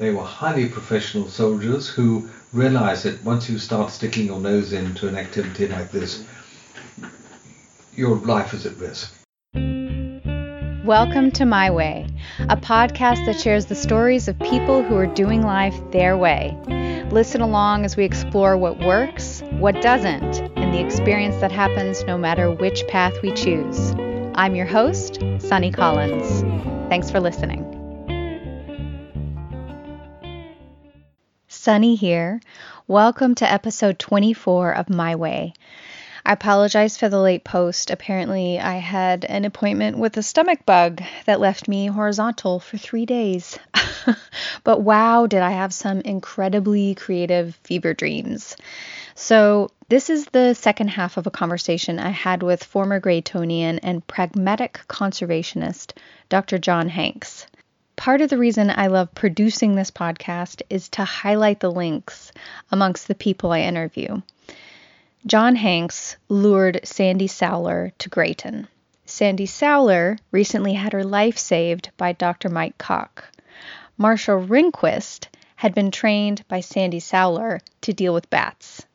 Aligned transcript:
They 0.00 0.14
were 0.14 0.24
highly 0.24 0.66
professional 0.66 1.28
soldiers 1.28 1.86
who 1.86 2.30
realized 2.54 3.04
that 3.04 3.22
once 3.22 3.50
you 3.50 3.58
start 3.58 3.90
sticking 3.90 4.24
your 4.24 4.40
nose 4.40 4.72
into 4.72 5.06
an 5.08 5.14
activity 5.14 5.68
like 5.68 5.90
this, 5.90 6.24
your 7.94 8.16
life 8.16 8.54
is 8.54 8.64
at 8.64 8.78
risk. 8.78 9.14
Welcome 10.86 11.30
to 11.32 11.44
My 11.44 11.70
Way, 11.70 12.06
a 12.48 12.56
podcast 12.56 13.26
that 13.26 13.38
shares 13.38 13.66
the 13.66 13.74
stories 13.74 14.26
of 14.26 14.38
people 14.38 14.82
who 14.82 14.96
are 14.96 15.06
doing 15.06 15.42
life 15.42 15.78
their 15.90 16.16
way. 16.16 16.56
Listen 17.10 17.42
along 17.42 17.84
as 17.84 17.98
we 17.98 18.06
explore 18.06 18.56
what 18.56 18.78
works, 18.78 19.42
what 19.58 19.82
doesn't, 19.82 20.40
and 20.56 20.72
the 20.72 20.80
experience 20.80 21.36
that 21.42 21.52
happens 21.52 22.04
no 22.04 22.16
matter 22.16 22.50
which 22.50 22.86
path 22.88 23.20
we 23.22 23.32
choose. 23.32 23.92
I'm 24.34 24.54
your 24.54 24.64
host, 24.64 25.22
Sunny 25.40 25.70
Collins. 25.70 26.40
Thanks 26.88 27.10
for 27.10 27.20
listening. 27.20 27.69
Sunny 31.60 31.94
here. 31.94 32.40
Welcome 32.88 33.34
to 33.34 33.52
episode 33.52 33.98
24 33.98 34.72
of 34.76 34.88
My 34.88 35.16
Way. 35.16 35.52
I 36.24 36.32
apologize 36.32 36.96
for 36.96 37.10
the 37.10 37.20
late 37.20 37.44
post. 37.44 37.90
Apparently, 37.90 38.58
I 38.58 38.76
had 38.76 39.26
an 39.26 39.44
appointment 39.44 39.98
with 39.98 40.16
a 40.16 40.22
stomach 40.22 40.64
bug 40.64 41.02
that 41.26 41.38
left 41.38 41.68
me 41.68 41.88
horizontal 41.88 42.60
for 42.60 42.78
three 42.78 43.04
days. 43.04 43.58
but 44.64 44.80
wow, 44.80 45.26
did 45.26 45.42
I 45.42 45.50
have 45.50 45.74
some 45.74 46.00
incredibly 46.00 46.94
creative 46.94 47.54
fever 47.56 47.92
dreams. 47.92 48.56
So, 49.14 49.70
this 49.90 50.08
is 50.08 50.24
the 50.24 50.54
second 50.54 50.88
half 50.88 51.18
of 51.18 51.26
a 51.26 51.30
conversation 51.30 51.98
I 51.98 52.08
had 52.08 52.42
with 52.42 52.64
former 52.64 53.02
Greytonian 53.02 53.80
and 53.82 54.06
pragmatic 54.06 54.80
conservationist 54.88 55.92
Dr. 56.30 56.56
John 56.56 56.88
Hanks. 56.88 57.46
Part 58.00 58.22
of 58.22 58.30
the 58.30 58.38
reason 58.38 58.72
I 58.74 58.86
love 58.86 59.14
producing 59.14 59.74
this 59.74 59.90
podcast 59.90 60.62
is 60.70 60.88
to 60.88 61.04
highlight 61.04 61.60
the 61.60 61.70
links 61.70 62.32
amongst 62.72 63.06
the 63.08 63.14
people 63.14 63.52
I 63.52 63.60
interview. 63.60 64.22
John 65.26 65.54
Hanks 65.54 66.16
lured 66.30 66.80
Sandy 66.82 67.26
Sowler 67.26 67.92
to 67.98 68.08
Greyton. 68.08 68.68
Sandy 69.04 69.44
Sowler 69.44 70.16
recently 70.30 70.72
had 70.72 70.94
her 70.94 71.04
life 71.04 71.36
saved 71.36 71.90
by 71.98 72.12
Dr. 72.12 72.48
Mike 72.48 72.78
Koch. 72.78 73.22
Marshall 73.98 74.36
Ringquist 74.36 75.28
had 75.56 75.74
been 75.74 75.90
trained 75.90 76.42
by 76.48 76.60
Sandy 76.60 77.00
Sowler 77.00 77.60
to 77.82 77.92
deal 77.92 78.14
with 78.14 78.30
bats. 78.30 78.86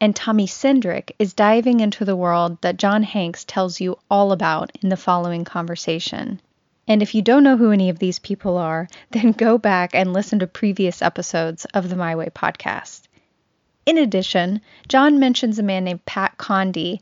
And 0.00 0.14
Tommy 0.14 0.46
Cindric 0.46 1.10
is 1.18 1.34
diving 1.34 1.80
into 1.80 2.04
the 2.04 2.14
world 2.14 2.58
that 2.60 2.76
John 2.76 3.02
Hanks 3.02 3.42
tells 3.42 3.80
you 3.80 3.98
all 4.08 4.30
about 4.30 4.70
in 4.80 4.90
the 4.90 4.96
following 4.96 5.44
conversation. 5.44 6.40
And 6.86 7.02
if 7.02 7.14
you 7.14 7.22
don't 7.22 7.44
know 7.44 7.56
who 7.56 7.70
any 7.70 7.88
of 7.88 7.98
these 7.98 8.18
people 8.18 8.58
are, 8.58 8.88
then 9.10 9.32
go 9.32 9.58
back 9.58 9.94
and 9.94 10.12
listen 10.12 10.38
to 10.40 10.46
previous 10.46 11.02
episodes 11.02 11.64
of 11.66 11.88
the 11.88 11.96
My 11.96 12.14
Way 12.14 12.26
podcast. 12.26 13.02
In 13.86 13.98
addition, 13.98 14.62
John 14.88 15.18
mentions 15.18 15.58
a 15.58 15.62
man 15.62 15.84
named 15.84 16.06
Pat 16.06 16.38
Condy, 16.38 17.00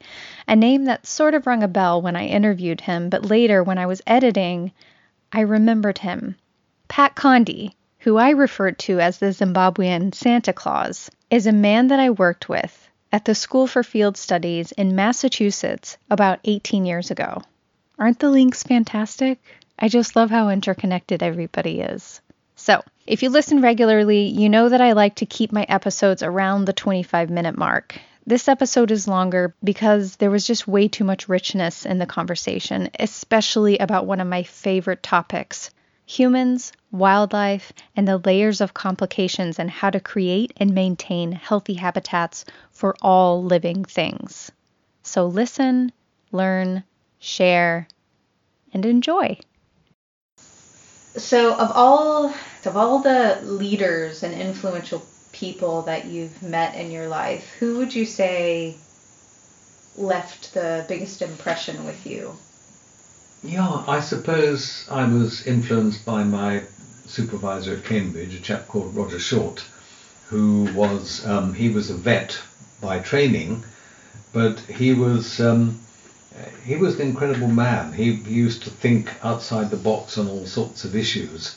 a 0.48 0.56
name 0.56 0.86
that 0.86 1.06
sort 1.06 1.34
of 1.34 1.46
rung 1.46 1.62
a 1.62 1.68
bell 1.68 2.02
when 2.02 2.16
I 2.16 2.26
interviewed 2.26 2.80
him, 2.80 3.08
but 3.08 3.24
later 3.24 3.62
when 3.62 3.78
I 3.78 3.86
was 3.86 4.02
editing, 4.06 4.72
I 5.32 5.40
remembered 5.40 5.98
him. 5.98 6.36
Pat 6.88 7.14
Condy, 7.14 7.76
who 8.00 8.16
I 8.16 8.30
referred 8.30 8.78
to 8.80 8.98
as 8.98 9.18
the 9.18 9.26
Zimbabwean 9.26 10.12
Santa 10.12 10.52
Claus, 10.52 11.08
is 11.30 11.46
a 11.46 11.52
man 11.52 11.86
that 11.88 12.00
I 12.00 12.10
worked 12.10 12.48
with 12.48 12.88
at 13.12 13.24
the 13.24 13.34
School 13.34 13.66
for 13.66 13.82
Field 13.82 14.16
Studies 14.16 14.72
in 14.72 14.96
Massachusetts 14.96 15.96
about 16.10 16.40
18 16.44 16.84
years 16.84 17.10
ago. 17.10 17.42
Aren't 17.98 18.18
the 18.18 18.30
links 18.30 18.62
fantastic? 18.62 19.38
I 19.82 19.88
just 19.88 20.14
love 20.14 20.30
how 20.30 20.48
interconnected 20.48 21.24
everybody 21.24 21.80
is. 21.80 22.20
So, 22.54 22.84
if 23.04 23.24
you 23.24 23.30
listen 23.30 23.60
regularly, 23.60 24.26
you 24.26 24.48
know 24.48 24.68
that 24.68 24.80
I 24.80 24.92
like 24.92 25.16
to 25.16 25.26
keep 25.26 25.50
my 25.50 25.64
episodes 25.68 26.22
around 26.22 26.66
the 26.66 26.72
25 26.72 27.30
minute 27.30 27.58
mark. 27.58 27.98
This 28.24 28.46
episode 28.46 28.92
is 28.92 29.08
longer 29.08 29.56
because 29.64 30.14
there 30.14 30.30
was 30.30 30.46
just 30.46 30.68
way 30.68 30.86
too 30.86 31.02
much 31.02 31.28
richness 31.28 31.84
in 31.84 31.98
the 31.98 32.06
conversation, 32.06 32.90
especially 33.00 33.78
about 33.78 34.06
one 34.06 34.20
of 34.20 34.28
my 34.28 34.44
favorite 34.44 35.02
topics 35.02 35.70
humans, 36.06 36.72
wildlife, 36.92 37.72
and 37.96 38.06
the 38.06 38.18
layers 38.18 38.60
of 38.60 38.74
complications 38.74 39.58
and 39.58 39.68
how 39.68 39.90
to 39.90 39.98
create 39.98 40.52
and 40.58 40.72
maintain 40.72 41.32
healthy 41.32 41.74
habitats 41.74 42.44
for 42.70 42.94
all 43.02 43.42
living 43.42 43.84
things. 43.84 44.52
So 45.02 45.26
listen, 45.26 45.90
learn, 46.30 46.84
share, 47.18 47.88
and 48.72 48.86
enjoy. 48.86 49.38
So 51.16 51.54
of 51.54 51.70
all 51.74 52.32
of 52.64 52.76
all 52.76 53.00
the 53.00 53.40
leaders 53.42 54.22
and 54.22 54.32
influential 54.34 55.04
people 55.32 55.82
that 55.82 56.06
you've 56.06 56.42
met 56.42 56.74
in 56.74 56.90
your 56.90 57.08
life, 57.08 57.48
who 57.58 57.78
would 57.78 57.94
you 57.94 58.04
say 58.06 58.76
left 59.96 60.54
the 60.54 60.84
biggest 60.88 61.20
impression 61.20 61.84
with 61.84 62.06
you? 62.06 62.36
Yeah, 63.42 63.84
I 63.88 64.00
suppose 64.00 64.86
I 64.90 65.04
was 65.04 65.46
influenced 65.46 66.04
by 66.04 66.22
my 66.24 66.62
supervisor 67.06 67.74
at 67.74 67.84
Cambridge, 67.84 68.34
a 68.34 68.40
chap 68.40 68.68
called 68.68 68.94
Roger 68.94 69.18
Short, 69.18 69.64
who 70.28 70.72
was 70.74 71.26
um, 71.26 71.52
he 71.52 71.68
was 71.68 71.90
a 71.90 71.94
vet 71.94 72.38
by 72.80 73.00
training, 73.00 73.64
but 74.32 74.60
he 74.60 74.94
was 74.94 75.40
um, 75.40 75.80
he 76.64 76.76
was 76.76 76.94
an 76.94 77.02
incredible 77.02 77.48
man. 77.48 77.92
He, 77.92 78.12
used 78.12 78.62
to 78.62 78.70
think 78.70 79.12
outside 79.22 79.70
the 79.70 79.76
box 79.76 80.16
on 80.16 80.28
all 80.28 80.46
sorts 80.46 80.84
of 80.84 80.96
issues. 80.96 81.56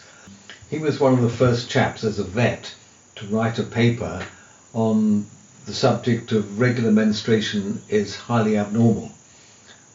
He 0.69 0.79
was 0.79 0.99
one 0.99 1.13
of 1.13 1.21
the 1.21 1.29
first 1.29 1.69
chaps 1.69 2.03
as 2.03 2.19
a 2.19 2.23
vet 2.23 2.73
to 3.15 3.25
write 3.27 3.59
a 3.59 3.63
paper 3.63 4.25
on 4.73 5.25
the 5.65 5.73
subject 5.73 6.31
of 6.31 6.59
regular 6.59 6.91
menstruation 6.91 7.81
is 7.89 8.15
highly 8.15 8.57
abnormal. 8.57 9.11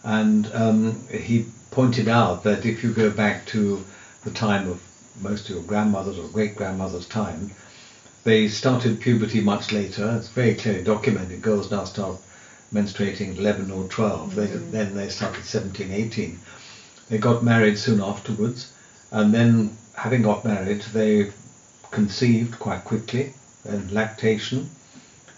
And 0.02 0.50
um, 0.54 1.08
he 1.08 1.46
pointed 1.70 2.08
out 2.08 2.44
that 2.44 2.64
if 2.64 2.82
you 2.82 2.92
go 2.92 3.10
back 3.10 3.46
to 3.46 3.84
the 4.24 4.30
time 4.30 4.68
of 4.68 4.80
most 5.20 5.48
of 5.48 5.56
your 5.56 5.64
grandmothers 5.64 6.18
or 6.18 6.28
great 6.28 6.56
grandmothers' 6.56 7.06
time, 7.06 7.50
they 8.24 8.48
started 8.48 9.00
puberty 9.00 9.40
much 9.40 9.72
later. 9.72 10.16
It's 10.16 10.28
very 10.28 10.54
clearly 10.54 10.82
documented. 10.82 11.42
Girls 11.42 11.70
now 11.70 11.84
start 11.84 12.18
menstruating 12.72 13.36
11 13.36 13.70
or 13.70 13.84
12. 13.88 14.34
They, 14.34 14.46
mm-hmm. 14.46 14.70
then 14.70 14.94
they 14.94 15.08
started 15.08 15.44
17, 15.44 15.90
18. 15.90 16.38
They 17.08 17.18
got 17.18 17.42
married 17.42 17.78
soon 17.78 18.00
afterwards, 18.00 18.72
and 19.10 19.34
then 19.34 19.76
having 19.96 20.22
got 20.22 20.44
married, 20.44 20.82
they 20.92 21.32
conceived 21.90 22.58
quite 22.58 22.84
quickly, 22.84 23.32
and 23.64 23.90
lactation, 23.90 24.70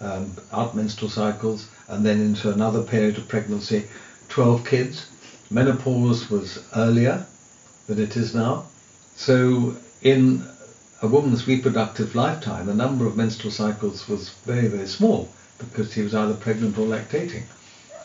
um, 0.00 0.37
out 0.53 0.76
menstrual 0.76 1.10
cycles, 1.10 1.69
and 1.88 2.04
then 2.04 2.21
into 2.21 2.53
another 2.53 2.82
period 2.82 3.16
of 3.16 3.28
pregnancy, 3.28 3.84
12 4.28 4.66
kids. 4.66 5.06
Menopause 5.50 6.31
was 6.31 6.62
earlier 6.76 7.25
than 7.87 8.00
it 8.00 8.16
is 8.16 8.34
now. 8.34 8.65
So 9.16 9.75
in 10.03 10.44
a 11.00 11.06
woman's 11.06 11.47
reproductive 11.47 12.15
lifetime, 12.15 12.66
the 12.66 12.75
number 12.75 13.06
of 13.06 13.16
menstrual 13.16 13.53
cycles 13.53 14.09
was 14.09 14.31
very, 14.44 14.69
very 14.69 14.87
small 14.87 15.28
because 15.70 15.92
he 15.92 16.02
was 16.02 16.14
either 16.14 16.34
pregnant 16.34 16.78
or 16.78 16.86
lactating. 16.86 17.42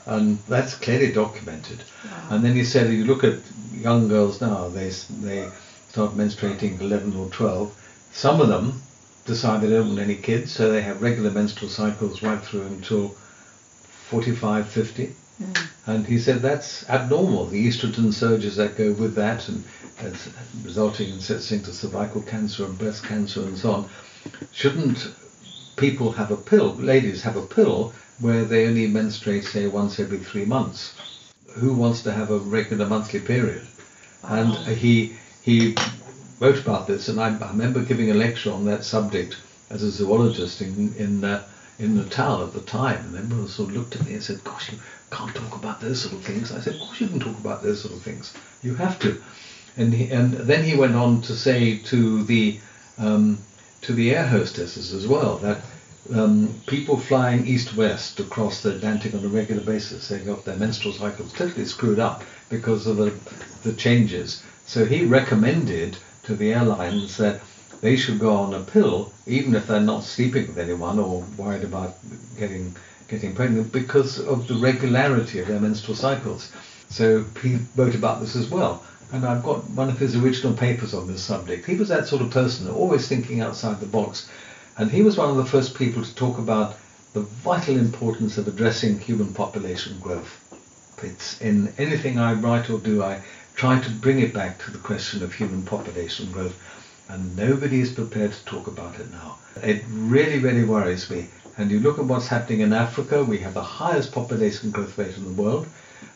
And 0.05 0.39
that's 0.47 0.75
clearly 0.75 1.11
documented. 1.11 1.83
Wow. 2.05 2.27
And 2.31 2.43
then 2.43 2.55
he 2.55 2.63
said, 2.63 2.91
you 2.93 3.05
look 3.05 3.23
at 3.23 3.39
young 3.73 4.07
girls 4.07 4.39
now, 4.39 4.69
they, 4.69 4.89
they 4.89 5.49
start 5.89 6.11
menstruating 6.11 6.79
11 6.79 7.15
or 7.15 7.29
12. 7.29 8.09
Some 8.13 8.39
of 8.39 8.47
them 8.47 8.81
decide 9.25 9.61
they 9.61 9.69
don't 9.69 9.89
want 9.89 9.99
any 9.99 10.15
kids, 10.15 10.53
so 10.53 10.71
they 10.71 10.81
have 10.81 11.01
regular 11.01 11.31
menstrual 11.31 11.69
cycles 11.69 12.23
right 12.23 12.41
through 12.41 12.63
until 12.63 13.09
45, 14.09 14.69
50. 14.69 15.07
Mm. 15.41 15.67
And 15.85 16.05
he 16.05 16.17
said 16.17 16.41
that's 16.41 16.89
abnormal. 16.89 17.45
The 17.47 17.67
estrogen 17.67 18.13
surges 18.13 18.55
that 18.55 18.77
go 18.77 18.93
with 18.93 19.15
that, 19.15 19.47
and 19.49 19.63
resulting 20.63 21.09
in 21.09 21.19
such 21.19 21.43
things 21.43 21.67
as 21.67 21.79
cervical 21.79 22.21
cancer 22.21 22.65
and 22.65 22.77
breast 22.77 23.03
cancer 23.03 23.41
and 23.41 23.57
so 23.57 23.71
on, 23.71 23.89
shouldn't 24.51 25.07
people 25.77 26.11
have 26.11 26.31
a 26.31 26.37
pill, 26.37 26.73
ladies 26.75 27.21
have 27.21 27.37
a 27.37 27.41
pill 27.41 27.93
where 28.19 28.43
they 28.43 28.67
only 28.67 28.87
menstruate, 28.87 29.45
say, 29.45 29.67
once 29.67 29.99
every 29.99 30.17
three 30.17 30.45
months. 30.45 30.93
Who 31.53 31.73
wants 31.73 32.01
to 32.03 32.11
have 32.11 32.31
a 32.31 32.39
regular 32.39 32.87
monthly 32.87 33.19
period? 33.19 33.65
And 34.23 34.53
he 34.67 35.15
he 35.41 35.75
wrote 36.39 36.59
about 36.59 36.87
this, 36.87 37.07
and 37.07 37.19
I, 37.19 37.27
I, 37.37 37.49
remember 37.51 37.81
giving 37.81 38.11
a 38.11 38.13
lecture 38.13 38.51
on 38.51 38.65
that 38.65 38.83
subject 38.83 39.37
as 39.69 39.83
a 39.83 39.89
zoologist 39.89 40.61
in 40.61 40.93
in 40.97 41.23
uh, 41.23 41.43
in 41.79 41.95
the 41.95 42.05
town 42.05 42.41
at 42.41 42.53
the 42.53 42.61
time. 42.61 42.99
And 43.07 43.17
everyone 43.17 43.47
sort 43.47 43.69
of 43.69 43.75
looked 43.75 43.95
at 43.95 44.05
me 44.05 44.13
and 44.13 44.23
said, 44.23 44.43
"Gosh, 44.43 44.71
you 44.71 44.79
can't 45.11 45.33
talk 45.33 45.55
about 45.55 45.79
those 45.79 46.01
sort 46.01 46.13
of 46.15 46.23
things." 46.23 46.51
I 46.51 46.59
said, 46.59 46.73
"Of 46.73 46.81
course 46.81 47.01
you 47.01 47.07
can 47.07 47.19
talk 47.19 47.39
about 47.39 47.63
those 47.63 47.81
sort 47.81 47.93
of 47.93 48.01
things. 48.01 48.33
You 48.61 48.75
have 48.75 48.99
to." 48.99 49.21
And 49.77 49.93
he, 49.93 50.11
and 50.11 50.33
then 50.33 50.63
he 50.63 50.75
went 50.75 50.95
on 50.95 51.21
to 51.21 51.35
say 51.35 51.77
to 51.91 52.23
the 52.23 52.59
um, 52.97 53.37
to 53.81 53.93
the 53.93 54.15
air 54.15 54.25
hostesses 54.25 54.93
as 54.93 55.07
well 55.07 55.37
that 55.37 55.61
um, 56.13 56.53
people 56.67 56.97
flying 56.97 57.45
east-west 57.45 58.19
across 58.19 58.61
the 58.61 58.75
Atlantic 58.75 59.13
on 59.13 59.23
a 59.23 59.27
regular 59.27 59.61
basis, 59.63 60.07
they 60.07 60.19
got 60.19 60.45
their 60.45 60.55
menstrual 60.55 60.93
cycles 60.93 61.33
totally 61.33 61.65
screwed 61.65 61.99
up 61.99 62.23
because 62.49 62.87
of 62.87 62.97
the, 62.97 63.13
the 63.63 63.73
changes. 63.73 64.41
So 64.65 64.85
he 64.85 65.05
recommended 65.05 65.97
to 66.23 66.35
the 66.35 66.53
airlines 66.53 67.17
that 67.17 67.41
they 67.81 67.95
should 67.95 68.19
go 68.19 68.33
on 68.35 68.53
a 68.53 68.61
pill, 68.61 69.11
even 69.25 69.55
if 69.55 69.67
they're 69.67 69.79
not 69.79 70.03
sleeping 70.03 70.47
with 70.47 70.57
anyone 70.57 70.99
or 70.99 71.25
worried 71.37 71.63
about 71.63 71.95
getting 72.37 72.75
getting 73.07 73.33
pregnant, 73.33 73.71
because 73.71 74.19
of 74.19 74.47
the 74.49 74.55
regularity 74.55 75.39
of 75.39 75.47
their 75.47 75.61
menstrual 75.61 75.95
cycles. 75.95 76.51
So 76.89 77.23
he 77.41 77.57
wrote 77.75 77.95
about 77.95 78.19
this 78.19 78.35
as 78.35 78.49
well. 78.49 78.83
And 79.11 79.25
I've 79.25 79.43
got 79.43 79.69
one 79.69 79.89
of 79.89 79.97
his 79.97 80.15
original 80.15 80.53
papers 80.53 80.93
on 80.93 81.07
this 81.07 81.23
subject. 81.23 81.65
He 81.65 81.75
was 81.75 81.87
that 81.89 82.07
sort 82.07 82.21
of 82.21 82.31
person, 82.31 82.69
always 82.69 83.07
thinking 83.07 83.39
outside 83.39 83.79
the 83.79 83.85
box. 83.85 84.27
And 84.77 84.91
he 84.91 85.01
was 85.01 85.17
one 85.17 85.29
of 85.29 85.37
the 85.37 85.45
first 85.45 85.75
people 85.75 86.03
to 86.03 86.15
talk 86.15 86.37
about 86.37 86.75
the 87.13 87.21
vital 87.21 87.77
importance 87.77 88.37
of 88.37 88.47
addressing 88.47 88.99
human 88.99 89.33
population 89.33 89.97
growth. 89.99 90.43
It's 91.01 91.39
in 91.41 91.73
anything 91.77 92.19
I 92.19 92.33
write 92.33 92.69
or 92.69 92.79
do, 92.79 93.01
I 93.01 93.21
try 93.55 93.79
to 93.79 93.89
bring 93.89 94.19
it 94.19 94.33
back 94.33 94.59
to 94.65 94.71
the 94.71 94.77
question 94.77 95.23
of 95.23 95.33
human 95.33 95.63
population 95.63 96.31
growth. 96.31 96.55
And 97.09 97.37
nobody 97.37 97.79
is 97.79 97.91
prepared 97.91 98.33
to 98.33 98.45
talk 98.45 98.67
about 98.67 98.99
it 98.99 99.09
now. 99.11 99.37
It 99.63 99.83
really, 99.89 100.39
really 100.39 100.65
worries 100.65 101.09
me. 101.09 101.27
And 101.57 101.71
you 101.71 101.79
look 101.79 101.97
at 101.97 102.05
what's 102.05 102.27
happening 102.27 102.59
in 102.59 102.73
Africa, 102.73 103.23
we 103.23 103.39
have 103.39 103.53
the 103.53 103.63
highest 103.63 104.11
population 104.11 104.69
growth 104.69 104.97
rate 104.97 105.15
in 105.15 105.23
the 105.23 105.41
world. 105.41 105.65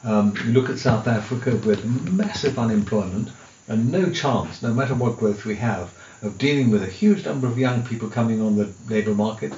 Um, 0.03 0.33
you 0.45 0.53
look 0.53 0.69
at 0.69 0.79
South 0.79 1.07
Africa 1.07 1.55
with 1.57 1.85
massive 1.85 2.57
unemployment 2.57 3.29
and 3.67 3.91
no 3.91 4.09
chance, 4.11 4.61
no 4.61 4.73
matter 4.73 4.95
what 4.95 5.17
growth 5.17 5.45
we 5.45 5.55
have, 5.55 5.93
of 6.21 6.37
dealing 6.37 6.71
with 6.71 6.83
a 6.83 6.87
huge 6.87 7.25
number 7.25 7.47
of 7.47 7.57
young 7.57 7.83
people 7.83 8.09
coming 8.09 8.41
on 8.41 8.55
the 8.57 8.71
labour 8.89 9.13
market. 9.13 9.53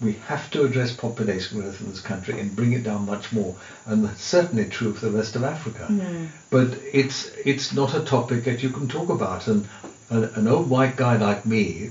We 0.00 0.12
have 0.26 0.50
to 0.52 0.64
address 0.64 0.92
population 0.92 1.60
growth 1.60 1.80
in 1.80 1.90
this 1.90 2.00
country 2.00 2.40
and 2.40 2.56
bring 2.56 2.72
it 2.72 2.84
down 2.84 3.04
much 3.04 3.32
more, 3.32 3.54
and 3.86 4.04
that's 4.04 4.22
certainly 4.22 4.66
true 4.66 4.94
for 4.94 5.06
the 5.06 5.16
rest 5.16 5.36
of 5.36 5.44
Africa. 5.44 5.88
Mm. 5.90 6.28
But 6.48 6.78
it's 6.92 7.30
it's 7.44 7.74
not 7.74 7.94
a 7.94 8.00
topic 8.00 8.44
that 8.44 8.62
you 8.62 8.70
can 8.70 8.88
talk 8.88 9.10
about, 9.10 9.46
and 9.46 9.68
an 10.10 10.48
old 10.48 10.70
white 10.70 10.96
guy 10.96 11.16
like 11.16 11.44
me 11.44 11.90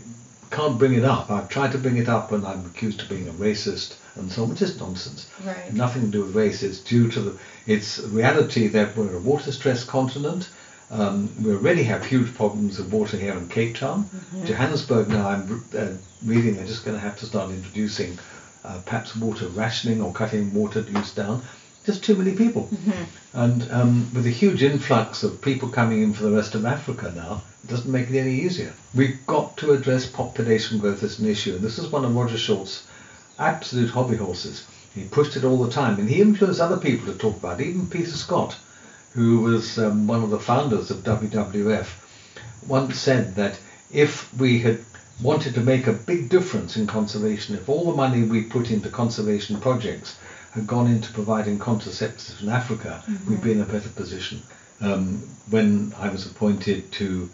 can't 0.51 0.77
bring 0.77 0.93
it 0.93 1.03
up. 1.03 1.29
I've 1.29 1.49
tried 1.49 1.71
to 1.73 1.77
bring 1.77 1.97
it 1.97 2.09
up 2.09 2.31
when 2.31 2.45
I'm 2.45 2.65
accused 2.65 3.01
of 3.01 3.09
being 3.09 3.27
a 3.27 3.33
racist 3.33 3.95
and 4.15 4.31
so 4.31 4.43
on, 4.43 4.49
which 4.49 4.61
is 4.61 4.79
nonsense. 4.79 5.29
Right. 5.45 5.73
Nothing 5.73 6.03
to 6.03 6.07
do 6.07 6.23
with 6.23 6.35
race. 6.35 6.63
It's 6.63 6.79
due 6.79 7.09
to 7.11 7.21
the 7.21 7.39
it's 7.67 7.99
reality 7.99 8.67
that 8.67 8.95
we're 8.97 9.15
a 9.15 9.19
water-stressed 9.19 9.87
continent. 9.87 10.49
Um, 10.91 11.29
we 11.43 11.53
already 11.53 11.83
have 11.83 12.03
huge 12.03 12.33
problems 12.33 12.79
of 12.79 12.91
water 12.91 13.15
here 13.15 13.33
in 13.33 13.47
Cape 13.47 13.75
Town. 13.75 14.05
Mm-hmm. 14.05 14.45
Johannesburg 14.45 15.07
now, 15.09 15.29
I'm 15.29 15.63
uh, 15.77 15.93
reading 16.25 16.55
they're 16.55 16.65
just 16.65 16.83
going 16.83 16.97
to 16.97 17.01
have 17.01 17.17
to 17.19 17.27
start 17.27 17.51
introducing 17.51 18.17
uh, 18.65 18.81
perhaps 18.85 19.15
water 19.15 19.47
rationing 19.49 20.01
or 20.01 20.11
cutting 20.11 20.53
water 20.53 20.81
use 20.81 21.13
down. 21.13 21.43
Just 21.85 22.03
too 22.03 22.15
many 22.15 22.35
people. 22.35 22.67
Mm-hmm. 22.67 23.03
And 23.33 23.71
um, 23.71 24.11
with 24.13 24.25
a 24.25 24.31
huge 24.31 24.63
influx 24.63 25.23
of 25.23 25.41
people 25.41 25.69
coming 25.69 26.01
in 26.01 26.13
for 26.13 26.23
the 26.23 26.35
rest 26.35 26.55
of 26.55 26.65
Africa 26.65 27.11
now, 27.15 27.41
it 27.63 27.69
doesn't 27.69 27.91
make 27.91 28.09
it 28.09 28.19
any 28.19 28.41
easier. 28.41 28.73
We've 28.93 29.25
got 29.25 29.57
to 29.57 29.71
address 29.71 30.05
population 30.05 30.79
growth 30.79 31.03
as 31.03 31.19
an 31.19 31.25
issue. 31.25 31.55
And 31.55 31.61
this 31.61 31.79
is 31.79 31.87
one 31.87 32.05
of 32.05 32.15
Roger 32.15 32.37
Short's 32.37 32.85
absolute 33.37 33.89
hobby 33.89 34.17
horses. 34.17 34.65
He 34.93 35.05
pushed 35.05 35.37
it 35.37 35.43
all 35.43 35.63
the 35.63 35.71
time, 35.71 35.99
and 35.99 36.09
he 36.09 36.21
influenced 36.21 36.59
other 36.59 36.77
people 36.77 37.11
to 37.11 37.17
talk 37.17 37.37
about 37.37 37.61
it. 37.61 37.67
Even 37.67 37.87
Peter 37.87 38.11
Scott, 38.11 38.57
who 39.13 39.41
was 39.41 39.77
um, 39.77 40.07
one 40.07 40.23
of 40.23 40.29
the 40.29 40.39
founders 40.39 40.91
of 40.91 41.03
WWF, 41.03 41.87
once 42.67 42.99
said 42.99 43.35
that 43.35 43.59
if 43.91 44.33
we 44.37 44.59
had 44.59 44.79
wanted 45.21 45.53
to 45.53 45.61
make 45.61 45.87
a 45.87 45.93
big 45.93 46.29
difference 46.29 46.77
in 46.77 46.87
conservation, 46.87 47.55
if 47.55 47.69
all 47.69 47.85
the 47.85 47.95
money 47.95 48.23
we 48.23 48.43
put 48.43 48.71
into 48.71 48.89
conservation 48.89 49.59
projects 49.59 50.15
had 50.59 50.67
gone 50.67 50.87
into 50.87 51.11
providing 51.13 51.57
contraceptives 51.57 52.41
in 52.41 52.49
Africa, 52.49 53.03
mm-hmm. 53.07 53.29
we'd 53.29 53.43
be 53.43 53.51
in 53.51 53.61
a 53.61 53.65
better 53.65 53.89
position. 53.89 54.41
Um, 54.81 55.23
when 55.49 55.93
I 55.97 56.09
was 56.09 56.25
appointed 56.25 56.91
to 56.93 57.29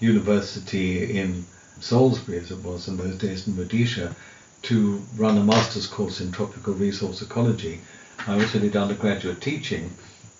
university 0.00 1.18
in 1.18 1.44
Salisbury, 1.80 2.38
as 2.38 2.50
it 2.50 2.62
was 2.62 2.88
in 2.88 2.96
those 2.96 3.18
days 3.18 3.46
in 3.46 3.56
Rhodesia, 3.56 4.14
to 4.62 5.02
run 5.16 5.38
a 5.38 5.44
master's 5.44 5.86
course 5.86 6.20
in 6.20 6.32
tropical 6.32 6.74
resource 6.74 7.22
ecology. 7.22 7.80
I 8.26 8.40
also 8.40 8.58
did 8.58 8.76
undergraduate 8.76 9.40
teaching, 9.40 9.92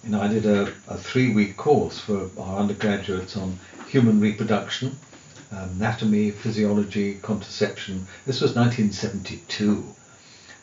and 0.04 0.16
I 0.16 0.28
did 0.28 0.46
a, 0.46 0.72
a 0.88 0.98
three-week 0.98 1.56
course 1.56 1.98
for 1.98 2.28
our 2.38 2.58
undergraduates 2.58 3.36
on 3.36 3.58
human 3.88 4.20
reproduction, 4.20 4.98
anatomy, 5.50 6.30
physiology, 6.30 7.14
contraception. 7.14 8.06
This 8.26 8.40
was 8.40 8.54
1972. 8.54 9.84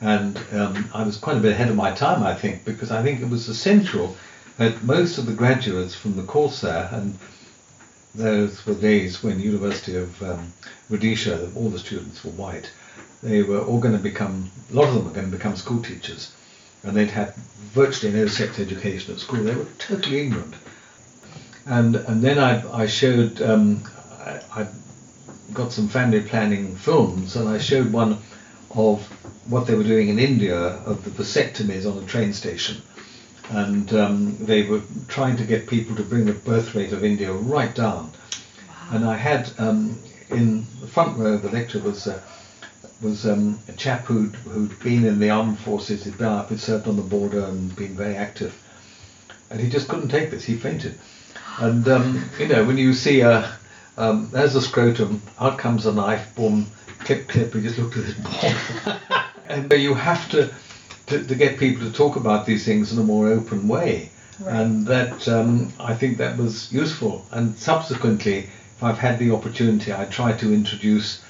And 0.01 0.37
um, 0.51 0.89
I 0.93 1.03
was 1.03 1.17
quite 1.17 1.37
a 1.37 1.39
bit 1.39 1.53
ahead 1.53 1.69
of 1.69 1.75
my 1.75 1.91
time, 1.91 2.23
I 2.23 2.35
think, 2.35 2.65
because 2.65 2.91
I 2.91 3.01
think 3.01 3.21
it 3.21 3.29
was 3.29 3.47
essential 3.47 4.15
that 4.57 4.83
most 4.83 5.17
of 5.17 5.25
the 5.25 5.33
graduates 5.33 5.95
from 5.95 6.15
the 6.15 6.23
course 6.23 6.61
there, 6.61 6.89
and 6.91 7.17
those 8.13 8.65
were 8.65 8.73
days 8.73 9.23
when 9.23 9.39
University 9.39 9.95
of 9.95 10.21
um, 10.23 10.53
Rhodesia, 10.89 11.51
all 11.55 11.69
the 11.69 11.79
students 11.79 12.23
were 12.23 12.31
white, 12.31 12.71
they 13.23 13.41
were 13.41 13.61
all 13.61 13.79
going 13.79 13.95
to 13.95 14.03
become, 14.03 14.49
a 14.71 14.75
lot 14.75 14.87
of 14.87 14.95
them 14.95 15.05
were 15.05 15.11
going 15.11 15.29
to 15.29 15.35
become 15.35 15.55
school 15.55 15.81
teachers. 15.81 16.33
And 16.83 16.95
they'd 16.95 17.09
had 17.09 17.33
virtually 17.73 18.13
no 18.13 18.27
sex 18.27 18.59
education 18.59 19.13
at 19.13 19.19
school. 19.19 19.43
They 19.43 19.55
were 19.55 19.65
totally 19.79 20.19
ignorant. 20.19 20.53
And, 21.65 21.95
and 21.95 22.21
then 22.21 22.37
I, 22.37 22.83
I 22.83 22.85
showed, 22.85 23.41
um, 23.41 23.83
I, 24.23 24.39
I 24.51 24.67
got 25.53 25.71
some 25.71 25.87
family 25.87 26.21
planning 26.21 26.75
films, 26.75 27.35
and 27.35 27.49
I 27.49 27.57
showed 27.57 27.91
one 27.91 28.19
of 28.71 29.09
what 29.47 29.67
they 29.67 29.75
were 29.75 29.83
doing 29.83 30.09
in 30.09 30.19
India 30.19 30.57
of 30.57 31.03
the 31.03 31.23
vasectomies 31.23 31.89
on 31.89 32.01
a 32.01 32.05
train 32.05 32.33
station. 32.33 32.81
And 33.49 33.93
um, 33.93 34.37
they 34.39 34.63
were 34.63 34.81
trying 35.07 35.37
to 35.37 35.43
get 35.43 35.67
people 35.67 35.95
to 35.95 36.03
bring 36.03 36.25
the 36.25 36.33
birth 36.33 36.73
rate 36.73 36.93
of 36.93 37.03
India 37.03 37.31
right 37.31 37.73
down. 37.75 38.11
Wow. 38.67 38.75
And 38.91 39.05
I 39.05 39.15
had 39.15 39.51
um, 39.59 39.99
in 40.29 40.65
the 40.81 40.87
front 40.87 41.17
row 41.17 41.33
of 41.33 41.43
the 41.43 41.51
lecture 41.51 41.79
was 41.79 42.07
uh, 42.07 42.19
was 43.01 43.25
um, 43.25 43.59
a 43.67 43.73
chap 43.73 44.05
who'd, 44.05 44.35
who'd 44.35 44.79
been 44.79 45.05
in 45.05 45.19
the 45.19 45.29
armed 45.29 45.59
forces, 45.59 46.05
he'd 46.05 46.17
been 46.17 46.27
up, 46.27 46.49
he'd 46.49 46.59
served 46.59 46.87
on 46.87 46.95
the 46.95 47.01
border 47.01 47.43
and 47.45 47.75
been 47.75 47.95
very 47.95 48.15
active. 48.15 48.55
And 49.49 49.59
he 49.59 49.69
just 49.69 49.87
couldn't 49.87 50.09
take 50.09 50.31
this, 50.31 50.43
he 50.43 50.55
fainted. 50.55 50.97
And, 51.59 51.87
um, 51.87 52.29
you 52.39 52.47
know, 52.47 52.63
when 52.63 52.77
you 52.77 52.93
see 52.93 53.21
a, 53.21 53.53
um, 53.97 54.29
there's 54.31 54.55
a 54.55 54.61
scrotum, 54.61 55.21
out 55.39 55.57
comes 55.57 55.85
a 55.85 55.93
knife, 55.93 56.35
boom, 56.35 56.67
clip, 56.99 57.27
clip, 57.27 57.53
he 57.53 57.61
just 57.61 57.77
looked 57.77 57.97
at 57.97 58.05
his 58.05 58.15
ball. 58.15 58.97
and 59.47 59.71
you 59.71 59.93
have 59.93 60.29
to, 60.31 60.53
to, 61.07 61.23
to, 61.23 61.35
get 61.35 61.59
people 61.59 61.85
to 61.85 61.91
talk 61.91 62.15
about 62.15 62.45
these 62.45 62.65
things 62.65 62.91
in 62.91 62.99
a 62.99 63.03
more 63.03 63.27
open 63.27 63.67
way. 63.67 64.09
Right. 64.39 64.55
And 64.55 64.85
that, 64.87 65.27
um, 65.27 65.71
I 65.79 65.93
think 65.93 66.17
that 66.17 66.37
was 66.37 66.71
useful. 66.71 67.25
And 67.31 67.57
subsequently, 67.57 68.49
if 68.77 68.83
I've 68.83 68.97
had 68.97 69.19
the 69.19 69.31
opportunity, 69.31 69.93
I 69.93 70.05
try 70.05 70.33
to 70.33 70.53
introduce 70.53 71.21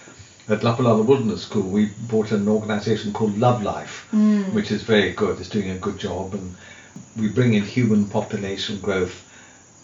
at 0.48 0.62
Lapalala 0.62 1.04
Wilderness 1.04 1.44
School, 1.44 1.64
we 1.64 1.88
brought 2.08 2.32
an 2.32 2.48
organisation 2.48 3.12
called 3.12 3.38
Love 3.38 3.64
Life, 3.64 4.08
mm. 4.12 4.54
which 4.54 4.72
is 4.72 4.84
very 4.84 5.12
good. 5.12 5.40
It's 5.40 5.50
doing 5.50 5.72
a 5.72 5.78
good 5.78 5.98
job, 5.98 6.36
and 6.36 6.56
we 7.18 7.30
bring 7.30 7.56
in 7.56 7.64
human 7.64 8.08
population 8.08 8.80
growth 8.80 9.25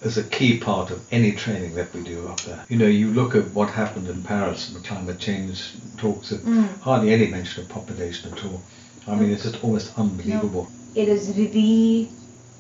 as 0.03 0.17
a 0.17 0.23
key 0.23 0.57
part 0.57 0.89
of 0.89 1.01
any 1.11 1.31
training 1.31 1.75
that 1.75 1.93
we 1.93 2.01
do 2.01 2.27
up 2.27 2.41
there. 2.41 2.65
You 2.69 2.77
know, 2.77 2.87
you 2.87 3.11
look 3.11 3.35
at 3.35 3.51
what 3.51 3.69
happened 3.69 4.07
in 4.07 4.23
Paris 4.23 4.69
and 4.69 4.81
the 4.81 4.87
climate 4.87 5.19
change 5.19 5.73
talks, 5.97 6.31
mm. 6.31 6.79
hardly 6.79 7.13
any 7.13 7.27
mention 7.27 7.63
of 7.63 7.69
population 7.69 8.33
at 8.33 8.43
all. 8.45 8.61
I 9.07 9.15
mean, 9.15 9.31
it's 9.31 9.43
just 9.43 9.63
almost 9.63 9.97
unbelievable. 9.97 10.63
No. 10.63 11.01
It 11.01 11.07
is 11.07 11.33
the 11.33 12.07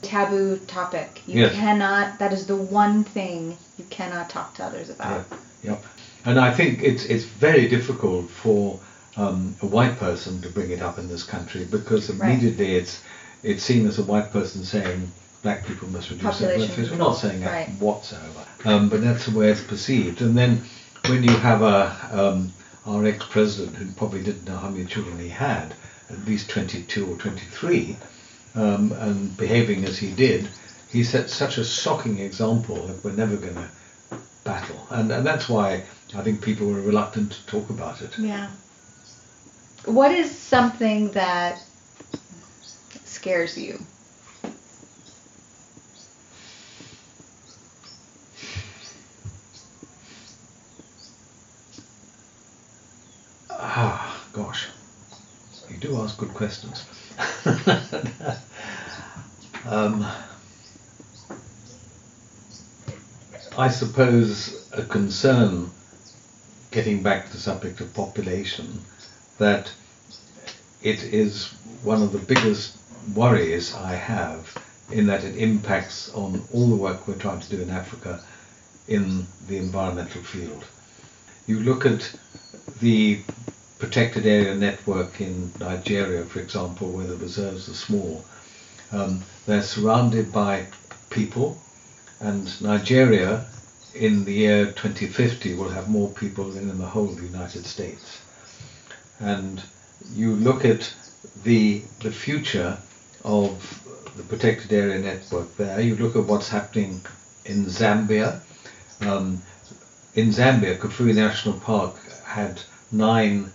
taboo 0.01 0.57
topic. 0.67 1.21
You 1.27 1.41
yes. 1.41 1.53
cannot, 1.53 2.19
that 2.19 2.33
is 2.33 2.45
the 2.45 2.55
one 2.55 3.03
thing 3.03 3.57
you 3.77 3.85
cannot 3.85 4.29
talk 4.29 4.55
to 4.55 4.63
others 4.63 4.89
about. 4.89 5.25
Yeah. 5.63 5.71
Yep. 5.71 5.85
And 6.25 6.39
I 6.39 6.51
think 6.51 6.83
it's 6.83 7.05
it's 7.05 7.23
very 7.23 7.67
difficult 7.67 8.29
for 8.29 8.79
um, 9.17 9.55
a 9.61 9.65
white 9.65 9.97
person 9.97 10.41
to 10.41 10.49
bring 10.49 10.71
it 10.71 10.81
up 10.81 10.99
in 10.99 11.07
this 11.07 11.23
country 11.23 11.65
because 11.65 12.09
immediately 12.09 12.73
right. 12.73 12.81
it's 12.81 13.01
it's 13.43 13.63
seen 13.63 13.87
as 13.87 13.97
a 13.97 14.03
white 14.03 14.31
person 14.31 14.63
saying 14.63 15.11
black 15.43 15.65
people 15.65 15.87
must 15.89 16.09
reduce 16.09 16.39
their 16.39 16.57
birth 16.57 16.77
rates. 16.77 16.91
We're 16.91 16.97
not 16.97 17.13
saying 17.13 17.41
that 17.41 17.51
right. 17.51 17.69
whatsoever, 17.79 18.45
um, 18.65 18.89
but 18.89 19.01
that's 19.01 19.25
the 19.25 19.37
way 19.37 19.49
it's 19.49 19.61
perceived. 19.61 20.21
And 20.21 20.37
then 20.37 20.63
when 21.07 21.23
you 21.23 21.35
have 21.37 21.61
a 21.61 22.09
um, 22.11 22.53
our 22.85 23.05
ex-president 23.05 23.75
who 23.75 23.91
probably 23.93 24.23
didn't 24.23 24.45
know 24.45 24.57
how 24.57 24.69
many 24.69 24.85
children 24.85 25.19
he 25.19 25.29
had, 25.29 25.73
at 26.09 26.25
least 26.25 26.49
22 26.49 27.11
or 27.11 27.15
23, 27.17 27.95
um, 28.55 28.91
and 28.93 29.35
behaving 29.37 29.85
as 29.85 29.97
he 29.97 30.11
did, 30.11 30.49
he 30.89 31.03
set 31.03 31.29
such 31.29 31.57
a 31.57 31.63
shocking 31.63 32.19
example 32.19 32.87
that 32.87 33.03
we're 33.03 33.11
never 33.11 33.37
going 33.37 33.55
to 33.55 33.69
battle. 34.43 34.87
And, 34.89 35.11
and 35.11 35.25
that's 35.25 35.47
why 35.47 35.83
I 36.15 36.23
think 36.23 36.41
people 36.41 36.67
were 36.67 36.81
reluctant 36.81 37.31
to 37.33 37.45
talk 37.45 37.69
about 37.69 38.01
it. 38.01 38.17
Yeah. 38.17 38.49
What 39.85 40.11
is 40.11 40.35
something 40.35 41.11
that 41.11 41.63
scares 43.05 43.57
you? 43.57 43.79
Ah, 53.83 54.21
gosh. 54.31 54.67
You 55.67 55.77
do 55.77 55.97
ask 55.97 56.15
good 56.15 56.35
questions. 56.35 56.85
um, 59.65 60.05
I 63.57 63.69
suppose 63.69 64.69
a 64.71 64.83
concern 64.83 65.71
getting 66.69 67.01
back 67.01 67.25
to 67.25 67.31
the 67.31 67.39
subject 67.39 67.81
of 67.81 67.91
population, 67.95 68.81
that 69.39 69.71
it 70.83 71.01
is 71.01 71.47
one 71.81 72.03
of 72.03 72.11
the 72.11 72.19
biggest 72.19 72.77
worries 73.15 73.73
I 73.73 73.95
have 73.95 74.55
in 74.91 75.07
that 75.07 75.23
it 75.23 75.37
impacts 75.37 76.13
on 76.13 76.43
all 76.53 76.67
the 76.67 76.75
work 76.75 77.07
we're 77.07 77.15
trying 77.15 77.39
to 77.39 77.49
do 77.49 77.59
in 77.59 77.71
Africa 77.71 78.21
in 78.87 79.25
the 79.47 79.57
environmental 79.57 80.21
field. 80.21 80.65
You 81.47 81.61
look 81.61 81.87
at 81.87 82.15
the 82.79 83.21
protected 83.81 84.27
area 84.27 84.53
network 84.53 85.19
in 85.19 85.51
Nigeria, 85.59 86.23
for 86.23 86.39
example, 86.39 86.91
where 86.91 87.07
the 87.07 87.15
reserves 87.15 87.67
are 87.67 87.73
small. 87.73 88.23
Um, 88.91 89.23
they're 89.47 89.63
surrounded 89.63 90.31
by 90.31 90.67
people, 91.09 91.59
and 92.19 92.45
Nigeria 92.61 93.47
in 93.95 94.23
the 94.23 94.33
year 94.33 94.65
2050 94.67 95.55
will 95.55 95.69
have 95.69 95.89
more 95.89 96.09
people 96.09 96.51
than 96.51 96.69
in 96.69 96.77
the 96.77 96.85
whole 96.85 97.09
of 97.09 97.17
the 97.17 97.25
United 97.25 97.65
States. 97.65 98.21
And 99.19 99.63
you 100.13 100.35
look 100.35 100.63
at 100.63 100.93
the 101.43 101.81
the 102.01 102.11
future 102.11 102.77
of 103.23 103.49
the 104.15 104.23
protected 104.23 104.71
area 104.73 104.99
network 104.99 105.57
there. 105.57 105.81
You 105.81 105.95
look 105.95 106.15
at 106.15 106.25
what's 106.25 106.49
happening 106.49 107.01
in 107.45 107.65
Zambia. 107.65 108.41
Um, 109.01 109.41
in 110.13 110.29
Zambia, 110.29 110.77
Kafue 110.77 111.15
National 111.15 111.59
Park 111.59 111.95
had 112.25 112.61
nine 112.91 113.51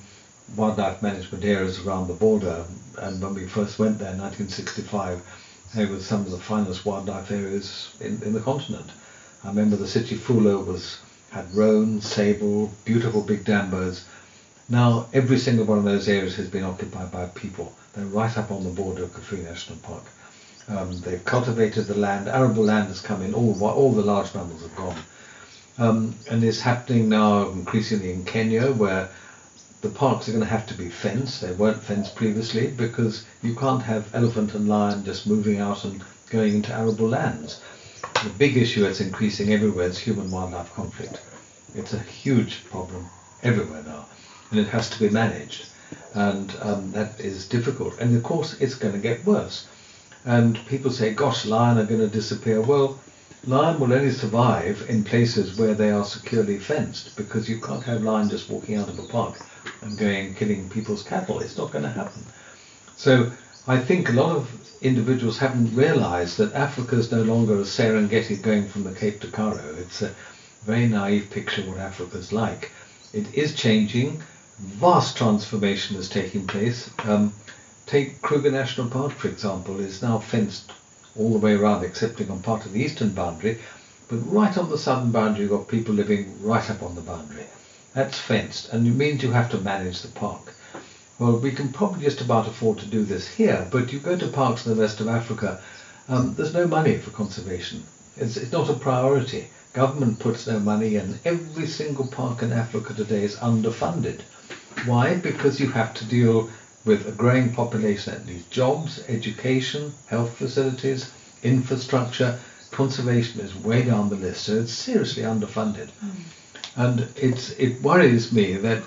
wildlife 0.55 1.03
management 1.03 1.45
areas 1.45 1.85
around 1.85 2.09
the 2.09 2.15
border, 2.15 2.65
and 2.99 3.21
when 3.21 3.35
we 3.35 3.47
first 3.47 3.79
went 3.79 3.99
there 3.99 4.13
in 4.13 4.21
1965, 4.21 5.21
they 5.75 5.87
were 5.87 6.01
some 6.01 6.21
of 6.21 6.31
the 6.31 6.39
finest 6.39 6.87
wildlife 6.87 7.31
areas 7.31 7.95
in, 8.01 8.23
in 8.23 8.33
the 8.33 8.41
continent. 8.41 8.91
I 9.45 9.49
remember 9.49 9.77
the 9.77 9.89
city 9.89 10.17
Sitchifulo 10.17 10.65
was 10.65 10.99
had 11.31 11.55
roan, 11.55 12.01
sable, 12.01 12.73
beautiful 12.85 13.21
big 13.21 13.45
dambos. 13.45 14.05
Now 14.69 15.07
every 15.13 15.39
single 15.39 15.67
one 15.67 15.79
of 15.79 15.85
those 15.85 16.09
areas 16.09 16.37
has 16.37 16.49
been 16.49 16.65
occupied 16.65 17.11
by 17.11 17.27
people. 17.27 17.73
They're 17.93 18.07
right 18.07 18.37
up 18.39 18.51
on 18.51 18.65
the 18.65 18.71
border 18.71 19.05
of 19.05 19.11
Kafue 19.11 19.45
National 19.45 19.79
Park. 19.79 20.05
Um, 20.69 20.99
they've 21.01 21.25
cultivated 21.25 21.87
the 21.87 21.97
land. 21.97 22.29
Arable 22.29 22.65
land 22.65 22.89
has 22.89 23.01
come 23.01 23.23
in. 23.23 23.35
All 23.35 23.63
all 23.65 23.93
the 23.93 24.03
large 24.03 24.35
mammals 24.35 24.63
have 24.63 24.77
gone. 24.77 24.99
Um, 25.79 26.15
and 26.31 26.43
it's 26.43 26.61
happening 26.61 27.09
now 27.09 27.51
increasingly 27.51 28.13
in 28.13 28.25
Kenya, 28.25 28.73
where 28.73 29.09
the 29.87 29.95
parks 29.95 30.29
are 30.29 30.33
going 30.33 30.43
to 30.43 30.51
have 30.51 30.67
to 30.67 30.75
be 30.75 30.89
fenced. 30.89 31.41
They 31.41 31.53
weren't 31.53 31.81
fenced 31.81 32.17
previously 32.17 32.67
because 32.67 33.25
you 33.41 33.55
can't 33.55 33.83
have 33.83 34.13
elephant 34.15 34.55
and 34.55 34.69
lion 34.69 35.05
just 35.05 35.29
moving 35.29 35.61
out 35.61 35.85
and 35.85 36.03
going 36.29 36.55
into 36.55 36.73
arable 36.73 37.09
lands. 37.09 37.61
The 38.25 38.31
big 38.31 38.57
issue 38.57 38.83
that's 38.83 39.01
increasing 39.01 39.53
everywhere 39.53 39.87
is 39.87 39.99
human-wildlife 39.99 40.75
conflict. 40.75 41.21
It's 41.77 41.93
a 41.93 42.01
huge 42.01 42.65
problem 42.65 43.07
everywhere 43.45 43.85
now, 43.85 44.07
and 44.51 44.59
it 44.59 44.67
has 44.69 44.91
to 44.91 44.99
be 44.99 45.09
managed, 45.09 45.67
and 46.15 46.53
um, 46.63 46.91
that 46.93 47.21
is 47.21 47.47
difficult. 47.49 48.01
And 48.01 48.17
of 48.17 48.23
course, 48.25 48.61
it's 48.61 48.75
going 48.75 48.95
to 48.95 48.99
get 48.99 49.25
worse. 49.25 49.69
And 50.25 50.59
people 50.67 50.91
say, 50.91 51.15
"Gosh, 51.15 51.47
lion 51.47 51.79
are 51.79 51.85
going 51.85 52.01
to 52.01 52.09
disappear." 52.09 52.61
Well, 52.61 52.99
lion 53.47 53.79
will 53.79 53.93
only 53.93 54.11
survive 54.11 54.85
in 54.89 55.05
places 55.05 55.57
where 55.57 55.75
they 55.75 55.91
are 55.91 56.05
securely 56.05 56.59
fenced, 56.59 57.17
because 57.17 57.49
you 57.49 57.61
can't 57.61 57.85
have 57.85 58.03
lion 58.03 58.29
just 58.29 58.51
walking 58.51 58.77
out 58.77 58.89
of 58.89 58.99
a 58.99 59.05
park 59.05 59.41
and 59.83 59.97
going 59.97 60.35
killing 60.35 60.69
people's 60.69 61.05
cattle. 61.05 61.39
It's 61.39 61.57
not 61.57 61.71
going 61.71 61.85
to 61.85 61.91
happen. 61.91 62.25
So 62.97 63.31
I 63.69 63.79
think 63.79 64.09
a 64.09 64.13
lot 64.13 64.35
of 64.35 64.51
individuals 64.81 65.39
haven't 65.39 65.75
realized 65.75 66.39
that 66.39 66.55
Africa 66.55 66.97
is 66.97 67.13
no 67.13 67.23
longer 67.23 67.55
a 67.55 67.65
Serengeti 67.65 68.43
going 68.43 68.69
from 68.69 68.85
the 68.85 68.93
Cape 68.93 69.21
to 69.21 69.31
Cairo. 69.31 69.75
It's 69.79 70.03
a 70.03 70.13
very 70.65 70.89
naive 70.89 71.31
picture 71.31 71.63
of 71.63 71.69
what 71.69 71.79
Africa 71.79 72.19
is 72.19 72.33
like. 72.33 72.73
It 73.13 73.33
is 73.33 73.55
changing. 73.55 74.23
Vast 74.59 75.17
transformation 75.17 75.97
is 75.97 76.09
taking 76.09 76.47
place. 76.47 76.91
Um, 77.05 77.33
take 77.87 78.21
Kruger 78.23 78.51
National 78.51 78.89
Park, 78.89 79.13
for 79.13 79.29
example, 79.29 79.79
is 79.79 80.03
now 80.03 80.19
fenced 80.19 80.73
all 81.19 81.33
the 81.33 81.39
way 81.39 81.55
around, 81.55 81.85
excepting 81.85 82.31
on 82.31 82.41
part 82.41 82.67
of 82.67 82.73
the 82.73 82.81
eastern 82.81 83.11
boundary. 83.11 83.59
But 84.09 84.17
right 84.17 84.57
on 84.57 84.71
the 84.71 84.79
southern 84.79 85.11
boundary, 85.11 85.43
you've 85.43 85.51
got 85.51 85.69
people 85.69 85.95
living 85.95 86.37
right 86.43 86.69
up 86.71 86.83
on 86.83 86.95
the 86.95 87.01
boundary. 87.01 87.47
That's 87.95 88.19
fenced, 88.19 88.73
and 88.73 88.87
it 88.87 88.95
means 88.95 89.23
you 89.23 89.33
have 89.33 89.51
to 89.51 89.59
manage 89.59 90.03
the 90.03 90.09
park. 90.09 90.55
Well, 91.19 91.39
we 91.39 91.53
can 91.53 91.73
probably 91.73 92.03
just 92.03 92.21
about 92.21 92.47
afford 92.47 92.79
to 92.79 92.87
do 92.87 93.03
this 93.03 93.27
here, 93.27 93.67
but 93.71 93.93
you 93.93 93.99
go 93.99 94.19
to 94.19 94.29
parks 94.29 94.67
in 94.67 94.75
the 94.75 94.81
rest 94.81 95.01
of 95.01 95.09
Africa, 95.09 95.61
um, 96.09 96.35
there's 96.35 96.53
no 96.53 96.67
money 96.67 96.99
for 96.99 97.11
conservation. 97.11 97.83
It's, 98.17 98.37
it's 98.37 98.53
not 98.53 98.69
a 98.69 98.75
priority. 98.75 99.47
Government 99.73 100.19
puts 100.19 100.47
no 100.47 100.59
money 100.59 100.97
in. 100.97 101.19
Every 101.25 101.67
single 101.67 102.07
park 102.07 102.43
in 102.43 102.53
Africa 102.53 102.95
today 102.95 103.25
is 103.25 103.37
underfunded. 103.37 104.21
Why? 104.85 105.15
Because 105.17 105.59
you 105.59 105.71
have 105.71 105.95
to 105.95 106.05
deal 106.05 106.49
with 106.87 107.07
a 107.07 107.13
growing 107.13 107.53
population 107.53 108.15
that 108.15 108.27
needs 108.27 108.47
jobs, 108.47 109.03
education, 109.09 109.93
health 110.07 110.39
facilities, 110.39 111.11
infrastructure. 111.43 112.39
Conservation 112.71 113.41
is 113.41 113.55
way 113.57 113.83
down 113.83 114.09
the 114.09 114.17
list, 114.17 114.45
so 114.45 114.61
it's 114.61 114.73
seriously 114.73 115.25
underfunded. 115.25 115.89
Mm. 116.03 116.15
And 116.77 117.09
it's, 117.17 117.51
it 117.51 117.83
worries 117.83 118.33
me 118.33 118.55
that 118.55 118.83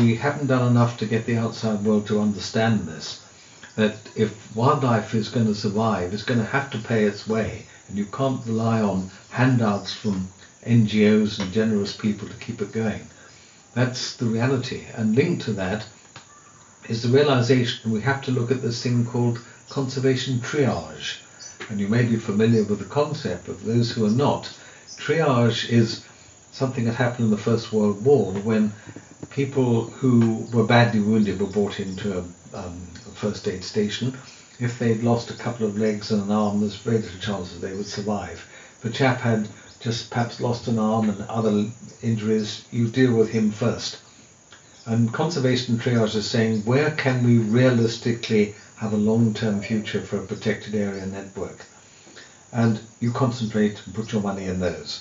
we 0.00 0.16
haven't 0.16 0.48
done 0.48 0.68
enough 0.68 0.98
to 0.98 1.06
get 1.06 1.24
the 1.24 1.36
outside 1.36 1.84
world 1.84 2.08
to 2.08 2.20
understand 2.20 2.80
this. 2.80 3.22
That 3.76 3.96
if 4.16 4.56
wildlife 4.56 5.14
is 5.14 5.28
going 5.28 5.46
to 5.46 5.54
survive, 5.54 6.12
it's 6.12 6.24
going 6.24 6.40
to 6.40 6.46
have 6.46 6.70
to 6.70 6.78
pay 6.78 7.04
its 7.04 7.28
way, 7.28 7.66
and 7.88 7.96
you 7.96 8.06
can't 8.06 8.44
rely 8.44 8.80
on 8.80 9.10
handouts 9.30 9.92
from 9.92 10.28
NGOs 10.64 11.38
and 11.38 11.52
generous 11.52 11.96
people 11.96 12.26
to 12.26 12.34
keep 12.34 12.60
it 12.60 12.72
going. 12.72 13.06
That's 13.74 14.16
the 14.16 14.26
reality. 14.26 14.86
And 14.96 15.14
linked 15.14 15.42
to 15.42 15.52
that 15.52 15.86
is 16.88 17.02
the 17.02 17.08
realization 17.08 17.90
we 17.90 18.00
have 18.00 18.22
to 18.22 18.30
look 18.30 18.50
at 18.50 18.62
this 18.62 18.82
thing 18.82 19.04
called 19.04 19.40
conservation 19.68 20.38
triage. 20.40 21.18
And 21.68 21.80
you 21.80 21.88
may 21.88 22.04
be 22.04 22.16
familiar 22.16 22.62
with 22.64 22.78
the 22.78 22.84
concept, 22.84 23.46
but 23.46 23.64
those 23.64 23.90
who 23.90 24.06
are 24.06 24.10
not, 24.10 24.52
triage 24.96 25.68
is 25.68 26.04
something 26.52 26.84
that 26.84 26.94
happened 26.94 27.26
in 27.26 27.30
the 27.30 27.36
First 27.36 27.72
World 27.72 28.04
War 28.04 28.32
when 28.32 28.72
people 29.30 29.84
who 29.84 30.46
were 30.52 30.64
badly 30.64 31.00
wounded 31.00 31.40
were 31.40 31.46
brought 31.46 31.80
into 31.80 32.18
a, 32.18 32.20
um, 32.56 32.80
a 33.06 33.14
first 33.14 33.48
aid 33.48 33.64
station. 33.64 34.16
If 34.58 34.78
they'd 34.78 35.02
lost 35.02 35.30
a 35.30 35.34
couple 35.34 35.66
of 35.66 35.76
legs 35.76 36.12
and 36.12 36.22
an 36.22 36.30
arm, 36.30 36.60
there's 36.60 36.76
very 36.76 36.98
little 36.98 37.20
chance 37.20 37.52
that 37.52 37.66
they 37.66 37.74
would 37.74 37.86
survive. 37.86 38.46
If 38.78 38.84
a 38.84 38.90
chap 38.90 39.20
had 39.20 39.48
just 39.80 40.10
perhaps 40.10 40.40
lost 40.40 40.68
an 40.68 40.78
arm 40.78 41.10
and 41.10 41.20
other 41.22 41.66
injuries, 42.02 42.64
you 42.70 42.88
deal 42.88 43.14
with 43.14 43.28
him 43.28 43.50
first. 43.50 43.98
And 44.88 45.12
conservation 45.12 45.78
triage 45.78 46.14
is 46.14 46.30
saying 46.30 46.64
where 46.64 46.92
can 46.92 47.24
we 47.24 47.38
realistically 47.38 48.54
have 48.76 48.92
a 48.92 48.96
long-term 48.96 49.60
future 49.60 50.00
for 50.00 50.18
a 50.18 50.24
protected 50.24 50.76
area 50.76 51.04
network? 51.04 51.66
And 52.52 52.78
you 53.00 53.10
concentrate 53.10 53.82
and 53.84 53.92
put 53.96 54.12
your 54.12 54.22
money 54.22 54.44
in 54.44 54.60
those. 54.60 55.00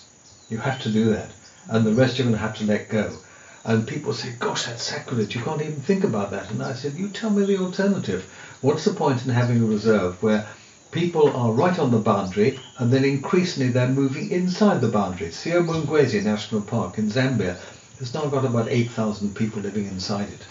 You 0.50 0.58
have 0.58 0.82
to 0.82 0.92
do 0.92 1.06
that. 1.12 1.30
And 1.70 1.86
the 1.86 1.94
rest 1.94 2.18
you're 2.18 2.26
going 2.26 2.36
to 2.36 2.42
have 2.42 2.58
to 2.58 2.66
let 2.66 2.90
go. 2.90 3.16
And 3.64 3.88
people 3.88 4.14
say, 4.14 4.34
gosh, 4.40 4.66
that's 4.66 4.82
sacrilege. 4.82 5.36
You 5.36 5.44
can't 5.44 5.62
even 5.62 5.82
think 5.82 6.04
about 6.04 6.32
that. 6.32 6.50
And 6.50 6.64
I 6.64 6.74
said, 6.74 6.94
you 6.94 7.08
tell 7.10 7.30
me 7.30 7.46
the 7.46 7.60
alternative. 7.60 8.26
What's 8.62 8.86
the 8.86 8.94
point 8.94 9.24
in 9.24 9.32
having 9.32 9.62
a 9.62 9.68
reserve 9.68 10.22
where 10.24 10.48
people 10.90 11.30
are 11.36 11.52
right 11.52 11.78
on 11.78 11.92
the 11.92 12.00
boundary 12.00 12.60
and 12.80 12.92
then 12.92 13.06
increasingly 13.06 13.72
they're 13.72 13.88
moving 13.88 14.32
inside 14.32 14.82
the 14.82 14.88
boundary? 14.88 15.30
Sioma 15.30 15.84
Ngwezi 15.84 16.24
National 16.24 16.62
Park 16.62 16.98
in 16.98 17.12
Zambia 17.12 17.58
has 18.00 18.14
now 18.14 18.26
got 18.28 18.46
about 18.46 18.70
8,000 18.70 19.36
people 19.36 19.62
living 19.62 19.86
inside 19.88 20.30
it. 20.30 20.42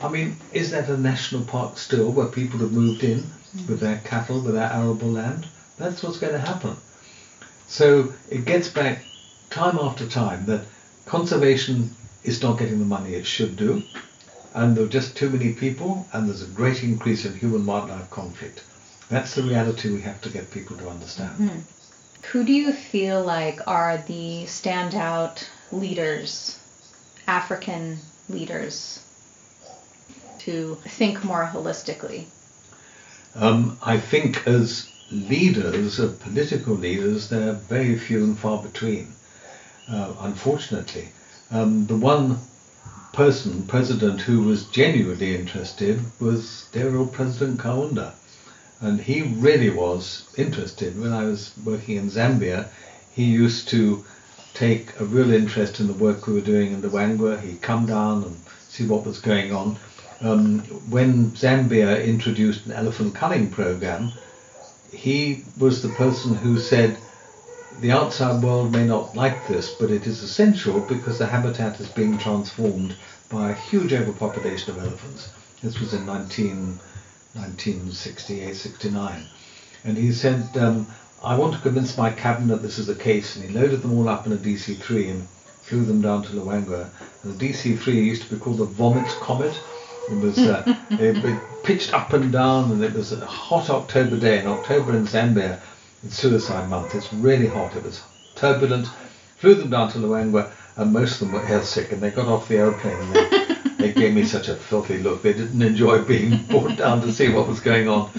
I 0.00 0.08
mean, 0.08 0.36
is 0.52 0.70
that 0.70 0.88
a 0.88 0.96
national 0.96 1.44
park 1.44 1.76
still 1.78 2.10
where 2.12 2.28
people 2.28 2.60
have 2.60 2.72
moved 2.72 3.02
in 3.02 3.26
with 3.68 3.80
their 3.80 3.98
cattle, 4.04 4.40
with 4.40 4.54
their 4.54 4.70
arable 4.70 5.10
land? 5.10 5.46
That's 5.76 6.02
what's 6.02 6.18
going 6.18 6.34
to 6.34 6.38
happen. 6.38 6.76
So 7.66 8.12
it 8.30 8.44
gets 8.44 8.68
back 8.68 9.04
time 9.50 9.78
after 9.78 10.06
time 10.08 10.46
that 10.46 10.64
conservation 11.06 11.94
is 12.24 12.42
not 12.42 12.58
getting 12.58 12.78
the 12.78 12.84
money 12.84 13.14
it 13.14 13.26
should 13.26 13.56
do, 13.56 13.82
and 14.54 14.76
there 14.76 14.84
are 14.84 14.88
just 14.88 15.16
too 15.16 15.30
many 15.30 15.52
people, 15.52 16.06
and 16.12 16.28
there's 16.28 16.42
a 16.42 16.46
great 16.46 16.82
increase 16.82 17.24
in 17.24 17.34
human-wildlife 17.34 18.10
conflict. 18.10 18.64
That's 19.08 19.34
the 19.34 19.42
reality 19.42 19.90
we 19.90 20.02
have 20.02 20.20
to 20.22 20.30
get 20.30 20.50
people 20.50 20.76
to 20.76 20.88
understand. 20.88 21.38
Mm-hmm. 21.38 21.60
Who 22.32 22.44
do 22.44 22.52
you 22.52 22.72
feel 22.72 23.22
like 23.22 23.60
are 23.66 23.98
the 24.06 24.44
standout 24.44 25.46
leaders, 25.72 26.57
African 27.28 27.98
leaders, 28.30 29.00
to 30.38 30.76
think 30.98 31.22
more 31.22 31.50
holistically? 31.52 32.24
Um, 33.34 33.78
I 33.82 33.98
think 33.98 34.46
as 34.46 34.90
leaders, 35.10 35.98
of 35.98 36.20
political 36.20 36.74
leaders, 36.74 37.28
they're 37.28 37.52
very 37.52 37.98
few 37.98 38.24
and 38.24 38.38
far 38.38 38.62
between, 38.62 39.12
uh, 39.88 40.14
unfortunately. 40.20 41.08
Um, 41.50 41.86
the 41.86 41.96
one 41.96 42.38
person, 43.12 43.62
president, 43.66 44.22
who 44.22 44.42
was 44.42 44.64
genuinely 44.64 45.34
interested 45.34 46.00
was 46.20 46.66
dear 46.72 46.96
old 46.96 47.12
President 47.12 47.58
Kaunda. 47.58 48.12
And 48.80 49.00
he 49.00 49.22
really 49.22 49.70
was 49.70 50.24
interested. 50.36 50.98
When 51.00 51.12
I 51.12 51.24
was 51.24 51.52
working 51.64 51.96
in 51.96 52.10
Zambia, 52.10 52.68
he 53.12 53.24
used 53.24 53.68
to 53.68 54.04
take 54.58 54.98
a 54.98 55.04
real 55.04 55.32
interest 55.32 55.78
in 55.78 55.86
the 55.86 55.92
work 55.92 56.26
we 56.26 56.32
were 56.32 56.40
doing 56.40 56.72
in 56.72 56.82
Luangwa. 56.82 57.40
He'd 57.40 57.62
come 57.62 57.86
down 57.86 58.24
and 58.24 58.36
see 58.68 58.86
what 58.86 59.06
was 59.06 59.20
going 59.20 59.52
on. 59.52 59.76
Um, 60.20 60.58
when 60.90 61.30
Zambia 61.30 62.04
introduced 62.04 62.66
an 62.66 62.72
elephant 62.72 63.14
culling 63.14 63.50
program, 63.50 64.10
he 64.92 65.44
was 65.58 65.82
the 65.82 65.90
person 65.90 66.34
who 66.34 66.58
said, 66.58 66.98
the 67.78 67.92
outside 67.92 68.42
world 68.42 68.72
may 68.72 68.84
not 68.84 69.14
like 69.14 69.46
this, 69.46 69.76
but 69.78 69.92
it 69.92 70.08
is 70.08 70.24
essential 70.24 70.80
because 70.80 71.18
the 71.18 71.26
habitat 71.26 71.78
is 71.78 71.88
being 71.90 72.18
transformed 72.18 72.96
by 73.30 73.50
a 73.50 73.54
huge 73.54 73.92
overpopulation 73.92 74.72
of 74.72 74.82
elephants. 74.82 75.28
This 75.62 75.78
was 75.78 75.94
in 75.94 76.04
19, 76.04 76.80
1968, 77.34 78.56
69. 78.56 79.26
And 79.84 79.96
he 79.96 80.10
said, 80.10 80.48
um, 80.56 80.88
I 81.22 81.36
want 81.36 81.54
to 81.54 81.60
convince 81.60 81.98
my 81.98 82.10
cabinet 82.10 82.62
this 82.62 82.78
is 82.78 82.86
the 82.86 82.94
case. 82.94 83.36
And 83.36 83.44
he 83.44 83.54
loaded 83.54 83.82
them 83.82 83.98
all 83.98 84.08
up 84.08 84.26
in 84.26 84.32
a 84.32 84.36
DC-3 84.36 85.10
and 85.10 85.28
flew 85.62 85.84
them 85.84 86.00
down 86.00 86.22
to 86.22 86.30
Luangwa. 86.30 86.88
And 87.22 87.38
the 87.38 87.48
DC-3 87.48 87.86
used 87.94 88.22
to 88.22 88.34
be 88.34 88.40
called 88.40 88.58
the 88.58 88.64
Vomit 88.64 89.08
Comet. 89.20 89.58
It 90.10 90.20
was 90.20 90.38
uh, 90.38 90.62
it, 90.90 91.24
it 91.24 91.40
pitched 91.64 91.92
up 91.92 92.12
and 92.12 92.32
down, 92.32 92.70
and 92.70 92.82
it 92.82 92.94
was 92.94 93.12
a 93.12 93.26
hot 93.26 93.68
October 93.68 94.16
day. 94.16 94.38
In 94.38 94.46
October 94.46 94.96
in 94.96 95.06
Zambia, 95.06 95.60
it's 96.04 96.16
suicide 96.16 96.68
month. 96.70 96.94
It's 96.94 97.12
really 97.12 97.48
hot. 97.48 97.74
It 97.76 97.82
was 97.82 98.00
turbulent. 98.36 98.86
Flew 99.38 99.54
them 99.54 99.70
down 99.70 99.90
to 99.92 99.98
Luangwa, 99.98 100.52
and 100.76 100.92
most 100.92 101.20
of 101.20 101.28
them 101.28 101.32
were 101.32 101.46
airsick. 101.46 101.92
And 101.92 102.00
they 102.00 102.10
got 102.10 102.26
off 102.26 102.48
the 102.48 102.58
airplane, 102.58 102.96
and 102.96 103.14
they, 103.14 103.56
they 103.78 103.92
gave 103.92 104.14
me 104.14 104.24
such 104.24 104.48
a 104.48 104.54
filthy 104.54 104.98
look. 104.98 105.22
They 105.22 105.32
didn't 105.32 105.60
enjoy 105.60 106.02
being 106.02 106.42
brought 106.48 106.76
down 106.76 107.02
to 107.02 107.12
see 107.12 107.28
what 107.28 107.48
was 107.48 107.60
going 107.60 107.88
on. 107.88 108.10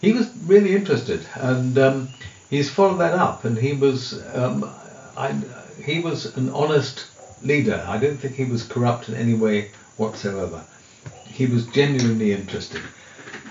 He 0.00 0.12
was 0.12 0.30
really 0.46 0.74
interested, 0.74 1.26
and 1.34 1.76
um, 1.78 2.08
he's 2.54 2.70
followed 2.70 2.98
that 2.98 3.14
up. 3.14 3.44
And 3.44 3.58
he 3.58 3.72
was 3.72 4.24
um, 4.34 4.64
I, 5.16 5.32
he 5.84 6.00
was 6.00 6.36
an 6.36 6.50
honest 6.50 7.06
leader. 7.42 7.84
I 7.86 7.98
don't 7.98 8.16
think 8.16 8.34
he 8.34 8.44
was 8.44 8.62
corrupt 8.62 9.08
in 9.08 9.14
any 9.14 9.34
way 9.34 9.70
whatsoever 9.96 10.64
he 11.34 11.46
was 11.46 11.66
genuinely 11.66 12.32
interested. 12.32 12.80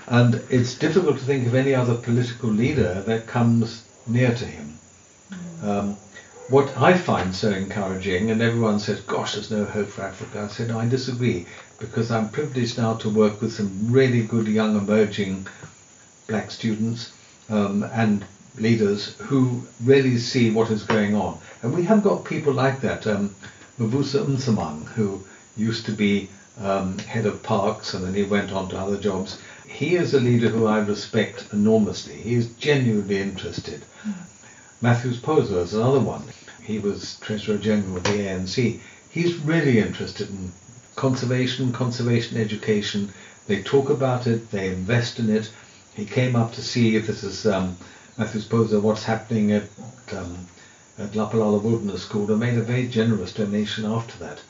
And 0.06 0.42
it's 0.48 0.78
difficult 0.78 1.18
to 1.18 1.24
think 1.24 1.46
of 1.46 1.54
any 1.54 1.74
other 1.74 1.94
political 1.94 2.48
leader 2.48 3.02
that 3.02 3.26
comes 3.26 3.84
near 4.06 4.34
to 4.34 4.46
him. 4.46 4.78
Mm. 5.30 5.64
Um, 5.64 5.96
what 6.48 6.76
I 6.76 6.96
find 6.96 7.34
so 7.34 7.50
encouraging, 7.50 8.30
and 8.30 8.42
everyone 8.42 8.78
says, 8.78 9.00
gosh, 9.00 9.34
there's 9.34 9.50
no 9.50 9.64
hope 9.64 9.88
for 9.88 10.02
Africa. 10.02 10.42
I 10.42 10.48
said, 10.48 10.68
no, 10.68 10.78
I 10.78 10.88
disagree, 10.88 11.46
because 11.78 12.10
I'm 12.10 12.28
privileged 12.28 12.76
now 12.78 12.94
to 12.94 13.08
work 13.08 13.40
with 13.40 13.52
some 13.52 13.90
really 13.90 14.22
good 14.22 14.46
young 14.46 14.76
emerging 14.76 15.46
black 16.26 16.50
students 16.50 17.12
um, 17.50 17.82
and 17.82 18.24
leaders 18.56 19.14
who 19.16 19.62
really 19.82 20.18
see 20.18 20.50
what 20.50 20.70
is 20.70 20.84
going 20.84 21.14
on. 21.14 21.38
And 21.62 21.74
we 21.74 21.84
have 21.84 22.02
got 22.02 22.24
people 22.24 22.52
like 22.52 22.80
that. 22.82 23.06
Um, 23.06 23.34
Mavuso 23.78 24.24
who 24.94 25.24
used 25.56 25.86
to 25.86 25.92
be 25.92 26.28
um, 26.60 26.98
head 26.98 27.26
of 27.26 27.42
parks, 27.42 27.94
and 27.94 28.04
then 28.04 28.14
he 28.14 28.22
went 28.22 28.52
on 28.52 28.68
to 28.68 28.78
other 28.78 28.96
jobs. 28.96 29.38
He 29.66 29.96
is 29.96 30.14
a 30.14 30.20
leader 30.20 30.48
who 30.48 30.66
I 30.66 30.78
respect 30.78 31.46
enormously. 31.52 32.14
He 32.14 32.34
is 32.34 32.46
genuinely 32.52 33.20
interested. 33.20 33.82
Mm. 34.06 34.14
Mathews 34.80 35.18
Phosa 35.18 35.58
is 35.58 35.74
another 35.74 35.98
one. 35.98 36.22
He 36.62 36.78
was 36.78 37.16
Treasurer 37.20 37.58
General 37.58 37.96
of 37.96 38.04
the 38.04 38.10
ANC. 38.10 38.78
He's 39.10 39.36
really 39.38 39.78
interested 39.80 40.30
in 40.30 40.52
conservation, 40.94 41.72
conservation 41.72 42.38
education. 42.38 43.12
They 43.46 43.62
talk 43.62 43.90
about 43.90 44.26
it, 44.26 44.50
they 44.50 44.68
invest 44.68 45.18
in 45.18 45.28
it. 45.30 45.50
He 45.94 46.04
came 46.04 46.36
up 46.36 46.52
to 46.52 46.62
see 46.62 46.96
if 46.96 47.06
this 47.06 47.24
is 47.24 47.46
um, 47.46 47.76
Mathews 48.16 48.46
Phosa, 48.46 48.80
what's 48.80 49.02
happening 49.02 49.50
at 49.52 49.64
um, 50.12 50.46
at 50.98 51.12
Lapalala 51.12 51.60
Wilderness 51.60 52.04
School, 52.04 52.30
and 52.30 52.38
made 52.38 52.56
a 52.56 52.62
very 52.62 52.86
generous 52.86 53.32
donation 53.32 53.84
after 53.84 54.16
that. 54.18 54.40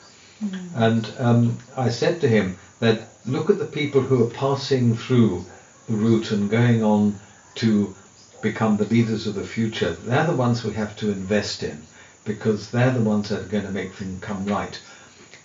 Mm. 0.43 0.69
And 0.75 1.13
um, 1.17 1.57
I 1.75 1.89
said 1.89 2.21
to 2.21 2.27
him 2.27 2.57
that 2.79 3.09
look 3.25 3.49
at 3.49 3.57
the 3.57 3.65
people 3.65 4.01
who 4.01 4.23
are 4.23 4.29
passing 4.29 4.95
through 4.95 5.45
the 5.87 5.95
route 5.95 6.31
and 6.31 6.49
going 6.49 6.83
on 6.83 7.15
to 7.55 7.95
become 8.41 8.77
the 8.77 8.85
leaders 8.85 9.25
of 9.25 9.33
the 9.33 9.47
future. 9.47 9.93
They're 9.93 10.27
the 10.27 10.35
ones 10.35 10.63
we 10.63 10.73
have 10.73 10.95
to 10.97 11.11
invest 11.11 11.63
in 11.63 11.81
because 12.25 12.69
they're 12.69 12.91
the 12.91 13.01
ones 13.01 13.29
that 13.29 13.41
are 13.41 13.47
going 13.47 13.65
to 13.65 13.71
make 13.71 13.93
things 13.93 14.21
come 14.21 14.45
right. 14.45 14.79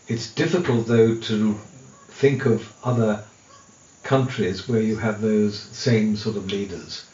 It's 0.09 0.33
difficult 0.35 0.87
though 0.87 1.15
to 1.15 1.55
think 2.09 2.45
of 2.45 2.71
other 2.85 3.25
countries 4.03 4.69
where 4.69 4.81
you 4.81 4.97
have 4.97 5.21
those 5.21 5.59
same 5.59 6.17
sort 6.17 6.37
of 6.37 6.51
leaders. 6.51 7.05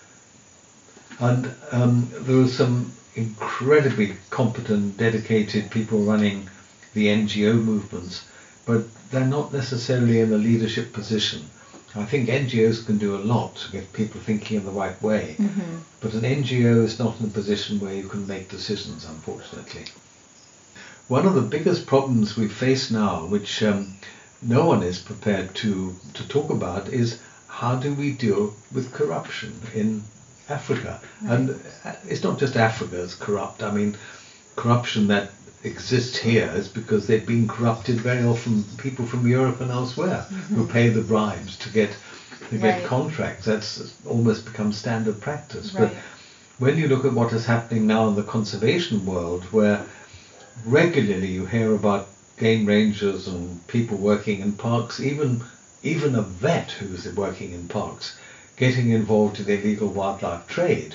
And 1.19 1.55
um, 1.73 2.11
there 2.13 2.41
are 2.41 2.49
some 2.49 2.93
incredibly 3.15 4.17
competent, 4.31 4.97
dedicated 4.99 5.71
people 5.71 6.01
running 6.01 6.49
the 6.93 7.07
NGO 7.07 7.63
movements, 7.63 8.25
but 8.67 8.85
they're 9.11 9.25
not 9.25 9.53
necessarily 9.53 10.21
in 10.21 10.33
a 10.33 10.39
leadership 10.39 10.93
position. 10.93 11.49
I 11.95 12.05
think 12.05 12.29
NGOs 12.29 12.85
can 12.85 12.99
do 12.99 13.17
a 13.17 13.25
lot 13.25 13.57
to 13.57 13.73
get 13.73 13.95
people 13.95 14.21
thinking 14.21 14.59
in 14.59 14.67
the 14.67 14.71
right 14.71 15.01
way, 15.03 15.37
mm-hmm. 15.39 15.79
but 16.01 16.13
an 16.13 16.23
NGO 16.23 16.85
is 16.85 16.99
not 16.99 17.19
in 17.19 17.27
a 17.27 17.31
position 17.31 17.81
where 17.81 17.95
you 17.95 18.07
can 18.07 18.27
make 18.27 18.51
decisions, 18.51 19.07
unfortunately. 19.07 19.87
One 21.09 21.27
of 21.27 21.35
the 21.35 21.41
biggest 21.41 21.87
problems 21.87 22.37
we 22.37 22.49
face 22.49 22.91
now, 22.91 23.25
which 23.25 23.63
um, 23.63 23.95
no 24.43 24.67
one 24.67 24.83
is 24.83 24.99
prepared 24.99 25.55
to, 25.57 25.97
to 26.13 26.29
talk 26.29 26.51
about, 26.51 26.89
is 26.89 27.19
how 27.49 27.77
do 27.77 27.95
we 27.95 28.11
deal 28.13 28.55
with 28.75 28.93
corruption 28.93 29.59
in 29.75 30.03
Africa? 30.49 31.01
And 31.27 31.51
uh, 31.85 31.95
it's 32.09 32.23
not 32.23 32.39
just 32.39 32.57
Africa 32.57 32.97
that's 32.97 33.15
corrupt. 33.15 33.63
I 33.63 33.71
mean, 33.71 33.97
corruption 34.57 35.09
that 35.09 35.31
exists 35.65 36.17
here 36.17 36.51
is 36.55 36.69
because 36.69 37.07
they've 37.07 37.27
been 37.27 37.49
corrupted 37.49 38.01
very 38.01 38.25
often 38.25 38.65
people 38.79 39.05
from 39.05 39.27
Europe 39.27 39.61
and 39.61 39.71
elsewhere 39.71 40.27
mm-hmm. 40.29 40.55
who 40.55 40.67
pay 40.67 40.89
the 40.89 41.03
bribes 41.03 41.57
to 41.59 41.69
get 41.71 41.91
to 42.51 42.59
get 42.59 42.81
right. 42.81 42.87
contracts. 42.87 43.47
That's 43.47 43.95
almost 44.07 44.45
become 44.45 44.73
standard 44.73 45.21
practice. 45.21 45.75
Right. 45.75 45.89
But 45.89 45.97
when 46.59 46.79
you 46.79 46.89
look 46.89 47.05
at 47.05 47.13
what 47.13 47.33
is 47.33 47.45
happening 47.45 47.87
now 47.87 48.09
in 48.09 48.15
the 48.15 48.23
conservation 48.23 49.05
world, 49.05 49.45
where 49.53 49.85
regularly 50.65 51.29
you 51.29 51.47
hear 51.47 51.75
about 51.75 52.09
game 52.39 52.67
rangers 52.67 53.29
and 53.29 53.67
people 53.67 53.97
working 53.97 54.41
in 54.41 54.53
parks, 54.53 55.01
even 55.01 55.43
even 55.83 56.15
a 56.15 56.23
vet 56.23 56.71
who's 56.71 57.13
working 57.15 57.53
in 57.53 57.69
parks, 57.69 58.19
getting 58.57 58.91
involved 58.91 59.39
in 59.39 59.47
the 59.47 59.61
illegal 59.61 59.89
wildlife 59.89 60.47
trade, 60.47 60.95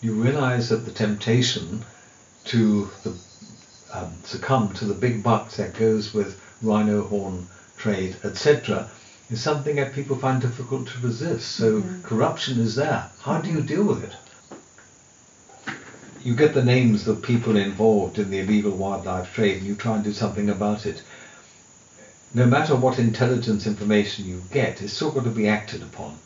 you 0.00 0.12
realize 0.12 0.68
that 0.68 0.84
the 0.84 0.90
temptation 0.90 1.84
to 2.44 2.88
the 3.02 3.14
um, 3.92 4.12
succumb 4.22 4.72
to 4.74 4.84
the 4.84 4.94
big 4.94 5.22
bucks 5.22 5.56
that 5.56 5.74
goes 5.74 6.12
with 6.12 6.40
rhino 6.62 7.02
horn 7.02 7.46
trade, 7.76 8.16
etc., 8.24 8.90
is 9.30 9.40
something 9.40 9.76
that 9.76 9.94
people 9.94 10.16
find 10.16 10.40
difficult 10.40 10.88
to 10.88 11.06
resist. 11.06 11.52
So 11.52 11.80
mm-hmm. 11.80 12.02
corruption 12.02 12.60
is 12.60 12.76
there. 12.76 13.10
How 13.20 13.40
do 13.40 13.50
you 13.50 13.60
deal 13.60 13.84
with 13.84 14.04
it? 14.04 14.14
You 16.22 16.34
get 16.34 16.54
the 16.54 16.64
names 16.64 17.06
of 17.06 17.22
people 17.22 17.56
involved 17.56 18.18
in 18.18 18.30
the 18.30 18.40
illegal 18.40 18.72
wildlife 18.72 19.32
trade 19.32 19.58
and 19.58 19.66
you 19.66 19.74
try 19.74 19.94
and 19.94 20.04
do 20.04 20.12
something 20.12 20.50
about 20.50 20.84
it. 20.84 21.02
No 22.34 22.44
matter 22.44 22.76
what 22.76 22.98
intelligence 22.98 23.66
information 23.66 24.26
you 24.26 24.42
get, 24.50 24.82
it's 24.82 24.92
still 24.92 25.10
got 25.10 25.24
to 25.24 25.30
be 25.30 25.48
acted 25.48 25.82
upon. 25.82 26.18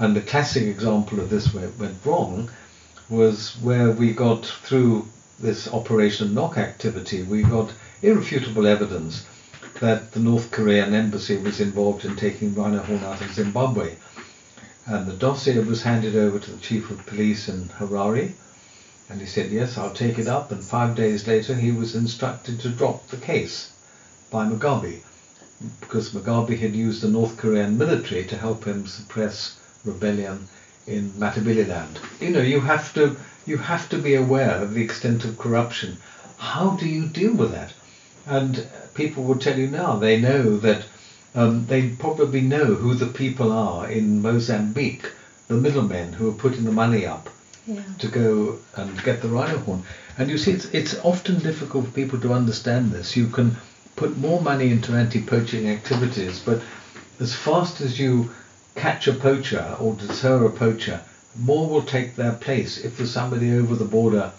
And 0.00 0.14
the 0.14 0.20
classic 0.20 0.62
example 0.62 1.18
of 1.18 1.28
this 1.28 1.52
where 1.52 1.64
it 1.64 1.78
went 1.78 1.98
wrong 2.04 2.50
was 3.08 3.56
where 3.60 3.90
we 3.90 4.12
got 4.12 4.46
through 4.46 5.08
this 5.40 5.66
Operation 5.66 6.36
Lock 6.36 6.56
activity, 6.56 7.24
we 7.24 7.42
got 7.42 7.72
irrefutable 8.00 8.68
evidence 8.68 9.24
that 9.80 10.12
the 10.12 10.20
North 10.20 10.52
Korean 10.52 10.94
embassy 10.94 11.36
was 11.36 11.58
involved 11.58 12.04
in 12.04 12.14
taking 12.14 12.54
rhino 12.54 12.80
horn 12.80 13.02
out 13.02 13.20
of 13.20 13.32
Zimbabwe. 13.32 13.96
And 14.86 15.06
the 15.06 15.14
dossier 15.14 15.58
was 15.58 15.82
handed 15.82 16.14
over 16.14 16.38
to 16.38 16.50
the 16.52 16.60
chief 16.60 16.90
of 16.90 17.04
police 17.04 17.48
in 17.48 17.68
Harare. 17.68 18.32
And 19.10 19.20
he 19.20 19.26
said, 19.26 19.50
yes, 19.50 19.76
I'll 19.76 19.90
take 19.90 20.18
it 20.18 20.28
up. 20.28 20.52
And 20.52 20.62
five 20.62 20.94
days 20.94 21.26
later, 21.26 21.54
he 21.54 21.72
was 21.72 21.96
instructed 21.96 22.60
to 22.60 22.68
drop 22.68 23.08
the 23.08 23.16
case 23.16 23.72
by 24.30 24.46
Mugabe 24.46 25.00
because 25.80 26.10
Mugabe 26.10 26.56
had 26.56 26.76
used 26.76 27.02
the 27.02 27.08
North 27.08 27.36
Korean 27.36 27.76
military 27.76 28.24
to 28.26 28.36
help 28.36 28.64
him 28.64 28.86
suppress 28.86 29.58
rebellion 29.88 30.48
in 30.86 31.10
Matabeleland. 31.12 31.98
You 32.20 32.30
know, 32.30 32.40
you 32.40 32.60
have 32.60 32.94
to 32.94 33.16
you 33.46 33.56
have 33.56 33.88
to 33.88 33.98
be 33.98 34.14
aware 34.14 34.62
of 34.62 34.74
the 34.74 34.82
extent 34.82 35.24
of 35.24 35.38
corruption. 35.38 35.96
How 36.36 36.70
do 36.80 36.86
you 36.86 37.06
deal 37.06 37.34
with 37.34 37.52
that? 37.52 37.72
And 38.26 38.66
people 38.94 39.24
will 39.24 39.38
tell 39.38 39.58
you 39.58 39.68
now 39.68 39.96
they 39.96 40.20
know 40.20 40.58
that 40.58 40.84
um, 41.34 41.66
they 41.66 41.88
probably 41.88 42.40
know 42.40 42.64
who 42.64 42.94
the 42.94 43.06
people 43.06 43.52
are 43.52 43.90
in 43.90 44.22
Mozambique, 44.22 45.10
the 45.46 45.54
middlemen 45.54 46.12
who 46.12 46.28
are 46.28 46.40
putting 46.44 46.64
the 46.64 46.72
money 46.72 47.06
up 47.06 47.28
yeah. 47.66 47.82
to 47.98 48.08
go 48.08 48.58
and 48.76 49.02
get 49.02 49.22
the 49.22 49.28
rhino 49.28 49.58
horn. 49.58 49.82
And 50.18 50.30
you 50.30 50.38
see, 50.38 50.52
it's, 50.52 50.66
it's 50.66 50.98
often 51.04 51.38
difficult 51.38 51.86
for 51.86 51.90
people 51.92 52.20
to 52.20 52.32
understand 52.32 52.92
this. 52.92 53.16
You 53.16 53.28
can 53.28 53.56
put 53.96 54.18
more 54.18 54.40
money 54.40 54.70
into 54.70 54.92
anti-poaching 54.92 55.68
activities, 55.68 56.40
but 56.40 56.60
as 57.20 57.34
fast 57.34 57.80
as 57.80 57.98
you 57.98 58.30
catch 58.78 59.08
a 59.08 59.12
poacher 59.12 59.76
or 59.80 59.94
deter 59.94 60.46
a 60.46 60.50
poacher, 60.50 61.00
more 61.36 61.68
will 61.68 61.82
take 61.82 62.16
their 62.16 62.32
place 62.32 62.78
if 62.78 62.96
there's 62.96 63.12
somebody 63.12 63.56
over 63.56 63.74
the 63.74 63.84
border 63.84 64.32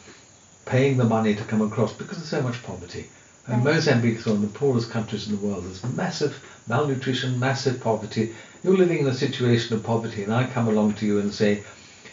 paying 0.66 0.98
the 0.98 1.04
money 1.04 1.36
to 1.36 1.44
come 1.44 1.62
across 1.62 1.94
because 1.94 2.18
there's 2.18 2.30
so 2.30 2.42
much 2.42 2.62
poverty. 2.64 3.08
And 3.48 3.66
Right. 3.66 3.76
Mozambique 3.76 4.20
is 4.20 4.26
one 4.26 4.36
of 4.38 4.42
the 4.42 4.60
poorest 4.60 4.92
countries 4.92 5.28
in 5.28 5.36
the 5.36 5.46
world. 5.46 5.66
There's 5.66 5.84
massive 5.96 6.36
malnutrition, 6.68 7.40
massive 7.40 7.82
poverty. 7.82 8.36
You're 8.64 8.78
living 8.78 9.00
in 9.00 9.08
a 9.08 9.14
situation 9.14 9.76
of 9.76 9.84
poverty, 9.84 10.24
and 10.24 10.34
I 10.34 10.46
come 10.46 10.68
along 10.68 10.94
to 10.96 11.06
you 11.06 11.20
and 11.20 11.34
say, 11.34 11.64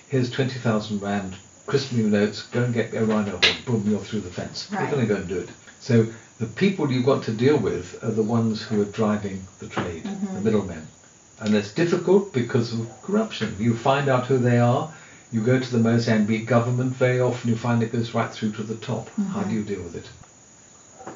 "Here's 0.08 0.30
twenty 0.30 0.58
thousand 0.58 1.02
rand, 1.02 1.34
crisp 1.66 1.92
new 1.92 2.08
notes. 2.08 2.42
Go 2.42 2.62
and 2.62 2.72
get 2.72 2.92
me 2.92 2.98
a 2.98 3.04
rhino 3.04 3.32
horn. 3.32 3.56
Boom, 3.66 3.84
you're 3.86 4.00
through 4.00 4.20
the 4.20 4.30
fence. 4.30 4.68
Right. 4.70 4.82
You're 4.82 4.90
going 4.92 5.06
to 5.06 5.14
go 5.14 5.20
and 5.20 5.28
do 5.28 5.38
it." 5.40 5.50
So 5.80 6.06
the 6.38 6.46
people 6.46 6.90
you've 6.90 7.04
got 7.04 7.24
to 7.24 7.32
deal 7.32 7.58
with 7.58 8.02
are 8.02 8.10
the 8.10 8.22
ones 8.22 8.62
who 8.62 8.80
are 8.80 8.86
driving 9.00 9.46
the 9.58 9.68
trade, 9.68 10.04
mm-hmm. 10.04 10.34
the 10.34 10.40
middlemen, 10.40 10.86
and 11.40 11.54
it's 11.54 11.72
difficult 11.72 12.32
because 12.32 12.72
of 12.72 13.02
corruption. 13.02 13.56
You 13.58 13.76
find 13.76 14.08
out 14.08 14.26
who 14.26 14.38
they 14.38 14.58
are. 14.58 14.92
You 15.32 15.40
go 15.40 15.58
to 15.58 15.70
the 15.70 15.78
Mozambique 15.78 16.46
government. 16.46 16.92
Very 16.92 17.20
often, 17.20 17.50
you 17.50 17.56
find 17.56 17.82
it 17.82 17.92
goes 17.92 18.14
right 18.14 18.30
through 18.30 18.52
to 18.52 18.62
the 18.62 18.76
top. 18.76 19.08
How 19.08 19.40
mm-hmm. 19.40 19.50
do 19.50 19.54
you 19.54 19.62
deal 19.64 19.82
with 19.82 19.96
it? 19.96 20.08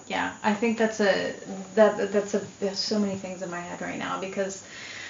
Yeah, 0.06 0.32
I 0.42 0.54
think 0.54 0.78
that's 0.78 1.00
a 1.00 1.34
that 1.74 2.12
that's 2.12 2.34
a 2.34 2.44
there's 2.60 2.78
so 2.78 2.98
many 2.98 3.16
things 3.16 3.42
in 3.42 3.50
my 3.50 3.60
head 3.60 3.80
right 3.80 3.98
now 3.98 4.20
because 4.20 4.64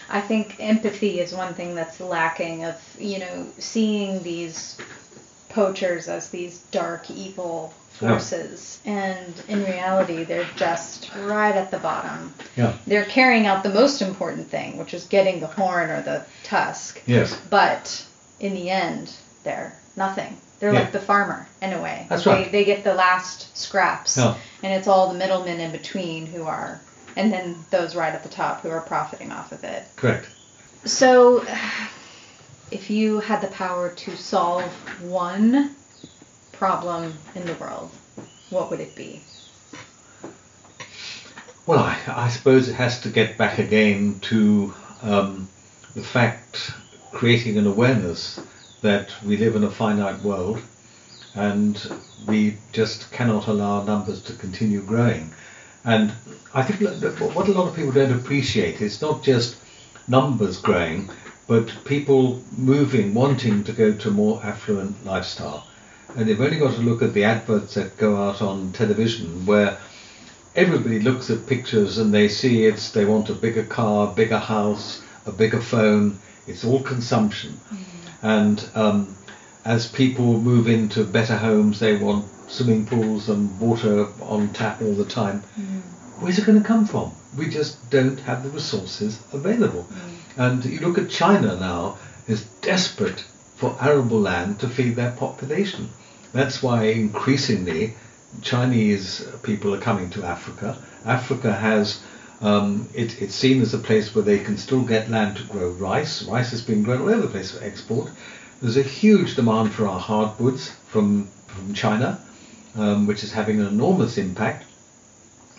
I 0.09 0.21
think 0.21 0.57
empathy 0.59 1.21
is 1.21 1.33
one 1.33 1.55
thing 1.55 1.75
that's 1.75 2.01
lacking 2.01 2.65
of 2.65 2.77
you 2.99 3.19
know 3.19 3.47
seeing 3.59 4.23
these 4.23 4.79
poachers 5.49 6.09
as 6.09 6.31
these 6.31 6.59
dark 6.71 7.11
evil 7.11 7.75
Yeah. 8.01 8.19
and 8.85 9.43
in 9.49 9.65
reality 9.65 10.25
they're 10.25 10.49
just 10.57 11.11
right 11.15 11.55
at 11.55 11.71
the 11.71 11.79
bottom. 11.79 12.33
Yeah. 12.57 12.75
They're 12.87 13.05
carrying 13.05 13.47
out 13.47 13.63
the 13.63 13.69
most 13.71 14.01
important 14.03 14.49
thing, 14.49 14.79
which 14.79 14.95
is 14.95 15.05
getting 15.05 15.41
the 15.41 15.47
horn 15.47 15.91
or 15.91 16.03
the 16.03 16.25
tusk. 16.45 17.03
Yes. 17.07 17.39
But 17.51 18.05
in 18.39 18.55
the 18.55 18.71
end, 18.71 19.13
they're 19.45 19.79
nothing. 19.97 20.37
They're 20.61 20.73
Yeah. 20.73 20.81
like 20.81 20.93
the 20.93 21.01
farmer 21.01 21.47
in 21.63 21.73
a 21.73 21.81
way. 21.83 22.07
That's 22.09 22.25
they, 22.25 22.31
right. 22.31 22.53
They 22.53 22.65
get 22.65 22.85
the 22.85 22.95
last 22.95 23.57
scraps, 23.57 24.17
Yeah. 24.17 24.35
and 24.63 24.73
it's 24.73 24.89
all 24.89 25.09
the 25.09 25.19
middlemen 25.19 25.61
in 25.61 25.71
between 25.73 26.27
who 26.27 26.45
are, 26.47 26.81
and 27.17 27.33
then 27.33 27.57
those 27.71 27.95
right 27.97 28.15
at 28.15 28.23
the 28.23 28.29
top 28.29 28.63
who 28.63 28.71
are 28.71 28.81
profiting 28.81 29.33
off 29.33 29.53
of 29.53 29.65
it. 29.65 29.85
Correct. 29.97 30.27
So, 30.85 31.45
if 32.71 32.89
you 32.91 33.21
had 33.21 33.41
the 33.41 33.49
power 33.49 33.91
to 33.91 34.17
solve 34.17 34.65
one 35.03 35.75
problem 36.61 37.15
in 37.35 37.47
the 37.47 37.55
world, 37.55 37.91
what 38.51 38.71
would 38.71 38.81
it 38.81 38.95
be? 38.95 39.23
Well, 41.65 41.79
I, 41.79 41.99
I 42.07 42.29
suppose 42.29 42.69
it 42.69 42.75
has 42.75 43.01
to 43.01 43.09
get 43.09 43.39
back 43.39 43.59
again 43.59 44.21
to 44.29 44.75
um, 45.01 45.49
the 45.95 46.03
fact, 46.03 46.73
creating 47.13 47.57
an 47.57 47.67
awareness 47.67 48.39
that 48.83 49.09
we 49.25 49.39
live 49.39 49.57
in 49.57 49.65
a 49.65 49.71
finite 49.71 50.23
world 50.23 50.61
and 51.35 51.99
we 52.27 52.59
just 52.73 53.11
cannot 53.11 53.47
allow 53.47 53.83
numbers 53.83 54.21
to 54.25 54.35
continue 54.35 54.83
growing. 54.83 55.31
And 55.87 56.13
I 56.53 56.63
think 56.63 56.81
what 57.35 57.49
a 57.49 57.53
lot 57.53 57.69
of 57.69 57.75
people 57.75 57.93
don't 57.93 58.13
appreciate 58.13 58.83
is 58.83 59.01
not 59.01 59.23
just 59.23 59.57
numbers 60.09 60.61
growing, 60.61 61.09
but 61.47 61.73
people 61.87 62.43
moving, 62.59 63.15
wanting 63.15 63.65
to 63.65 63.73
go 63.73 63.95
to 63.95 64.09
a 64.09 64.13
more 64.13 64.43
affluent 64.45 65.07
lifestyle. 65.07 65.67
And 66.17 66.29
they've 66.29 66.41
only 66.41 66.59
got 66.59 66.75
to 66.75 66.81
look 66.81 67.03
at 67.03 67.15
the 67.15 67.25
adverts 67.25 67.75
that 67.75 67.97
go 67.97 68.17
out 68.17 68.43
on 68.43 68.73
television 68.73 69.47
where 69.47 69.79
everybody 70.57 71.01
looks 71.01 71.31
at 71.31 71.47
pictures 71.47 71.99
and 71.99 72.13
they 72.13 72.29
see 72.29 72.65
it's 72.65 72.91
they 72.91 73.05
want 73.05 73.31
a 73.31 73.35
bigger 73.35 73.65
car, 73.65 74.13
bigger 74.15 74.39
house, 74.39 75.03
a 75.27 75.33
bigger 75.33 75.61
phone. 75.61 76.19
It's 76.47 76.65
all 76.65 76.83
consumption. 76.83 77.53
Mm-hmm. 77.53 78.27
And 78.27 78.69
um, 78.75 79.17
as 79.65 79.87
people 79.87 80.41
move 80.41 80.69
into 80.69 81.05
better 81.05 81.37
homes, 81.37 81.79
they 81.79 81.97
want 81.97 82.27
swimming 82.49 82.87
pools 82.87 83.29
and 83.29 83.59
water 83.61 84.09
on 84.23 84.53
tap 84.53 84.83
all 84.83 84.95
the 84.95 85.05
time. 85.05 85.41
Mm-hmm. 85.41 85.79
Where's 86.21 86.39
it 86.39 86.47
going 86.47 86.61
to 86.61 86.67
come 86.67 86.87
from? 86.87 87.13
We 87.37 87.49
just 87.49 87.91
don't 87.91 88.19
have 88.21 88.43
the 88.43 88.51
resources 88.51 89.23
available. 89.33 89.85
Mm-hmm. 89.85 90.41
And 90.41 90.65
you 90.65 90.81
look 90.81 90.99
at 90.99 91.11
China 91.11 91.57
now 91.57 91.99
is 92.27 92.45
desperate 92.61 93.25
for 93.57 93.77
arable 93.81 94.21
land 94.21 94.59
to 94.61 94.69
feed 94.69 94.97
their 94.97 95.13
population. 95.13 95.91
That's 96.33 96.63
why 96.63 96.85
increasingly 96.85 97.95
Chinese 98.43 99.27
people 99.43 99.75
are 99.75 99.81
coming 99.81 100.11
to 100.11 100.25
Africa. 100.25 100.77
Africa 101.05 101.53
has 101.53 102.01
um, 102.41 102.89
it, 102.95 103.21
it's 103.21 103.35
seen 103.35 103.61
as 103.61 103.75
a 103.75 103.79
place 103.79 104.15
where 104.15 104.25
they 104.25 104.39
can 104.39 104.57
still 104.57 104.83
get 104.83 105.11
land 105.11 105.37
to 105.37 105.45
grow 105.45 105.71
rice. 105.71 106.23
Rice 106.23 106.51
has 106.53 106.63
been 106.63 106.83
grown 106.83 107.03
all 107.03 107.11
over 107.11 107.23
the 107.23 107.29
place 107.29 107.51
for 107.51 107.63
export. 107.63 108.11
There's 108.63 108.77
a 108.77 108.83
huge 108.83 109.37
demand 109.37 109.73
for 109.73 109.87
our 109.87 110.01
hardwoods 110.01 110.71
from 110.89 111.29
from 111.49 111.75
China, 111.75 112.21
um, 112.77 113.07
which 113.07 113.25
is 113.25 113.33
having 113.33 113.61
an 113.61 113.67
enormous 113.67 114.17
impact. 114.17 114.65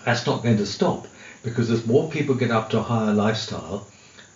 That's 0.05 0.25
not 0.25 0.41
going 0.41 0.57
to 0.57 0.65
stop 0.65 1.07
because 1.43 1.69
as 1.69 1.86
more 1.86 2.10
people 2.10 2.36
get 2.36 2.51
up 2.51 2.69
to 2.69 2.79
a 2.79 2.84
higher 2.84 3.13
lifestyle, 3.13 3.88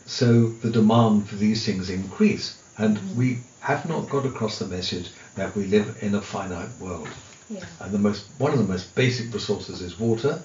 so 0.05 0.49
the 0.49 0.69
demand 0.69 1.29
for 1.29 1.35
these 1.35 1.65
things 1.65 1.89
increase. 1.89 2.61
And 2.77 2.99
we 3.15 3.39
have 3.61 3.87
not 3.87 4.09
got 4.09 4.25
across 4.25 4.59
the 4.59 4.67
message 4.67 5.11
that 5.35 5.55
we 5.55 5.65
live 5.65 5.97
in 6.01 6.15
a 6.15 6.21
finite 6.21 6.69
world. 6.79 7.09
Yeah. 7.49 7.65
And 7.79 7.91
the 7.91 7.99
most 7.99 8.25
one 8.37 8.51
of 8.51 8.57
the 8.57 8.65
most 8.65 8.95
basic 8.95 9.33
resources 9.33 9.81
is 9.81 9.99
water. 9.99 10.43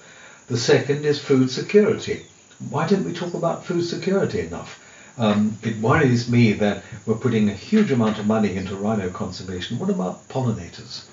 The 0.49 0.59
second 0.59 1.05
is 1.05 1.19
food 1.19 1.51
security. 1.51 2.27
Why 2.69 2.87
don't 2.87 3.05
we 3.05 3.13
talk 3.13 3.35
about 3.35 3.65
food 3.65 3.83
security 3.83 4.41
enough? 4.41 4.79
Um, 5.17 5.59
it 5.63 5.77
worries 5.79 6.31
me 6.31 6.53
that 6.55 6.83
we're 7.07 7.15
putting 7.15 7.49
a 7.49 7.55
huge 7.55 7.91
amount 7.91 8.19
of 8.19 8.27
money 8.27 8.57
into 8.57 8.77
rhino 8.77 9.11
conservation. 9.11 9.79
What 9.79 9.91
about 9.91 10.29
pollinators? 10.29 11.05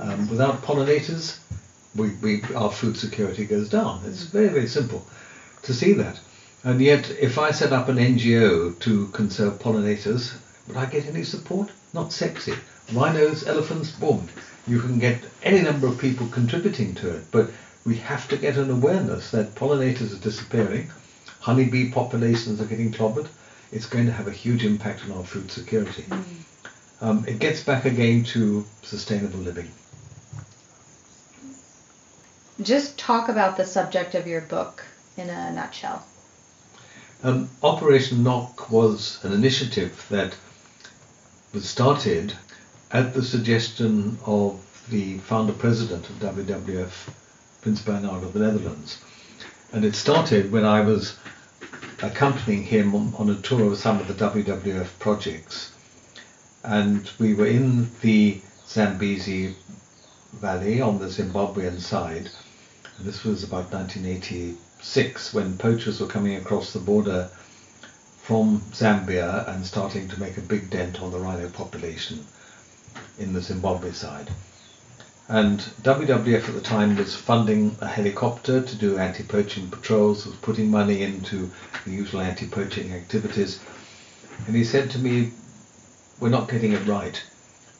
Um, 0.00 0.28
without 0.28 0.62
pollinators, 0.62 1.38
we, 1.94 2.10
we, 2.22 2.42
our 2.54 2.72
food 2.72 2.96
security 2.96 3.44
goes 3.44 3.68
down. 3.68 4.02
It's 4.06 4.24
very, 4.24 4.48
very 4.48 4.66
simple 4.66 5.06
to 5.62 5.74
see 5.74 5.92
that. 5.94 6.18
And 6.64 6.80
yet, 6.80 7.10
if 7.10 7.38
I 7.38 7.50
set 7.50 7.72
up 7.72 7.88
an 7.88 7.96
NGO 7.96 8.78
to 8.80 9.06
conserve 9.08 9.58
pollinators, 9.58 10.34
would 10.66 10.76
I 10.76 10.86
get 10.86 11.06
any 11.06 11.22
support? 11.22 11.70
Not 11.92 12.12
sexy. 12.12 12.54
Rhinos, 12.92 13.46
elephants, 13.46 13.90
boom. 13.90 14.28
You 14.66 14.80
can 14.80 14.98
get 14.98 15.18
any 15.42 15.62
number 15.62 15.86
of 15.86 15.98
people 15.98 16.26
contributing 16.28 16.94
to 16.96 17.16
it, 17.16 17.24
but 17.30 17.50
we 17.84 17.96
have 17.96 18.28
to 18.28 18.36
get 18.36 18.56
an 18.56 18.70
awareness 18.70 19.30
that 19.30 19.54
pollinators 19.54 20.12
are 20.12 20.22
disappearing, 20.22 20.90
honeybee 21.40 21.90
populations 21.90 22.60
are 22.60 22.66
getting 22.66 22.92
clobbered. 22.92 23.28
It's 23.72 23.86
going 23.86 24.06
to 24.06 24.12
have 24.12 24.28
a 24.28 24.32
huge 24.32 24.64
impact 24.64 25.04
on 25.04 25.12
our 25.12 25.24
food 25.24 25.50
security. 25.50 26.04
Um, 27.00 27.24
it 27.26 27.38
gets 27.38 27.62
back 27.62 27.84
again 27.84 28.24
to 28.24 28.64
sustainable 28.82 29.40
living. 29.40 29.70
Just 32.62 32.98
talk 32.98 33.28
about 33.28 33.56
the 33.56 33.66
subject 33.66 34.14
of 34.14 34.26
your 34.26 34.40
book 34.40 34.82
in 35.16 35.28
a 35.28 35.52
nutshell. 35.52 36.04
Um, 37.22 37.50
Operation 37.62 38.24
Lock 38.24 38.70
was 38.70 39.18
an 39.24 39.32
initiative 39.32 40.06
that 40.10 40.34
was 41.52 41.68
started 41.68 42.34
at 42.92 43.14
the 43.14 43.22
suggestion 43.22 44.16
of 44.26 44.60
the 44.90 45.18
founder 45.18 45.52
president 45.52 46.08
of 46.08 46.16
WWF, 46.16 47.10
Prince 47.60 47.82
Bernhard 47.82 48.22
of 48.22 48.32
the 48.32 48.38
Netherlands. 48.38 49.02
And 49.72 49.84
it 49.84 49.96
started 49.96 50.52
when 50.52 50.64
I 50.64 50.82
was 50.82 51.18
accompanying 52.00 52.62
him 52.62 52.94
on, 52.94 53.12
on 53.18 53.30
a 53.30 53.42
tour 53.42 53.72
of 53.72 53.78
some 53.78 53.98
of 53.98 54.06
the 54.06 54.14
WWF 54.14 54.86
projects. 55.00 55.72
And 56.62 57.10
we 57.18 57.34
were 57.34 57.46
in 57.46 57.90
the 58.02 58.40
Zambezi 58.68 59.56
Valley 60.34 60.80
on 60.80 61.00
the 61.00 61.06
Zimbabwean 61.06 61.80
side. 61.80 62.30
And 62.98 63.06
this 63.06 63.24
was 63.24 63.42
about 63.42 63.72
1986 63.72 65.34
when 65.34 65.58
poachers 65.58 66.00
were 66.00 66.06
coming 66.06 66.36
across 66.36 66.72
the 66.72 66.78
border 66.78 67.30
from 68.22 68.60
Zambia 68.72 69.48
and 69.48 69.66
starting 69.66 70.06
to 70.08 70.20
make 70.20 70.36
a 70.36 70.40
big 70.40 70.70
dent 70.70 71.02
on 71.02 71.10
the 71.10 71.18
rhino 71.18 71.48
population 71.48 72.24
in 73.18 73.32
the 73.32 73.40
Zimbabwe 73.40 73.92
side. 73.92 74.30
And 75.28 75.58
WWF 75.82 76.48
at 76.48 76.54
the 76.54 76.60
time 76.60 76.96
was 76.96 77.16
funding 77.16 77.76
a 77.80 77.86
helicopter 77.86 78.62
to 78.62 78.76
do 78.76 78.98
anti-poaching 78.98 79.70
patrols, 79.70 80.24
was 80.24 80.36
putting 80.36 80.70
money 80.70 81.02
into 81.02 81.50
the 81.84 81.90
usual 81.90 82.20
anti-poaching 82.20 82.92
activities. 82.92 83.58
And 84.46 84.54
he 84.54 84.62
said 84.62 84.90
to 84.90 84.98
me, 84.98 85.32
we're 86.20 86.28
not 86.28 86.48
getting 86.48 86.72
it 86.72 86.86
right. 86.86 87.20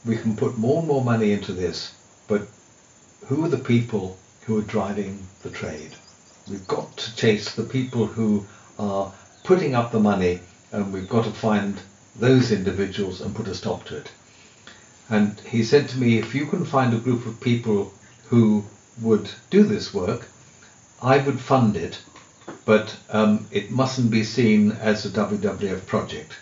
We 0.05 0.17
can 0.17 0.37
put 0.37 0.59
more 0.59 0.79
and 0.79 0.89
more 0.89 1.05
money 1.05 1.33
into 1.33 1.53
this, 1.53 1.95
but 2.27 2.43
who 3.27 3.45
are 3.45 3.49
the 3.49 3.59
people 3.59 4.19
who 4.43 4.59
are 4.59 4.63
driving 4.63 5.27
the 5.43 5.51
trade? 5.51 5.93
We've 6.51 6.67
got 6.67 6.97
to 6.97 7.17
chase 7.17 7.55
the 7.55 7.65
people 7.65 8.07
who 8.07 8.45
are 8.79 9.13
putting 9.45 9.75
up 9.75 9.93
the 9.93 10.01
money 10.01 10.41
and 10.73 10.93
we've 10.93 11.09
got 11.09 11.25
to 11.25 11.31
find 11.31 11.81
those 12.17 12.51
individuals 12.51 13.21
and 13.21 13.35
put 13.35 13.47
a 13.47 13.55
stop 13.55 13.85
to 13.85 13.99
it. 13.99 14.11
And 15.09 15.38
he 15.40 15.62
said 15.62 15.88
to 15.90 15.99
me, 15.99 16.19
if 16.19 16.35
you 16.35 16.47
can 16.47 16.64
find 16.64 16.92
a 16.92 16.99
group 16.99 17.27
of 17.27 17.40
people 17.40 17.92
who 18.29 18.64
would 19.01 19.31
do 19.51 19.62
this 19.62 19.95
work, 19.95 20.29
I 21.03 21.19
would 21.19 21.40
fund 21.40 21.77
it, 21.77 21.99
but 22.64 22.97
um, 23.11 23.47
it 23.51 23.71
mustn't 23.71 24.11
be 24.11 24.25
seen 24.25 24.73
as 24.73 25.05
a 25.05 25.11
WWF 25.11 25.87
project. 25.87 26.33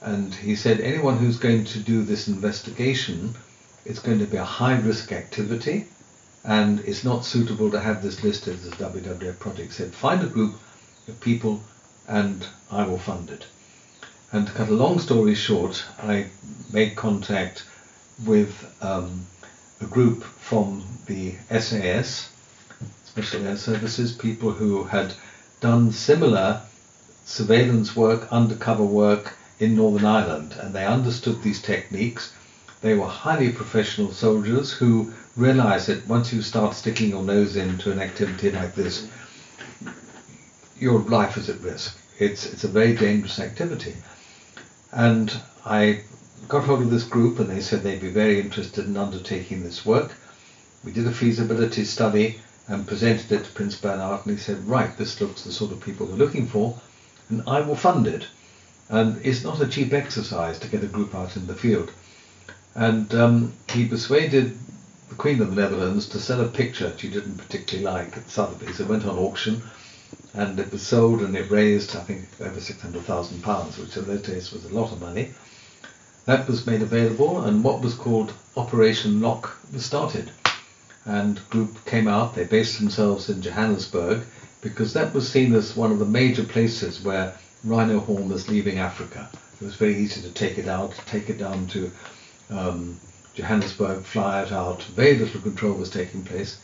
And 0.00 0.34
he 0.34 0.56
said, 0.56 0.80
anyone 0.80 1.18
who's 1.18 1.38
going 1.38 1.64
to 1.66 1.78
do 1.78 2.02
this 2.02 2.28
investigation 2.28 3.34
it's 3.84 3.98
going 3.98 4.20
to 4.20 4.26
be 4.26 4.36
a 4.36 4.44
high 4.44 4.78
risk 4.78 5.12
activity 5.12 5.86
and 6.44 6.80
it's 6.80 7.04
not 7.04 7.24
suitable 7.24 7.70
to 7.70 7.80
have 7.80 8.02
this 8.02 8.22
listed 8.22 8.54
as 8.54 8.66
a 8.66 8.70
WWF 8.70 9.38
project. 9.38 9.68
He 9.68 9.74
said, 9.74 9.94
find 9.94 10.22
a 10.22 10.28
group 10.28 10.54
of 11.08 11.20
people 11.20 11.60
and 12.08 12.46
I 12.70 12.86
will 12.86 12.98
fund 12.98 13.30
it. 13.30 13.46
And 14.30 14.46
to 14.46 14.52
cut 14.52 14.68
a 14.68 14.74
long 14.74 14.98
story 14.98 15.34
short, 15.34 15.84
I 15.98 16.26
made 16.72 16.96
contact 16.96 17.64
with 18.26 18.52
um, 18.82 19.26
a 19.80 19.86
group 19.86 20.22
from 20.22 20.84
the 21.06 21.34
SAS, 21.58 22.30
Special 23.04 23.46
Air 23.46 23.56
Services, 23.56 24.12
people 24.12 24.52
who 24.52 24.84
had 24.84 25.14
done 25.60 25.92
similar 25.92 26.62
surveillance 27.24 27.94
work, 27.94 28.32
undercover 28.32 28.84
work 28.84 29.34
in 29.58 29.76
Northern 29.76 30.04
Ireland, 30.04 30.54
and 30.58 30.74
they 30.74 30.84
understood 30.84 31.42
these 31.42 31.62
techniques. 31.62 32.32
They 32.80 32.94
were 32.94 33.06
highly 33.06 33.52
professional 33.52 34.12
soldiers 34.12 34.72
who 34.72 35.12
realized 35.36 35.86
that 35.88 36.08
once 36.08 36.32
you 36.32 36.42
start 36.42 36.74
sticking 36.74 37.10
your 37.10 37.22
nose 37.22 37.56
into 37.56 37.92
an 37.92 38.00
activity 38.00 38.50
like 38.50 38.74
this, 38.74 39.06
your 40.78 41.00
life 41.00 41.36
is 41.36 41.48
at 41.48 41.60
risk. 41.60 41.96
It's, 42.18 42.44
it's 42.46 42.64
a 42.64 42.68
very 42.68 42.94
dangerous 42.94 43.38
activity. 43.38 43.94
And 44.90 45.32
I 45.64 46.02
got 46.48 46.64
hold 46.64 46.82
of 46.82 46.90
this 46.90 47.04
group 47.04 47.38
and 47.38 47.48
they 47.48 47.60
said 47.60 47.82
they'd 47.82 48.00
be 48.00 48.10
very 48.10 48.40
interested 48.40 48.86
in 48.86 48.96
undertaking 48.96 49.62
this 49.62 49.86
work. 49.86 50.12
We 50.84 50.92
did 50.92 51.06
a 51.06 51.12
feasibility 51.12 51.84
study 51.84 52.40
and 52.68 52.86
presented 52.86 53.30
it 53.32 53.44
to 53.44 53.50
Prince 53.52 53.76
Bernhard 53.76 54.26
and 54.26 54.36
he 54.36 54.42
said, 54.42 54.66
right, 54.66 54.96
this 54.96 55.20
looks 55.20 55.42
the 55.42 55.52
sort 55.52 55.72
of 55.72 55.80
people 55.80 56.06
we're 56.06 56.14
looking 56.14 56.46
for 56.46 56.78
and 57.28 57.42
I 57.46 57.60
will 57.60 57.76
fund 57.76 58.06
it. 58.06 58.26
And 58.88 59.24
it's 59.24 59.44
not 59.44 59.60
a 59.60 59.66
cheap 59.66 59.92
exercise 59.92 60.58
to 60.58 60.68
get 60.68 60.84
a 60.84 60.88
group 60.88 61.14
out 61.14 61.36
in 61.36 61.46
the 61.46 61.54
field. 61.54 61.90
And 62.74 63.14
um, 63.14 63.52
he 63.70 63.86
persuaded 63.86 64.56
the 65.08 65.14
Queen 65.14 65.40
of 65.40 65.54
the 65.54 65.60
Netherlands 65.60 66.08
to 66.08 66.20
sell 66.20 66.40
a 66.40 66.48
picture 66.48 66.92
she 66.96 67.08
didn't 67.08 67.36
particularly 67.36 67.84
like 67.84 68.16
at 68.16 68.28
Sotheby's. 68.28 68.80
It 68.80 68.88
went 68.88 69.06
on 69.06 69.18
auction 69.18 69.62
and 70.34 70.58
it 70.58 70.72
was 70.72 70.82
sold 70.82 71.20
and 71.20 71.36
it 71.36 71.50
raised, 71.50 71.96
I 71.96 72.00
think, 72.00 72.26
over 72.40 72.58
£600,000, 72.58 73.78
which 73.78 73.96
in 73.96 74.06
those 74.06 74.22
days 74.22 74.52
was 74.52 74.64
a 74.64 74.74
lot 74.74 74.92
of 74.92 75.00
money. 75.00 75.30
That 76.24 76.46
was 76.46 76.66
made 76.66 76.82
available 76.82 77.40
and 77.40 77.64
what 77.64 77.80
was 77.80 77.94
called 77.94 78.32
Operation 78.56 79.20
Lock 79.20 79.58
was 79.72 79.84
started. 79.84 80.30
And 81.04 81.40
group 81.50 81.84
came 81.84 82.06
out, 82.06 82.36
they 82.36 82.44
based 82.44 82.78
themselves 82.78 83.28
in 83.28 83.42
Johannesburg 83.42 84.22
because 84.60 84.92
that 84.92 85.12
was 85.12 85.28
seen 85.28 85.52
as 85.54 85.74
one 85.74 85.90
of 85.90 85.98
the 85.98 86.04
major 86.04 86.44
places 86.44 87.02
where 87.02 87.34
rhino 87.64 87.98
horn 87.98 88.28
was 88.28 88.48
leaving 88.48 88.78
Africa. 88.78 89.28
It 89.60 89.64
was 89.64 89.74
very 89.74 89.96
easy 89.96 90.22
to 90.22 90.30
take 90.30 90.58
it 90.58 90.68
out, 90.68 90.94
take 91.06 91.28
it 91.28 91.38
down 91.38 91.66
to 91.68 91.90
um, 92.50 93.00
Johannesburg, 93.34 94.04
fly 94.04 94.42
it 94.42 94.52
out. 94.52 94.84
Very 94.84 95.18
little 95.18 95.40
control 95.40 95.74
was 95.74 95.90
taking 95.90 96.22
place. 96.22 96.58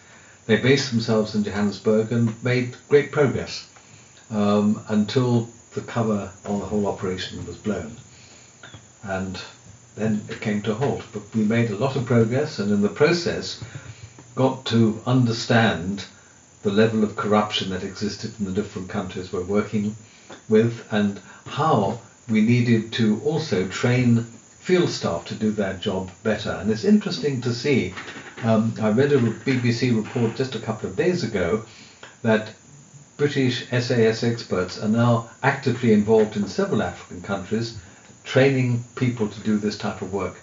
They 0.46 0.56
based 0.56 0.90
themselves 0.90 1.34
in 1.34 1.42
Johannesburg 1.42 2.12
and 2.12 2.42
made 2.44 2.76
great 2.88 3.10
progress 3.10 3.68
um, 4.30 4.80
until 4.88 5.48
the 5.74 5.80
cover 5.80 6.30
on 6.46 6.60
the 6.60 6.66
whole 6.66 6.86
operation 6.86 7.44
was 7.44 7.56
blown. 7.56 7.96
And 9.02 9.40
then 9.96 10.22
it 10.28 10.40
came 10.40 10.62
to 10.62 10.72
a 10.72 10.74
halt. 10.74 11.02
But 11.12 11.22
we 11.34 11.44
made 11.44 11.70
a 11.70 11.76
lot 11.76 11.96
of 11.96 12.06
progress 12.06 12.58
and 12.58 12.70
in 12.70 12.82
the 12.82 12.88
process 12.88 13.62
got 14.34 14.64
to 14.66 15.00
understand 15.06 16.04
the 16.62 16.70
level 16.70 17.02
of 17.04 17.16
corruption 17.16 17.70
that 17.70 17.82
existed 17.82 18.32
in 18.38 18.44
the 18.44 18.52
different 18.52 18.88
countries 18.88 19.32
we're 19.32 19.42
working 19.42 19.96
with 20.48 20.84
and 20.90 21.20
how 21.46 21.98
we 22.28 22.40
needed 22.40 22.92
to 22.92 23.20
also 23.24 23.66
train 23.68 24.24
field 24.61 24.90
staff 24.90 25.24
to 25.24 25.34
do 25.34 25.50
their 25.50 25.74
job 25.74 26.11
better. 26.22 26.50
And 26.50 26.70
it's 26.70 26.84
interesting 26.84 27.40
to 27.40 27.54
see, 27.54 27.94
um, 28.42 28.74
I 28.80 28.90
read 28.90 29.12
a 29.12 29.18
BBC 29.18 29.96
report 29.96 30.37
just 30.37 30.54
a 30.54 30.61
couple 30.61 30.88
of 30.88 30.96
days 30.96 31.24
ago 31.24 31.64
that 32.22 32.50
British 33.16 33.68
SAS 33.70 34.22
experts 34.22 34.78
are 34.78 34.88
now 34.88 35.30
actively 35.42 35.92
involved 35.92 36.37
in 36.37 36.46
several 36.46 36.82
African 36.82 37.22
countries 37.22 37.78
training 38.28 38.84
people 38.94 39.26
to 39.26 39.40
do 39.40 39.56
this 39.56 39.78
type 39.78 40.02
of 40.02 40.12
work. 40.12 40.36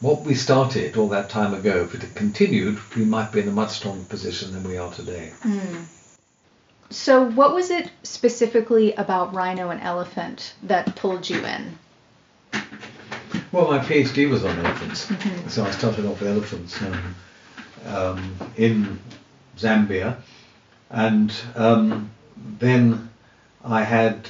What 0.00 0.22
we 0.22 0.34
started 0.34 0.96
all 0.98 1.08
that 1.08 1.30
time 1.30 1.54
ago, 1.54 1.84
if 1.84 1.94
it 1.94 2.02
had 2.02 2.14
continued, 2.14 2.78
we 2.94 3.04
might 3.04 3.32
be 3.32 3.40
in 3.40 3.48
a 3.48 3.52
much 3.52 3.70
stronger 3.70 4.04
position 4.04 4.52
than 4.52 4.62
we 4.62 4.76
are 4.76 4.92
today. 4.92 5.32
Mm. 5.42 5.84
So, 6.90 7.24
what 7.30 7.54
was 7.54 7.70
it 7.70 7.90
specifically 8.02 8.92
about 8.94 9.32
rhino 9.32 9.70
and 9.70 9.80
elephant 9.80 10.54
that 10.64 10.94
pulled 10.94 11.30
you 11.30 11.42
in? 11.42 11.78
Well, 13.52 13.68
my 13.68 13.78
PhD 13.78 14.28
was 14.28 14.44
on 14.44 14.58
elephants, 14.58 15.06
mm-hmm. 15.06 15.48
so 15.48 15.64
I 15.64 15.70
started 15.70 16.04
off 16.04 16.20
with 16.20 16.28
elephants 16.28 16.82
um, 16.82 17.14
um, 17.86 18.36
in 18.56 18.98
Zambia, 19.56 20.18
and 20.90 21.32
um, 21.54 22.10
then 22.36 23.08
I 23.64 23.82
had 23.82 24.28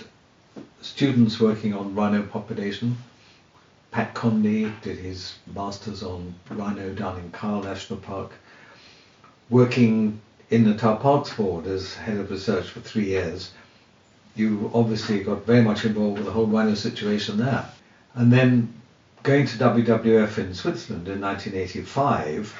students 0.82 1.40
working 1.40 1.72
on 1.72 1.94
rhino 1.94 2.22
population. 2.22 2.96
Pat 3.92 4.14
Condy 4.14 4.72
did 4.82 4.98
his 4.98 5.34
masters 5.54 6.02
on 6.02 6.34
rhino 6.50 6.92
down 6.92 7.18
in 7.18 7.30
Kyle 7.30 7.62
National 7.62 7.98
Park, 7.98 8.32
working 9.48 10.20
in 10.50 10.64
the 10.64 10.70
Natal 10.70 10.96
Parks 10.96 11.32
Board 11.34 11.66
as 11.66 11.94
head 11.94 12.18
of 12.18 12.30
research 12.30 12.68
for 12.68 12.80
three 12.80 13.06
years. 13.06 13.52
You 14.34 14.70
obviously 14.74 15.22
got 15.22 15.46
very 15.46 15.62
much 15.62 15.84
involved 15.84 16.18
with 16.18 16.26
the 16.26 16.32
whole 16.32 16.46
rhino 16.46 16.74
situation 16.74 17.38
there. 17.38 17.66
And 18.14 18.32
then 18.32 18.72
going 19.22 19.46
to 19.46 19.56
WWF 19.56 20.38
in 20.38 20.54
Switzerland 20.54 21.06
in 21.08 21.20
1985 21.20 22.54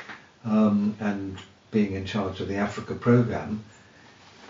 um, 0.45 0.95
and 1.01 1.39
being 1.71 1.95
in 1.95 2.05
charge 2.05 2.41
of 2.41 2.49
the 2.49 2.57
Africa 2.57 2.95
program, 2.95 3.65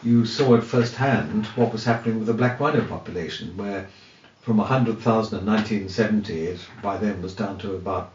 you 0.02 0.26
saw 0.26 0.56
at 0.56 0.64
first 0.64 0.96
hand 0.96 1.46
what 1.46 1.72
was 1.72 1.84
happening 1.84 2.18
with 2.18 2.26
the 2.26 2.34
black 2.34 2.58
rhino 2.58 2.84
population, 2.84 3.56
where 3.56 3.88
from 4.40 4.56
100,000 4.56 5.38
in 5.38 5.46
1970, 5.46 6.46
it 6.46 6.60
by 6.82 6.96
then 6.96 7.22
was 7.22 7.34
down 7.34 7.58
to 7.58 7.74
about 7.74 8.12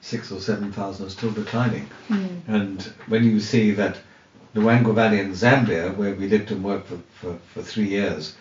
six 0.00 0.32
or 0.32 0.40
7,000 0.40 1.08
still 1.08 1.30
declining. 1.30 1.88
Mm. 2.08 2.40
And 2.48 2.82
when 3.06 3.22
you 3.24 3.38
see 3.38 3.70
that 3.72 3.96
the 4.52 4.60
Luangwa 4.60 4.94
Valley 4.94 5.20
in 5.20 5.32
Zambia, 5.32 5.96
where 5.96 6.14
we 6.14 6.28
lived 6.28 6.50
and 6.50 6.64
worked 6.64 6.88
for, 6.88 6.98
for, 7.20 7.38
for 7.54 7.62
three 7.62 7.88
years, 7.88 8.34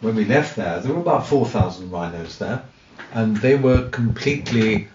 when 0.00 0.14
we 0.14 0.24
left 0.24 0.56
there, 0.56 0.80
there 0.80 0.92
were 0.92 1.00
about 1.00 1.26
4,000 1.26 1.90
rhinos 1.90 2.38
there 2.38 2.62
and 3.12 3.36
they 3.36 3.54
were 3.54 3.88
completely 3.90 4.88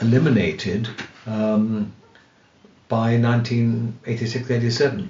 eliminated 0.00 0.88
um, 1.26 1.92
by 2.88 3.16
1986-87. 3.16 5.08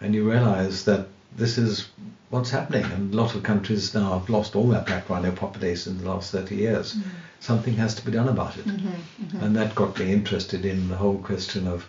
And 0.00 0.14
you 0.14 0.30
realize 0.30 0.84
that 0.84 1.06
this 1.36 1.58
is 1.58 1.88
what's 2.30 2.50
happening, 2.50 2.84
and 2.84 3.12
a 3.12 3.16
lot 3.16 3.34
of 3.34 3.42
countries 3.42 3.94
now 3.94 4.18
have 4.18 4.28
lost 4.28 4.56
all 4.56 4.68
their 4.68 4.82
black 4.82 5.08
rhino 5.08 5.30
population 5.30 5.92
in 5.92 6.02
the 6.02 6.10
last 6.10 6.32
30 6.32 6.56
years. 6.56 6.94
Mm-hmm. 6.94 7.08
Something 7.40 7.74
has 7.74 7.94
to 7.96 8.04
be 8.04 8.12
done 8.12 8.28
about 8.28 8.56
it. 8.56 8.66
Mm-hmm, 8.66 8.88
mm-hmm. 8.88 9.44
And 9.44 9.56
that 9.56 9.74
got 9.74 9.98
me 9.98 10.12
interested 10.12 10.64
in 10.64 10.88
the 10.88 10.96
whole 10.96 11.18
question 11.18 11.68
of 11.68 11.86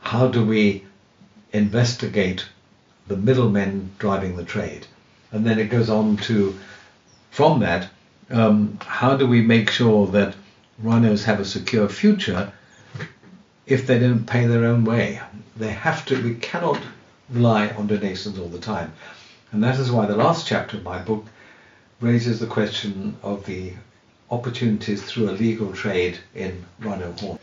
how 0.00 0.28
do 0.28 0.44
we 0.44 0.84
investigate 1.52 2.46
the 3.08 3.16
middlemen 3.16 3.90
driving 3.98 4.36
the 4.36 4.44
trade? 4.44 4.86
And 5.32 5.44
then 5.44 5.58
it 5.58 5.70
goes 5.70 5.90
on 5.90 6.16
to, 6.28 6.58
from 7.30 7.60
that, 7.60 7.88
um, 8.30 8.78
how 8.84 9.16
do 9.16 9.26
we 9.26 9.42
make 9.42 9.70
sure 9.70 10.06
that 10.08 10.34
rhinos 10.78 11.24
have 11.24 11.40
a 11.40 11.44
secure 11.44 11.88
future 11.88 12.52
if 13.66 13.86
they 13.86 13.98
don't 13.98 14.24
pay 14.26 14.46
their 14.46 14.64
own 14.64 14.84
way? 14.84 15.20
They 15.56 15.72
have 15.72 16.06
to, 16.06 16.22
we 16.22 16.34
cannot 16.34 16.80
rely 17.30 17.68
on 17.70 17.86
donations 17.86 18.38
all 18.38 18.48
the 18.48 18.58
time. 18.58 18.92
And 19.52 19.62
that 19.62 19.78
is 19.78 19.90
why 19.90 20.06
the 20.06 20.16
last 20.16 20.46
chapter 20.46 20.76
of 20.76 20.82
my 20.82 20.98
book 20.98 21.26
raises 22.00 22.40
the 22.40 22.46
question 22.46 23.16
of 23.22 23.44
the 23.46 23.72
opportunities 24.30 25.02
through 25.02 25.30
a 25.30 25.32
legal 25.32 25.72
trade 25.72 26.18
in 26.34 26.64
rhino 26.78 27.12
horn. 27.12 27.38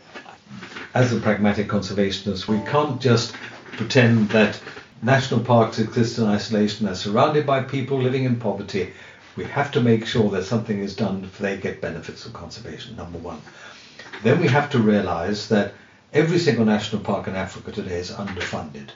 As 0.94 1.12
a 1.12 1.20
pragmatic 1.20 1.68
conservationist, 1.68 2.48
we 2.48 2.58
can't 2.70 3.00
just 3.00 3.34
pretend 3.72 4.30
that 4.30 4.60
national 5.02 5.40
parks 5.40 5.78
exist 5.78 6.18
in 6.18 6.24
isolation, 6.24 6.86
they're 6.86 6.94
surrounded 6.94 7.46
by 7.46 7.62
people 7.62 8.00
living 8.00 8.24
in 8.24 8.40
poverty 8.40 8.92
we 9.38 9.44
have 9.44 9.70
to 9.70 9.80
make 9.80 10.04
sure 10.04 10.28
that 10.30 10.42
something 10.42 10.80
is 10.80 10.96
done 10.96 11.22
if 11.22 11.38
they 11.38 11.56
get 11.56 11.80
benefits 11.80 12.26
of 12.26 12.32
conservation, 12.32 12.96
number 12.96 13.18
one. 13.18 13.40
Then 14.24 14.40
we 14.40 14.48
have 14.48 14.68
to 14.70 14.80
realize 14.80 15.48
that 15.48 15.74
every 16.12 16.40
single 16.40 16.64
national 16.64 17.02
park 17.02 17.28
in 17.28 17.36
Africa 17.36 17.70
today 17.70 17.98
is 17.98 18.10
underfunded. 18.10 18.90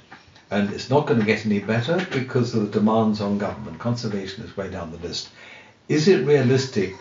And 0.53 0.71
it's 0.71 0.91
not 0.91 1.07
going 1.07 1.19
to 1.19 1.25
get 1.25 1.47
any 1.47 1.61
better 1.61 2.07
because 2.11 2.55
of 2.55 2.61
the 2.61 2.79
demands 2.79 3.23
on 3.23 3.39
government. 3.39 3.79
Conservation 3.79 4.45
is 4.45 4.55
way 4.55 4.69
down 4.69 4.93
the 4.93 4.99
list. 4.99 5.31
Is 5.89 6.09
it 6.09 6.27
realistic 6.27 6.95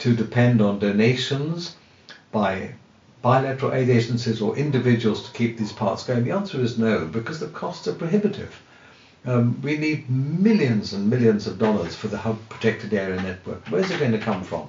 to 0.00 0.14
depend 0.14 0.60
on 0.60 0.80
donations 0.80 1.76
by 2.30 2.74
bilateral 3.22 3.72
aid 3.72 3.88
agencies 3.88 4.42
or 4.42 4.54
individuals 4.54 5.26
to 5.26 5.32
keep 5.32 5.56
these 5.56 5.72
parts 5.72 6.04
going? 6.04 6.24
The 6.24 6.32
answer 6.32 6.60
is 6.60 6.78
no, 6.78 7.06
because 7.06 7.40
the 7.40 7.48
costs 7.48 7.88
are 7.88 7.94
prohibitive. 7.94 8.60
Um, 9.24 9.62
we 9.62 9.78
need 9.78 10.10
millions 10.10 10.92
and 10.92 11.08
millions 11.08 11.46
of 11.46 11.58
dollars 11.58 11.96
for 11.96 12.08
the 12.08 12.18
hub 12.18 12.38
protected 12.50 12.92
area 12.92 13.22
network. 13.22 13.66
Where's 13.68 13.90
it 13.90 13.98
going 13.98 14.12
to 14.12 14.18
come 14.18 14.44
from? 14.44 14.68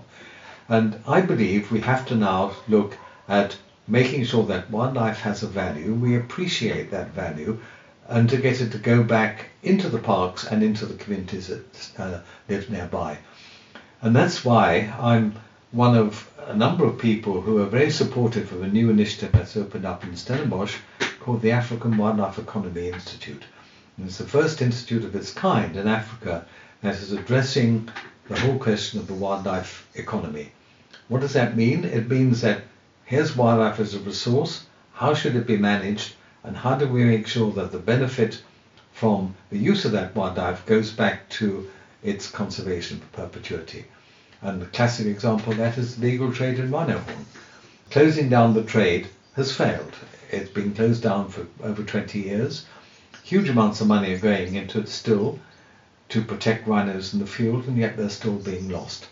And 0.70 0.98
I 1.06 1.20
believe 1.20 1.70
we 1.70 1.82
have 1.82 2.06
to 2.06 2.16
now 2.16 2.54
look 2.70 2.98
at 3.28 3.58
making 3.90 4.24
sure 4.24 4.46
that 4.46 4.72
wildlife 4.72 5.20
has 5.20 5.44
a 5.44 5.48
value, 5.48 5.94
we 5.94 6.16
appreciate 6.16 6.92
that 6.92 7.10
value, 7.12 7.60
and 8.12 8.30
to 8.30 8.36
get 8.36 8.60
it 8.60 8.74
to 8.74 8.78
go 8.78 9.02
back 9.02 9.46
into 9.64 9.88
the 9.88 9.98
parks 9.98 10.44
and 10.44 10.62
into 10.62 10.86
the 10.86 11.02
communities 11.02 11.48
that 11.48 11.92
uh, 11.98 12.20
live 12.50 12.70
nearby. 12.70 13.18
And 14.02 14.14
that's 14.14 14.44
why 14.44 14.94
I'm 15.00 15.36
one 15.72 15.96
of 15.96 16.30
a 16.46 16.54
number 16.54 16.84
of 16.84 17.00
people 17.00 17.40
who 17.40 17.60
are 17.60 17.68
very 17.68 17.90
supportive 17.90 18.52
of 18.52 18.64
a 18.64 18.68
new 18.68 18.90
initiative 18.90 19.32
that's 19.32 19.56
opened 19.56 19.86
up 19.86 20.04
in 20.04 20.18
Stellenbosch 20.18 20.76
called 21.22 21.42
the 21.42 21.52
African 21.52 21.96
Wildlife 21.96 22.38
Economy 22.38 22.90
Institute. 22.90 23.46
And 23.96 24.08
it's 24.08 24.18
the 24.18 24.26
first 24.26 24.62
institute 24.62 25.06
of 25.06 25.16
its 25.16 25.32
kind 25.32 25.78
in 25.78 25.88
Africa 25.88 26.46
that 26.82 26.96
is 26.96 27.14
addressing 27.14 27.88
the 28.28 28.38
whole 28.38 28.60
question 28.60 29.00
of 29.00 29.08
the 29.08 29.14
wildlife 29.14 29.88
economy. 29.96 30.52
What 31.08 31.22
does 31.22 31.34
that 31.34 31.56
mean? 31.56 31.86
It 31.86 32.10
means 32.10 32.42
that 32.42 32.64
here's 33.06 33.38
wildlife 33.38 33.80
as 33.80 33.94
a 33.94 34.00
resource, 34.00 34.66
how 34.94 35.14
should 35.14 35.38
it 35.38 35.48
be 35.48 35.58
managed, 35.58 36.16
and 36.44 36.58
how 36.58 36.76
do 36.76 36.88
we 36.88 37.04
make 37.04 37.28
sure 37.28 37.52
that 37.52 37.72
the 37.72 37.80
benefit 37.80 38.42
from 38.94 39.36
the 39.50 39.58
use 39.58 39.86
of 39.86 39.92
that 39.92 40.16
wildlife 40.16 40.66
goes 40.66 40.92
back 40.92 41.30
to 41.30 41.70
its 42.04 42.30
conservation 42.30 43.00
for 43.00 43.22
perpetuity. 43.22 43.86
And 44.42 44.62
the 44.62 44.66
classic 44.68 45.06
example 45.06 45.54
of 45.54 45.60
that 45.60 45.78
is 45.78 46.00
legal 46.00 46.32
trade 46.34 46.58
in 46.60 46.72
rhino 46.72 46.98
horn. 46.98 47.26
Closing 47.92 48.30
down 48.30 48.54
the 48.54 48.64
trade 48.64 49.08
has 49.36 49.56
failed. 49.56 49.94
It's 50.32 50.50
been 50.50 50.74
closed 50.74 51.04
down 51.04 51.30
for 51.30 51.46
over 51.64 51.84
20 51.84 52.20
years. 52.20 52.66
Huge 53.24 53.50
amounts 53.50 53.82
of 53.82 53.88
money 53.88 54.14
are 54.14 54.20
going 54.20 54.56
into 54.56 54.80
it 54.80 54.90
still 54.90 55.40
to 56.10 56.24
protect 56.24 56.68
rhinos 56.68 57.14
in 57.14 57.20
the 57.20 57.26
field, 57.26 57.68
and 57.68 57.78
yet 57.78 57.98
they're 57.98 58.10
still 58.10 58.38
being 58.38 58.70
lost. 58.70 59.08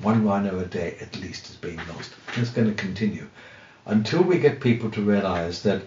One 0.00 0.24
rhino 0.24 0.58
a 0.58 0.66
day 0.66 0.96
at 1.00 1.20
least 1.20 1.50
is 1.50 1.56
being 1.56 1.80
lost. 1.88 2.10
It's 2.36 2.50
going 2.50 2.68
to 2.68 2.74
continue 2.74 3.26
until 3.86 4.22
we 4.22 4.38
get 4.38 4.60
people 4.60 4.90
to 4.90 5.02
realize 5.02 5.62
that 5.62 5.82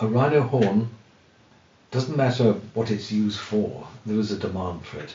a 0.00 0.06
rhino 0.06 0.42
horn 0.42 0.88
doesn't 1.90 2.16
matter 2.16 2.54
what 2.72 2.90
it's 2.90 3.12
used 3.12 3.38
for, 3.38 3.86
there 4.06 4.18
is 4.18 4.32
a 4.32 4.38
demand 4.38 4.84
for 4.86 4.98
it. 4.98 5.14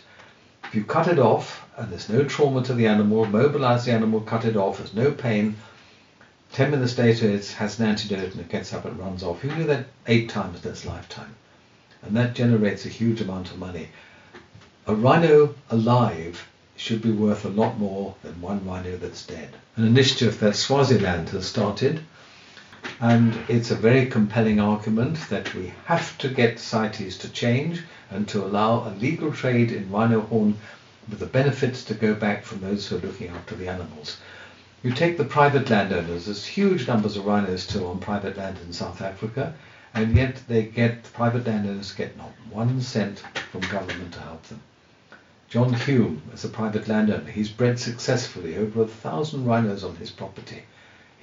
If 0.63 0.75
you 0.75 0.83
cut 0.83 1.07
it 1.07 1.17
off 1.17 1.65
and 1.77 1.91
there's 1.91 2.07
no 2.07 2.23
trauma 2.23 2.61
to 2.63 2.73
the 2.73 2.85
animal, 2.85 3.25
mobilize 3.25 3.85
the 3.85 3.93
animal, 3.93 4.21
cut 4.21 4.45
it 4.45 4.55
off, 4.55 4.77
there's 4.77 4.93
no 4.93 5.11
pain, 5.11 5.55
10 6.51 6.71
minutes 6.71 6.97
later 6.99 7.27
it 7.27 7.47
has 7.47 7.79
an 7.79 7.87
antidote 7.87 8.33
and 8.33 8.41
it 8.41 8.49
gets 8.49 8.73
up 8.73 8.85
and 8.85 8.99
runs 8.99 9.23
off. 9.23 9.43
You 9.43 9.55
do 9.55 9.63
that 9.63 9.87
eight 10.07 10.29
times 10.29 10.63
in 10.63 10.71
its 10.71 10.85
lifetime. 10.85 11.33
And 12.03 12.15
that 12.15 12.35
generates 12.35 12.85
a 12.85 12.89
huge 12.89 13.21
amount 13.21 13.49
of 13.49 13.57
money. 13.57 13.89
A 14.85 14.93
rhino 14.93 15.55
alive 15.71 16.47
should 16.75 17.01
be 17.01 17.11
worth 17.11 17.45
a 17.45 17.49
lot 17.49 17.79
more 17.79 18.13
than 18.21 18.39
one 18.39 18.63
rhino 18.67 18.97
that's 18.97 19.25
dead. 19.25 19.49
An 19.77 19.85
initiative 19.85 20.39
that 20.41 20.55
Swaziland 20.55 21.29
has 21.29 21.47
started 21.47 22.01
and 23.01 23.35
it's 23.49 23.71
a 23.71 23.75
very 23.75 24.05
compelling 24.05 24.59
argument 24.59 25.17
that 25.29 25.53
we 25.53 25.73
have 25.85 26.17
to 26.17 26.29
get 26.29 26.59
CITES 26.59 27.17
to 27.17 27.29
change 27.29 27.83
and 28.09 28.27
to 28.29 28.45
allow 28.45 28.87
a 28.87 28.95
legal 28.95 29.33
trade 29.33 29.71
in 29.71 29.91
rhino 29.91 30.21
horn 30.21 30.57
with 31.09 31.19
the 31.19 31.25
benefits 31.25 31.83
to 31.83 31.93
go 31.93 32.13
back 32.13 32.43
from 32.43 32.61
those 32.61 32.87
who 32.87 32.95
are 32.95 32.99
looking 32.99 33.29
after 33.29 33.53
the 33.55 33.67
animals. 33.67 34.15
You 34.81 34.91
take 34.91 35.17
the 35.17 35.25
private 35.25 35.69
landowners, 35.69 36.25
there's 36.25 36.45
huge 36.45 36.87
numbers 36.87 37.17
of 37.17 37.25
rhinos 37.25 37.63
still 37.63 37.87
on 37.87 37.99
private 37.99 38.37
land 38.37 38.59
in 38.65 38.71
South 38.71 39.01
Africa, 39.01 39.53
and 39.93 40.15
yet 40.15 40.41
they 40.47 40.63
get, 40.63 41.11
private 41.13 41.45
landowners 41.45 41.91
get 41.91 42.15
not 42.17 42.31
one 42.49 42.81
cent 42.81 43.19
from 43.51 43.61
government 43.61 44.13
to 44.13 44.19
help 44.19 44.43
them. 44.43 44.61
John 45.49 45.73
Hume 45.73 46.21
is 46.33 46.43
a 46.43 46.47
private 46.49 46.87
landowner. 46.87 47.29
He's 47.29 47.49
bred 47.49 47.77
successfully 47.77 48.55
over 48.55 48.81
a 48.81 48.87
thousand 48.87 49.45
rhinos 49.45 49.83
on 49.83 49.95
his 49.95 50.09
property. 50.09 50.63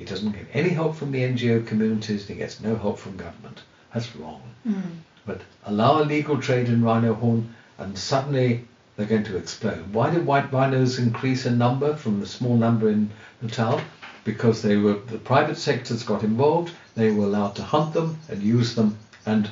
He 0.03 0.09
doesn't 0.09 0.33
get 0.33 0.49
any 0.53 0.71
help 0.71 0.97
from 0.97 1.13
the 1.13 1.23
NGO 1.23 1.65
communities, 1.65 2.27
he 2.27 2.35
gets 2.35 2.59
no 2.59 2.75
help 2.75 2.99
from 2.99 3.17
government. 3.17 3.63
That's 3.95 4.17
wrong. 4.17 4.43
Mm. 4.67 4.97
But 5.25 5.43
allow 5.65 6.03
a 6.03 6.05
legal 6.05 6.41
trade 6.41 6.69
in 6.69 6.83
rhino 6.83 7.15
horn 7.15 7.55
and 7.79 7.97
suddenly 7.97 8.65
they're 8.97 9.07
going 9.07 9.23
to 9.23 9.37
explode. 9.37 9.95
Why 9.95 10.11
did 10.11 10.27
white 10.27 10.53
rhinos 10.53 10.99
increase 10.99 11.47
in 11.47 11.57
number 11.57 11.95
from 11.95 12.19
the 12.19 12.27
small 12.27 12.57
number 12.57 12.89
in 12.89 13.11
Natal? 13.43 13.81
Because 14.25 14.61
they 14.61 14.77
were 14.77 14.95
the 14.95 15.19
private 15.19 15.57
sectors 15.57 16.03
got 16.03 16.25
involved, 16.25 16.75
they 16.97 17.13
were 17.13 17.27
allowed 17.27 17.55
to 17.55 17.63
hunt 17.63 17.95
them 17.95 18.19
and 18.29 18.43
use 18.43 18.75
them, 18.75 18.99
and 19.25 19.49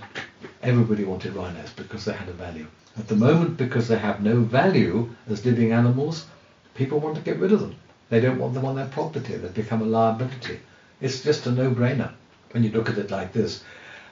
everybody 0.65 1.05
wanted 1.05 1.37
rhinos 1.37 1.71
because 1.77 2.05
they 2.05 2.13
had 2.13 2.29
a 2.29 2.33
value. 2.33 2.67
At 2.99 3.07
the 3.07 3.15
moment, 3.15 3.57
because 3.57 3.87
they 3.87 3.99
have 3.99 4.21
no 4.21 4.41
value 4.41 5.11
as 5.29 5.47
living 5.47 5.71
animals, 5.71 6.27
people 6.75 6.99
want 6.99 7.15
to 7.15 7.23
get 7.23 7.39
rid 7.39 7.53
of 7.53 7.61
them. 7.61 7.77
They 8.11 8.19
don't 8.19 8.41
want 8.41 8.55
them 8.55 8.65
on 8.65 8.75
their 8.75 8.87
property. 8.87 9.37
They've 9.37 9.55
become 9.55 9.83
a 9.83 9.87
liability. 9.87 10.59
It's 11.01 11.23
just 11.23 11.47
a 11.47 11.53
no-brainer 11.53 12.11
when 12.51 12.65
you 12.65 12.71
look 12.71 12.91
at 12.91 12.99
it 12.99 13.13
like 13.13 13.33
this. 13.33 13.63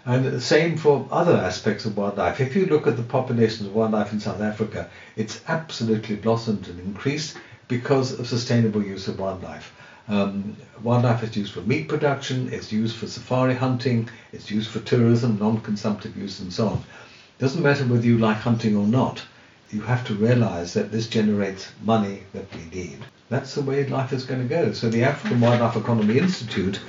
And 0.07 0.25
the 0.25 0.41
same 0.41 0.77
for 0.77 1.09
other 1.11 1.37
aspects 1.37 1.85
of 1.85 1.97
wildlife. 1.97 2.41
If 2.41 2.55
you 2.55 2.67
look 2.67 2.87
at 2.87 2.97
the 2.97 3.03
populations 3.03 3.69
of 3.69 3.75
wildlife 3.75 4.13
in 4.13 4.21
South 4.21 4.41
Africa, 4.41 4.89
it's 5.17 5.41
absolutely 5.49 6.15
blossomed 6.15 6.69
and 6.69 6.79
increased 6.79 7.37
because 7.67 8.19
of 8.19 8.29
sustainable 8.29 8.85
use 8.85 9.09
of 9.09 9.19
wildlife. 9.19 9.75
Um, 10.07 10.57
wildlife 10.83 11.25
is 11.25 11.37
used 11.37 11.53
for 11.53 11.63
meat 11.63 11.89
production, 11.89 12.53
it's 12.53 12.73
used 12.73 12.97
for 12.97 13.09
safari 13.09 13.57
hunting, 13.57 14.09
it's 14.33 14.49
used 14.49 14.71
for 14.71 14.79
tourism, 14.79 15.39
non-consumptive 15.41 16.17
use 16.17 16.39
and 16.39 16.53
so 16.53 16.69
on. 16.69 16.79
It 16.79 17.41
doesn't 17.41 17.63
matter 17.63 17.85
whether 17.85 18.07
you 18.07 18.19
like 18.19 18.39
hunting 18.39 18.77
or 18.77 18.87
not, 18.87 19.25
you 19.71 19.81
have 19.83 20.07
to 20.07 20.15
realize 20.15 20.73
that 20.75 20.93
this 20.93 21.09
generates 21.09 21.73
money 21.83 22.23
that 22.33 22.47
we 22.55 22.65
need 22.71 23.05
that's 23.29 23.55
the 23.55 23.63
way 23.63 23.87
life 23.87 24.13
is 24.13 24.25
going 24.25 24.43
to 24.43 24.49
go. 24.49 24.73
So 24.73 24.89
the 24.89 25.05
African 25.05 25.41
Wildlife 25.41 25.77
Economy 25.77 26.19
Institute, 26.19 26.81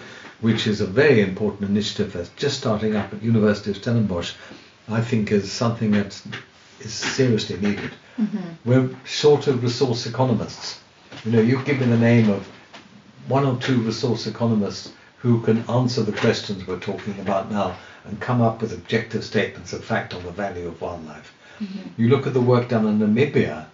which 0.41 0.67
is 0.67 0.82
a 0.82 0.88
very 0.88 1.21
important 1.21 1.69
initiative 1.69 2.13
that's 2.13 2.30
just 2.30 2.60
starting 2.60 2.95
up 2.95 3.13
at 3.13 3.21
University 3.21 3.71
of 3.71 3.78
Stellenbosch, 3.78 4.34
I 4.88 5.02
think 5.02 5.32
is 5.32 5.52
something 5.52 5.91
that 5.91 6.21
is 6.80 6.93
seriously 6.93 7.58
needed. 7.58 7.91
Mm-hmm. 8.17 8.39
We're 8.65 8.89
short 9.06 9.47
of 9.47 9.63
resource 9.63 10.06
economists. 10.06 10.80
You 11.25 11.32
know, 11.32 11.41
you 11.41 11.62
give 11.63 11.80
me 11.80 11.86
the 11.88 11.97
name 11.97 12.30
of 12.30 12.47
one 13.28 13.45
or 13.45 13.58
two 13.58 13.82
resource 13.82 14.25
economists 14.28 14.93
who 15.17 15.41
can 15.41 15.69
answer 15.69 16.02
the 16.02 16.13
questions 16.13 16.65
we're 16.65 16.80
talking 16.80 17.19
about 17.19 17.52
now 17.52 17.78
and 18.06 18.19
come 18.19 18.41
up 18.41 18.62
with 18.62 18.73
objective 18.73 19.23
statements 19.23 19.73
of 19.73 19.84
fact 19.84 20.13
on 20.13 20.23
the 20.23 20.32
value 20.32 20.67
of 20.67 20.82
wildlife. 20.82 21.34
Mm-hmm. 21.60 22.02
You 22.02 22.08
look 22.08 22.25
at 22.25 22.34
the 22.34 22.41
work 22.41 22.69
done 22.69 22.88
in 22.88 22.99
Namibia, 22.99 23.65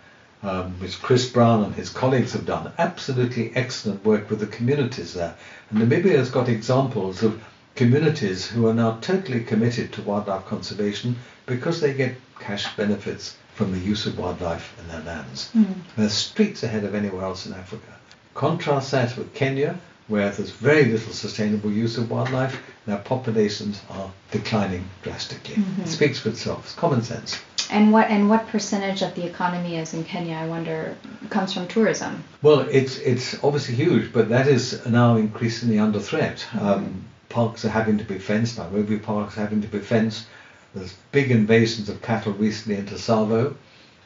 um, 0.46 0.80
which 0.80 1.02
Chris 1.02 1.30
Brown 1.30 1.64
and 1.64 1.74
his 1.76 1.90
colleagues 1.90 2.34
have 2.34 2.46
done. 2.46 2.72
Absolutely 2.78 3.52
excellent 3.56 4.06
work 4.06 4.30
with 4.30 4.40
the 4.40 4.48
communities 4.48 5.14
there. 5.14 5.36
And 5.70 5.80
Namibia 5.80 6.18
has 6.18 6.30
got 6.30 6.50
examples 6.50 7.24
of 7.24 7.44
communities 7.76 8.46
who 8.46 8.68
are 8.68 8.74
now 8.74 8.98
totally 9.02 9.44
committed 9.44 9.92
to 9.94 10.02
wildlife 10.04 10.46
conservation 10.46 11.16
because 11.46 11.82
they 11.82 11.94
get 11.94 12.16
cash 12.40 12.76
benefits 12.76 13.38
from 13.54 13.72
the 13.72 13.80
use 13.80 14.06
of 14.06 14.18
wildlife 14.18 14.78
in 14.80 14.88
their 14.88 15.02
lands. 15.02 15.50
Mm. 15.56 15.76
They're 15.98 16.10
streets 16.10 16.64
ahead 16.64 16.84
of 16.84 16.94
anywhere 16.94 17.24
else 17.24 17.46
in 17.46 17.54
Africa. 17.54 17.94
Contrast 18.34 18.92
that 18.92 19.18
with 19.18 19.34
Kenya, 19.34 19.80
where 20.08 20.30
there's 20.30 20.52
very 20.52 20.86
little 20.86 21.14
sustainable 21.14 21.72
use 21.72 21.98
of 21.98 22.12
wildlife, 22.12 22.62
their 22.86 22.98
populations 22.98 23.82
are 23.90 24.12
declining 24.32 24.88
drastically. 25.02 25.56
Mm-hmm. 25.56 25.82
It 25.84 25.88
speaks 25.88 26.20
for 26.20 26.30
itself. 26.30 26.66
It's 26.66 26.76
common 26.76 27.02
sense. 27.02 27.40
And 27.76 27.92
what 27.92 28.10
and 28.10 28.30
what 28.30 28.48
percentage 28.48 29.02
of 29.02 29.16
the 29.16 29.26
economy 29.26 29.76
is 29.76 29.94
in 29.94 30.06
Kenya? 30.06 30.36
I 30.38 30.48
wonder 30.48 30.96
comes 31.30 31.54
from 31.54 31.68
tourism. 31.68 32.24
Well, 32.42 32.62
it's 32.72 32.98
it's 33.00 33.44
obviously 33.44 33.76
huge, 33.76 34.14
but 34.14 34.30
that 34.30 34.48
is 34.48 34.86
now 34.86 35.18
increasingly 35.18 35.78
under 35.78 36.00
threat. 36.00 36.38
Mm-hmm. 36.38 36.68
Um, 36.68 37.06
parks 37.28 37.66
are 37.66 37.70
having 37.70 37.98
to 37.98 38.06
be 38.06 38.18
fenced. 38.18 38.58
Nairobi 38.58 38.98
parks 38.98 39.38
are 39.38 39.42
having 39.42 39.62
to 39.62 39.68
be 39.68 39.80
fenced. 39.80 40.26
There's 40.74 40.94
big 41.12 41.32
invasions 41.32 41.90
of 41.90 42.02
cattle 42.02 42.32
recently 42.32 42.78
into 42.80 42.96
Tsavo. 42.96 43.56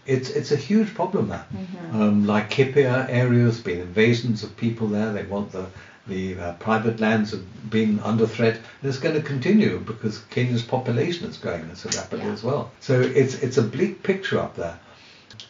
It's 0.07 0.31
it's 0.31 0.51
a 0.51 0.55
huge 0.55 0.95
problem 0.95 1.27
there. 1.29 1.45
Mm-hmm. 1.53 2.01
Um, 2.01 2.25
Laikipia 2.25 3.07
areas, 3.07 3.61
been 3.61 3.81
invasions 3.81 4.41
of 4.41 4.57
people 4.57 4.87
there. 4.87 5.13
They 5.13 5.25
want 5.25 5.51
the 5.51 5.67
the 6.07 6.39
uh, 6.39 6.53
private 6.53 6.99
lands 6.99 7.31
have 7.31 7.69
been 7.69 7.99
under 7.99 8.25
threat. 8.25 8.55
And 8.55 8.89
it's 8.89 8.99
going 8.99 9.15
to 9.15 9.21
continue 9.21 9.79
because 9.79 10.19
Kenya's 10.29 10.63
population 10.63 11.27
is 11.27 11.37
growing 11.37 11.73
so 11.75 11.89
rapidly 11.97 12.25
yeah. 12.25 12.33
as 12.33 12.43
well. 12.43 12.71
So 12.79 12.99
it's 12.99 13.35
it's 13.35 13.57
a 13.57 13.61
bleak 13.61 14.03
picture 14.03 14.39
up 14.39 14.55
there. 14.55 14.79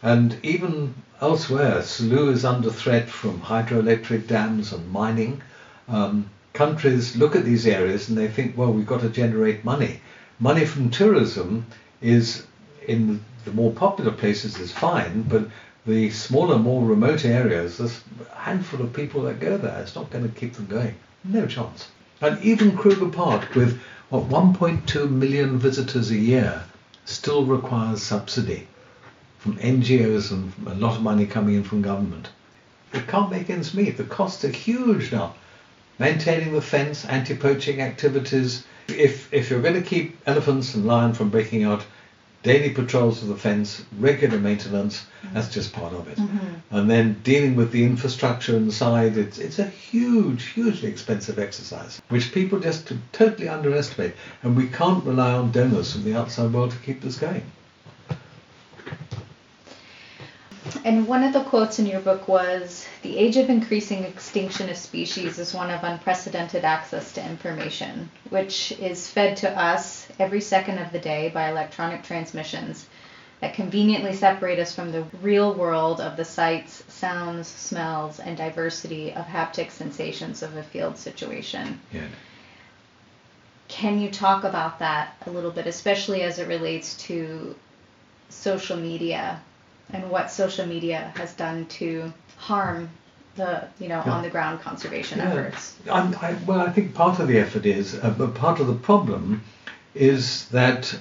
And 0.02 0.38
even 0.44 0.96
elsewhere, 1.22 1.80
Selous 1.80 2.34
is 2.34 2.46
under 2.46 2.72
threat 2.72 3.10
from 3.10 3.42
hydroelectric 3.42 4.28
dams 4.28 4.72
and 4.72 4.90
mining. 4.92 5.42
Um, 5.88 6.30
countries 6.54 7.16
look 7.16 7.36
at 7.36 7.46
these 7.46 7.66
areas 7.66 8.10
and 8.10 8.18
they 8.18 8.28
think, 8.28 8.58
well, 8.58 8.72
we've 8.72 8.86
got 8.86 9.02
to 9.02 9.10
generate 9.10 9.64
money. 9.64 10.02
Money 10.40 10.66
from 10.66 10.90
tourism 10.90 11.66
is 12.02 12.46
in 12.88 13.24
the 13.46 13.52
more 13.52 13.72
popular 13.72 14.12
places 14.12 14.58
is 14.60 14.72
fine, 14.72 15.24
but 15.24 15.48
the 15.90 16.10
smaller, 16.12 16.58
more 16.58 16.86
remote 16.86 17.26
areas, 17.26 17.78
there's 17.78 18.02
a 18.32 18.36
handful 18.36 18.82
of 18.82 18.94
people 18.94 19.24
that 19.24 19.40
go 19.40 19.58
there. 19.58 19.82
It's 19.82 19.96
not 19.96 20.10
going 20.12 20.24
to 20.24 20.40
keep 20.40 20.54
them 20.54 20.68
going. 20.68 20.96
No 21.24 21.46
chance. 21.48 21.90
And 22.22 22.42
even 22.44 22.78
Kruger 22.78 23.10
Park, 23.10 23.56
with 23.56 23.80
what 24.10 24.30
1.2 24.30 25.10
million 25.10 25.58
visitors 25.58 26.12
a 26.12 26.18
year, 26.18 26.64
still 27.06 27.46
requires 27.46 28.04
subsidy 28.04 28.68
from 29.40 29.58
NGOs 29.58 30.32
and 30.32 30.54
a 30.68 30.76
lot 30.76 30.96
of 30.96 31.02
money 31.02 31.26
coming 31.26 31.56
in 31.56 31.64
from 31.64 31.82
government. 31.82 32.30
It 32.94 33.08
can't 33.08 33.32
make 33.32 33.50
ends 33.50 33.74
meet. 33.74 33.98
The 33.98 34.04
costs 34.04 34.44
are 34.46 34.50
huge 34.50 35.12
now. 35.12 35.34
maintaining 36.00 36.54
the 36.54 36.62
fence, 36.62 37.06
anti-poaching 37.06 37.82
activities. 37.82 38.64
If 38.88 39.32
if 39.34 39.50
you're 39.50 39.62
going 39.62 39.82
to 39.82 39.82
keep 39.82 40.18
elephants 40.26 40.74
and 40.74 40.86
lion 40.86 41.14
from 41.14 41.30
breaking 41.30 41.64
out, 41.64 41.86
daily 42.44 42.70
patrols 42.70 43.22
of 43.22 43.28
the 43.28 43.36
fence, 43.36 43.84
regular 44.00 44.40
maintenance, 44.40 45.02
mm-hmm. 45.02 45.34
that's 45.34 45.54
just 45.54 45.74
part 45.74 45.94
of 45.94 46.08
it. 46.08 46.18
Mm-hmm. 46.18 46.76
And 46.76 46.90
then 46.90 47.20
dealing 47.24 47.56
with 47.56 47.72
the 47.72 47.84
infrastructure 47.84 48.56
inside, 48.56 49.18
it's 49.18 49.38
it's 49.38 49.60
a 49.60 49.66
huge, 49.66 50.46
hugely 50.46 50.90
expensive 50.90 51.40
exercise, 51.40 52.02
which 52.10 52.32
people 52.34 52.60
just 52.60 52.92
totally 53.12 53.50
underestimate. 53.50 54.14
And 54.44 54.56
we 54.56 54.68
can't 54.68 55.04
rely 55.04 55.34
on 55.34 55.52
donors 55.52 55.94
from 55.94 56.04
the 56.04 56.16
outside 56.16 56.54
world 56.54 56.72
to 56.72 56.78
keep 56.78 57.02
this 57.02 57.18
going. 57.18 57.44
And 60.86 61.08
one 61.08 61.24
of 61.24 61.34
the 61.34 61.44
quotes 61.44 61.80
in 61.80 61.86
your 61.86 62.00
book 62.00 62.28
was 62.28 62.86
The 63.02 63.18
age 63.18 63.38
of 63.38 63.50
increasing 63.50 64.04
extinction 64.04 64.70
of 64.70 64.78
species 64.78 65.40
is 65.40 65.54
one 65.54 65.72
of 65.72 65.84
unprecedented 65.84 66.64
access 66.64 67.12
to 67.14 67.26
information, 67.26 68.10
which 68.30 68.72
is 68.74 69.10
fed 69.10 69.38
to 69.38 69.50
us 69.60 70.08
every 70.20 70.42
second 70.42 70.80
of 70.80 70.92
the 70.92 71.00
day 71.00 71.30
by 71.30 71.50
electronic 71.50 72.04
transmissions 72.04 72.86
that 73.42 73.54
conveniently 73.54 74.14
separate 74.14 74.60
us 74.60 74.76
from 74.76 74.92
the 74.92 75.04
real 75.22 75.54
world 75.54 76.02
of 76.02 76.18
the 76.18 76.26
sights, 76.26 76.84
sounds, 76.88 77.48
smells, 77.48 78.20
and 78.20 78.36
diversity 78.36 79.14
of 79.14 79.26
haptic 79.26 79.72
sensations 79.72 80.44
of 80.44 80.58
a 80.58 80.64
field 80.64 80.98
situation. 80.98 81.80
Yeah. 81.92 82.08
Can 83.70 84.00
you 84.00 84.12
talk 84.12 84.44
about 84.44 84.80
that 84.80 85.16
a 85.26 85.30
little 85.30 85.52
bit, 85.52 85.68
especially 85.68 86.24
as 86.24 86.40
it 86.40 86.48
relates 86.48 86.96
to 87.04 87.56
social 88.30 88.78
media 88.78 89.42
and 89.94 90.10
what 90.10 90.32
social 90.32 90.66
media 90.66 91.12
has 91.16 91.34
done 91.34 91.66
to 91.66 92.12
harm 92.38 92.90
the 93.36 93.68
you 93.80 93.88
know 93.88 94.02
Yeah. 94.06 94.12
on 94.12 94.24
the 94.24 94.30
ground 94.30 94.62
conservation 94.62 95.20
Yeah. 95.20 95.30
efforts? 95.30 95.76
I'm, 95.92 96.16
well, 96.46 96.62
I 96.62 96.72
think 96.72 96.94
part 96.94 97.20
of 97.20 97.28
the 97.28 97.38
effort 97.40 97.66
is, 97.66 97.96
uh, 97.96 98.10
but 98.18 98.36
part 98.36 98.60
of 98.60 98.68
the 98.68 98.74
problem 98.74 99.42
is 99.96 100.46
that 100.50 100.94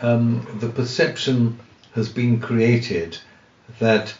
um, 0.00 0.46
the 0.60 0.68
perception 0.68 1.58
has 1.94 2.08
been 2.08 2.40
created 2.40 3.18
that 3.78 4.14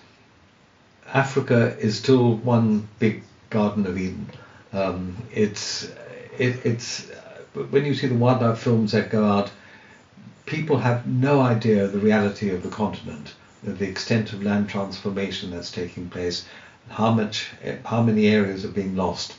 Africa 1.12 1.76
is 1.78 1.96
still 1.96 2.36
one 2.36 2.88
big 2.98 3.22
Garden 3.50 3.86
of 3.86 3.98
Eden. 3.98 4.28
Um, 4.72 5.16
it's 5.32 5.84
it, 6.38 6.64
it's 6.64 7.08
uh, 7.10 7.60
when 7.70 7.84
you 7.84 7.94
see 7.94 8.06
the 8.08 8.14
wildlife 8.16 8.58
films 8.58 8.92
that 8.92 9.10
go 9.10 9.24
out, 9.24 9.50
people 10.46 10.78
have 10.78 11.06
no 11.06 11.40
idea 11.40 11.86
the 11.86 11.98
reality 11.98 12.50
of 12.50 12.62
the 12.62 12.68
continent, 12.68 13.34
the 13.64 13.88
extent 13.88 14.32
of 14.32 14.42
land 14.42 14.68
transformation 14.68 15.50
that's 15.50 15.70
taking 15.70 16.08
place, 16.08 16.44
how 16.88 17.10
much, 17.10 17.50
how 17.84 18.02
many 18.02 18.26
areas 18.26 18.64
are 18.64 18.68
being 18.68 18.94
lost, 18.94 19.34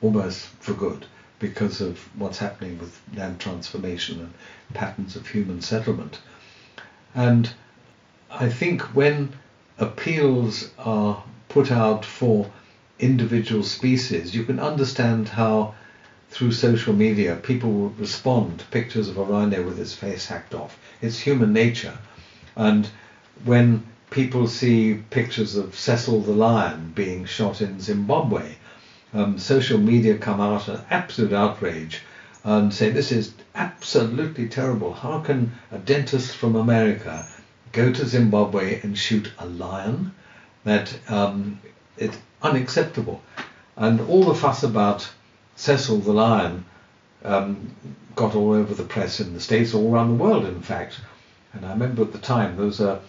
almost 0.00 0.46
for 0.60 0.72
good, 0.72 1.06
because 1.38 1.80
of 1.80 1.98
what's 2.18 2.38
happening 2.38 2.78
with 2.78 2.98
land 3.14 3.38
transformation 3.38 4.20
and 4.20 4.32
patterns 4.74 5.16
of 5.16 5.26
human 5.26 5.60
settlement. 5.60 6.18
And 7.14 7.50
I 8.30 8.48
think 8.48 8.82
when 8.94 9.34
appeals 9.78 10.70
are 10.78 11.22
put 11.48 11.70
out 11.70 12.04
for 12.04 12.50
individual 12.98 13.62
species, 13.62 14.34
you 14.34 14.44
can 14.44 14.58
understand 14.58 15.28
how 15.28 15.74
through 16.30 16.52
social 16.52 16.92
media 16.92 17.36
people 17.36 17.70
will 17.70 17.90
respond 17.90 18.58
to 18.58 18.66
pictures 18.66 19.08
of 19.08 19.18
a 19.18 19.22
rhino 19.22 19.62
with 19.62 19.78
its 19.78 19.94
face 19.94 20.26
hacked 20.26 20.54
off. 20.54 20.78
It's 21.00 21.18
human 21.18 21.52
nature. 21.52 21.96
And 22.56 22.88
when 23.44 23.84
people 24.10 24.46
see 24.46 24.94
pictures 25.10 25.56
of 25.56 25.74
Cecil 25.74 26.20
the 26.22 26.32
lion 26.32 26.92
being 26.94 27.24
shot 27.24 27.60
in 27.60 27.80
Zimbabwe, 27.80 28.54
um, 29.12 29.38
social 29.38 29.78
media 29.78 30.18
come 30.18 30.40
out 30.40 30.68
in 30.68 30.80
absolute 30.90 31.32
outrage 31.32 32.00
and 32.44 32.72
say 32.72 32.90
this 32.90 33.12
is 33.12 33.34
absolutely 33.54 34.48
terrible. 34.48 34.92
How 34.92 35.20
can 35.20 35.52
a 35.72 35.78
dentist 35.78 36.36
from 36.36 36.54
America 36.54 37.26
go 37.72 37.92
to 37.92 38.06
Zimbabwe 38.06 38.80
and 38.82 38.96
shoot 38.96 39.32
a 39.38 39.46
lion? 39.46 40.14
That 40.64 40.96
um, 41.08 41.60
it's 41.96 42.18
unacceptable. 42.42 43.20
And 43.76 44.00
all 44.00 44.24
the 44.24 44.34
fuss 44.34 44.62
about 44.62 45.08
Cecil 45.56 45.98
the 45.98 46.12
lion 46.12 46.64
um, 47.24 47.74
got 48.14 48.34
all 48.34 48.52
over 48.52 48.74
the 48.74 48.84
press 48.84 49.20
in 49.20 49.34
the 49.34 49.40
States, 49.40 49.74
all 49.74 49.92
around 49.92 50.08
the 50.08 50.22
world, 50.22 50.44
in 50.44 50.62
fact. 50.62 51.00
And 51.52 51.66
I 51.66 51.70
remember 51.70 52.02
at 52.02 52.12
the 52.12 52.18
time 52.18 52.56
there 52.56 52.66
was 52.66 52.80
a 52.80 53.00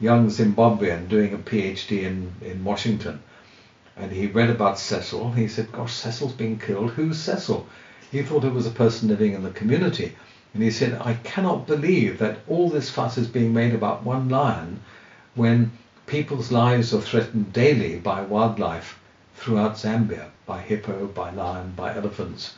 young 0.00 0.28
Zimbabwean 0.28 1.08
doing 1.08 1.34
a 1.34 1.38
PhD 1.38 2.02
in, 2.02 2.32
in 2.40 2.64
Washington. 2.64 3.22
And 3.96 4.10
he 4.10 4.26
read 4.26 4.48
about 4.48 4.78
Cecil. 4.78 5.32
He 5.32 5.46
said, 5.46 5.70
Gosh, 5.72 5.92
Cecil's 5.92 6.32
been 6.32 6.58
killed. 6.58 6.92
Who's 6.92 7.18
Cecil? 7.18 7.66
He 8.10 8.22
thought 8.22 8.44
it 8.44 8.52
was 8.52 8.66
a 8.66 8.70
person 8.70 9.08
living 9.08 9.34
in 9.34 9.42
the 9.42 9.50
community. 9.50 10.14
And 10.54 10.62
he 10.62 10.70
said, 10.70 11.00
I 11.00 11.14
cannot 11.14 11.66
believe 11.66 12.18
that 12.18 12.38
all 12.48 12.70
this 12.70 12.90
fuss 12.90 13.18
is 13.18 13.28
being 13.28 13.52
made 13.52 13.74
about 13.74 14.02
one 14.02 14.28
lion 14.28 14.80
when 15.34 15.70
people's 16.06 16.50
lives 16.50 16.92
are 16.92 17.00
threatened 17.00 17.52
daily 17.52 17.98
by 17.98 18.22
wildlife 18.22 18.98
throughout 19.36 19.76
Zambia, 19.76 20.26
by 20.46 20.60
hippo, 20.60 21.06
by 21.06 21.30
lion, 21.30 21.72
by 21.76 21.94
elephants. 21.94 22.54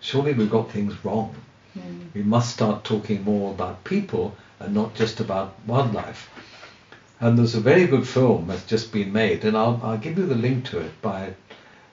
Surely 0.00 0.32
we've 0.32 0.50
got 0.50 0.70
things 0.70 1.04
wrong. 1.04 1.34
Hmm. 1.74 2.04
We 2.14 2.22
must 2.22 2.54
start 2.54 2.84
talking 2.84 3.24
more 3.24 3.52
about 3.52 3.84
people 3.84 4.36
and 4.60 4.72
not 4.72 4.94
just 4.94 5.20
about 5.20 5.54
wildlife. 5.66 6.30
And 7.20 7.38
there's 7.38 7.54
a 7.54 7.60
very 7.60 7.86
good 7.86 8.06
film 8.06 8.48
that's 8.48 8.66
just 8.66 8.92
been 8.92 9.12
made, 9.12 9.44
and 9.44 9.56
I'll, 9.56 9.80
I'll 9.82 9.98
give 9.98 10.18
you 10.18 10.26
the 10.26 10.34
link 10.34 10.64
to 10.66 10.78
it. 10.80 11.00
By 11.00 11.34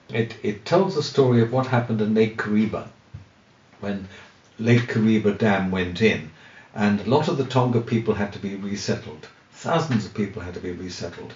it, 0.09 0.35
it 0.41 0.65
tells 0.65 0.95
the 0.95 1.03
story 1.03 1.41
of 1.41 1.53
what 1.53 1.67
happened 1.67 2.01
in 2.01 2.13
Lake 2.13 2.37
Kariba 2.37 2.89
when 3.79 4.07
Lake 4.59 4.87
Kariba 4.87 5.37
Dam 5.37 5.71
went 5.71 6.01
in, 6.01 6.31
and 6.73 7.01
a 7.01 7.09
lot 7.09 7.27
of 7.27 7.37
the 7.37 7.43
Tonga 7.43 7.81
people 7.81 8.13
had 8.13 8.33
to 8.33 8.39
be 8.39 8.55
resettled. 8.55 9.27
Thousands 9.53 10.05
of 10.05 10.13
people 10.13 10.41
had 10.41 10.53
to 10.55 10.59
be 10.59 10.71
resettled, 10.71 11.33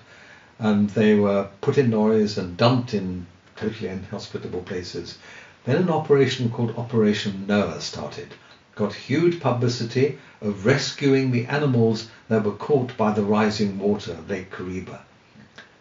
and 0.59 0.89
they 0.91 1.15
were 1.15 1.47
put 1.61 1.77
in 1.77 1.91
lorries 1.91 2.37
and 2.37 2.57
dumped 2.57 2.93
in 2.93 3.25
totally 3.55 3.89
inhospitable 3.89 4.61
places. 4.61 5.17
Then 5.63 5.77
an 5.77 5.89
operation 5.89 6.49
called 6.49 6.77
Operation 6.77 7.45
Noah 7.47 7.81
started. 7.81 8.33
Got 8.75 8.93
huge 8.93 9.39
publicity 9.39 10.19
of 10.41 10.65
rescuing 10.65 11.31
the 11.31 11.45
animals 11.45 12.09
that 12.27 12.43
were 12.43 12.51
caught 12.51 12.95
by 12.97 13.13
the 13.13 13.23
rising 13.23 13.79
water 13.79 14.17
Lake 14.27 14.51
Kariba. 14.51 14.99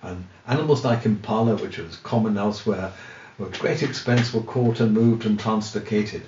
And 0.01 0.26
animals 0.47 0.84
like 0.84 1.05
impala, 1.05 1.57
which 1.57 1.78
was 1.78 1.97
common 1.97 2.38
elsewhere, 2.38 2.92
at 3.40 3.59
great 3.59 3.82
expense 3.82 4.32
were 4.32 4.42
caught 4.42 4.78
and 4.78 4.92
moved 4.92 5.26
and 5.26 5.38
translocated. 5.38 6.22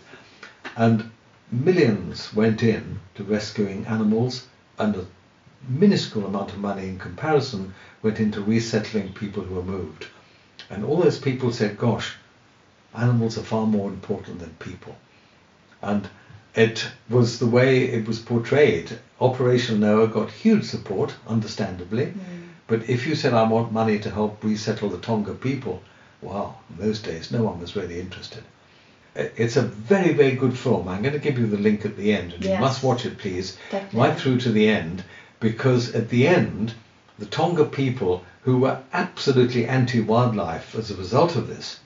And 0.77 1.11
millions 1.53 2.35
went 2.35 2.63
in 2.63 2.99
to 3.15 3.23
rescuing 3.23 3.87
animals, 3.87 4.47
and 4.79 4.97
a 4.97 5.07
minuscule 5.69 6.27
amount 6.27 6.51
of 6.51 6.59
money 6.59 6.89
in 6.89 6.99
comparison 6.99 7.75
went 8.03 8.19
into 8.19 8.41
resettling 8.41 9.13
people 9.13 9.45
who 9.45 9.55
were 9.55 9.63
moved. 9.63 10.07
And 10.69 10.85
all 10.85 10.97
those 10.97 11.19
people 11.19 11.53
said, 11.53 11.79
gosh, 11.79 12.17
animals 12.95 13.39
are 13.39 13.43
far 13.43 13.67
more 13.67 13.89
important 13.89 14.41
than 14.41 14.51
people. 14.59 14.97
And 15.81 16.09
it 16.57 16.89
was 17.11 17.39
the 17.39 17.47
way 17.47 17.85
it 17.85 18.09
was 18.09 18.19
portrayed. 18.19 18.99
Operation 19.21 19.81
Noah 19.81 20.09
got 20.09 20.31
huge 20.31 20.65
support, 20.65 21.15
understandably. 21.29 22.07
Mm. 22.07 22.49
But 22.67 22.89
if 22.89 23.07
you 23.07 23.15
said, 23.15 23.35
I 23.35 23.45
want 23.45 23.73
money 23.73 23.99
to 24.01 24.11
help 24.11 24.43
resettle 24.43 24.89
the 24.89 24.99
Tonga 24.99 25.35
people, 25.35 25.83
wow, 26.23 26.57
in 26.71 26.85
those 26.85 27.01
days, 27.01 27.31
no 27.31 27.43
one 27.43 27.61
was 27.61 27.77
really 27.77 28.01
interested. 28.01 28.43
It's 29.15 29.57
a 29.57 29.63
very, 29.63 30.13
very 30.13 30.33
good 30.33 30.57
film. 30.59 30.89
I'm 30.89 31.03
going 31.03 31.13
to 31.13 31.21
give 31.21 31.39
you 31.39 31.47
the 31.47 31.57
link 31.59 31.85
at 31.85 31.97
the 31.97 32.13
end, 32.13 32.33
and 32.33 32.45
you 32.45 32.59
must 32.59 32.83
watch 32.83 33.07
it, 33.07 33.19
please, 33.19 33.57
Definitely. 33.71 34.01
right 34.01 34.19
through 34.19 34.41
to 34.41 34.53
the 34.53 34.69
end, 34.69 35.05
because 35.41 35.95
at 35.95 36.09
the 36.09 36.27
end, 36.27 36.75
the 37.19 37.27
Tonga 37.27 37.65
people, 37.65 38.25
who 38.43 38.59
were 38.59 38.83
absolutely 38.93 39.67
anti-wildlife 39.67 40.75
as 40.75 40.91
a 40.91 40.97
result 40.97 41.37
of 41.37 41.49
this, 41.49 41.81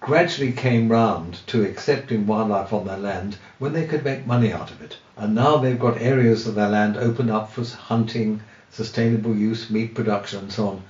gradually 0.00 0.52
came 0.52 0.88
round 0.90 1.40
to 1.46 1.62
accepting 1.62 2.26
wildlife 2.26 2.72
on 2.72 2.86
their 2.86 2.96
land 2.98 3.36
when 3.58 3.72
they 3.72 3.86
could 3.86 4.04
make 4.04 4.26
money 4.26 4.52
out 4.52 4.70
of 4.70 4.80
it. 4.82 4.96
And 5.16 5.34
now 5.34 5.58
they've 5.58 5.78
got 5.78 6.00
areas 6.00 6.46
of 6.46 6.54
their 6.54 6.68
land 6.70 6.96
opened 6.96 7.30
up 7.30 7.52
for 7.52 7.64
hunting, 7.64 8.40
sustainable 8.70 9.34
use, 9.36 9.68
meat 9.70 9.94
production, 9.94 10.40
and 10.40 10.52
so 10.52 10.68
on. 10.68 10.82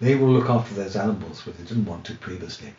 They 0.00 0.14
will 0.14 0.30
look 0.30 0.50
after 0.50 0.74
those 0.74 0.96
animals, 0.96 1.44
which 1.46 1.56
they 1.56 1.64
didn't 1.64 1.86
want 1.86 2.04
to 2.06 2.14
previously. 2.14 2.72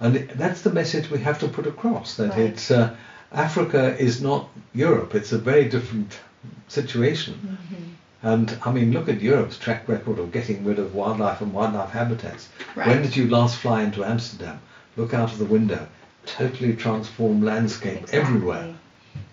And 0.00 0.28
that's 0.36 0.62
the 0.62 0.72
message 0.72 1.10
we 1.10 1.18
have 1.20 1.38
to 1.40 1.48
put 1.48 1.66
across 1.66 2.16
that 2.16 2.30
Right. 2.30 2.40
it's 2.40 2.70
uh, 2.70 2.94
Africa 3.32 3.96
is 3.98 4.20
not 4.22 4.48
Europe. 4.74 5.14
It's 5.14 5.32
a 5.32 5.38
very 5.38 5.68
different 5.68 6.18
situation. 6.68 7.58
And 8.22 8.58
I 8.64 8.72
mean, 8.72 8.92
look 8.92 9.08
at 9.08 9.20
Europe's 9.22 9.58
track 9.58 9.88
record 9.88 10.18
of 10.18 10.32
getting 10.32 10.64
rid 10.64 10.78
of 10.78 10.94
wildlife 10.94 11.40
and 11.40 11.52
wildlife 11.52 11.90
habitats. 11.90 12.48
Right. 12.74 12.88
When 12.88 13.02
did 13.02 13.16
you 13.16 13.28
last 13.28 13.56
fly 13.58 13.82
into 13.82 14.04
Amsterdam? 14.04 14.60
Look 14.96 15.14
out 15.14 15.32
of 15.32 15.38
the 15.38 15.44
window. 15.44 15.86
Totally 16.24 16.74
transformed 16.74 17.44
landscape 17.44 18.02
Exactly. 18.02 18.18
everywhere. 18.18 18.74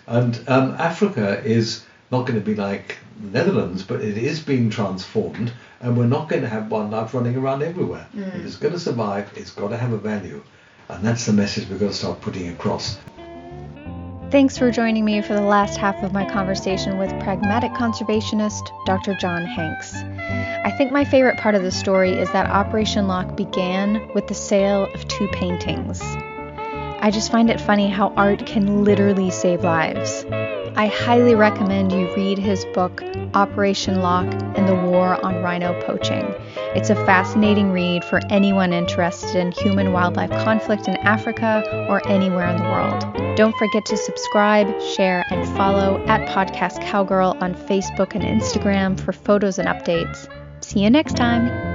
And 0.08 0.44
um, 0.48 0.76
Africa 0.78 1.42
is 1.44 1.86
not 2.12 2.28
going 2.28 2.40
to 2.40 2.46
be 2.46 2.56
like 2.56 2.98
the 3.22 3.30
Netherlands, 3.30 3.84
but 3.84 4.02
it 4.02 4.18
is 4.18 4.40
being 4.40 4.70
transformed, 4.70 5.52
and 5.80 5.98
we're 5.98 6.06
not 6.06 6.30
going 6.30 6.42
to 6.42 6.50
have 6.50 6.70
wildlife 6.70 7.14
running 7.14 7.36
around 7.38 7.64
everywhere. 7.64 8.08
Mm. 8.16 8.36
If 8.36 8.46
it's 8.46 8.56
going 8.58 8.74
to 8.74 8.80
survive, 8.80 9.32
it's 9.36 9.52
got 9.52 9.70
to 9.70 9.78
have 9.78 9.94
a 9.94 9.98
value. 9.98 10.44
And 10.90 11.04
that's 11.04 11.26
the 11.26 11.34
message 11.34 11.70
we've 11.70 11.80
got 11.80 11.88
to 11.88 11.94
start 11.94 12.22
putting 12.22 12.50
across. 12.50 12.98
Thanks 14.34 14.58
for 14.58 14.72
joining 14.72 15.06
me 15.06 15.22
for 15.22 15.36
the 15.36 15.42
last 15.42 15.78
half 15.78 16.02
of 16.02 16.12
my 16.12 16.26
conversation 16.28 16.98
with 16.98 17.12
pragmatic 17.20 17.72
conservationist 17.74 18.72
Dr. 18.84 19.14
John 19.14 19.46
Hanks. 19.46 19.94
I 19.94 20.74
think 20.76 20.92
my 20.92 21.06
favorite 21.06 21.38
part 21.38 21.54
of 21.54 21.62
the 21.62 21.70
story 21.70 22.14
is 22.14 22.32
that 22.32 22.50
Operation 22.50 23.08
Lock 23.08 23.36
began 23.36 24.10
with 24.16 24.28
the 24.28 24.34
sale 24.34 24.92
of 24.92 25.08
two 25.08 25.28
paintings. 25.28 26.02
I 26.02 27.12
just 27.14 27.32
find 27.32 27.52
it 27.52 27.62
funny 27.62 27.88
how 27.92 28.12
art 28.18 28.44
can 28.48 28.84
literally 28.84 29.30
save 29.30 29.64
lives. 29.64 30.26
I 30.76 30.88
highly 30.88 31.36
recommend 31.36 31.92
you 31.92 32.14
read 32.16 32.40
his 32.40 32.66
book, 32.74 33.04
Operation 33.36 34.02
Lock 34.02 34.26
and 34.56 34.68
the 34.68 34.74
War 34.74 35.24
on 35.24 35.44
Rhino 35.44 35.80
Poaching. 35.82 36.26
It's 36.76 36.90
a 36.90 36.96
fascinating 37.06 37.72
read 37.72 38.04
for 38.04 38.20
anyone 38.32 38.74
interested 38.74 39.36
in 39.36 39.52
human 39.52 39.94
wildlife 39.94 40.32
conflict 40.32 40.88
in 40.88 40.98
Africa 40.98 41.64
or 41.90 42.06
anywhere 42.08 42.48
in 42.48 42.58
the 42.58 42.64
world. 42.64 43.36
Don't 43.38 43.56
forget 43.58 43.86
to 43.86 43.98
subscribe, 43.98 44.82
share, 44.82 45.24
and 45.30 45.48
follow 45.56 46.04
at 46.08 46.28
Podcast 46.30 46.82
Cowgirl 46.82 47.38
on 47.40 47.54
Facebook 47.54 48.16
and 48.16 48.24
Instagram 48.24 49.00
for 49.00 49.14
photos 49.14 49.60
and 49.60 49.68
updates. 49.68 50.28
See 50.62 50.84
you 50.84 50.90
next 50.90 51.16
time. 51.16 51.73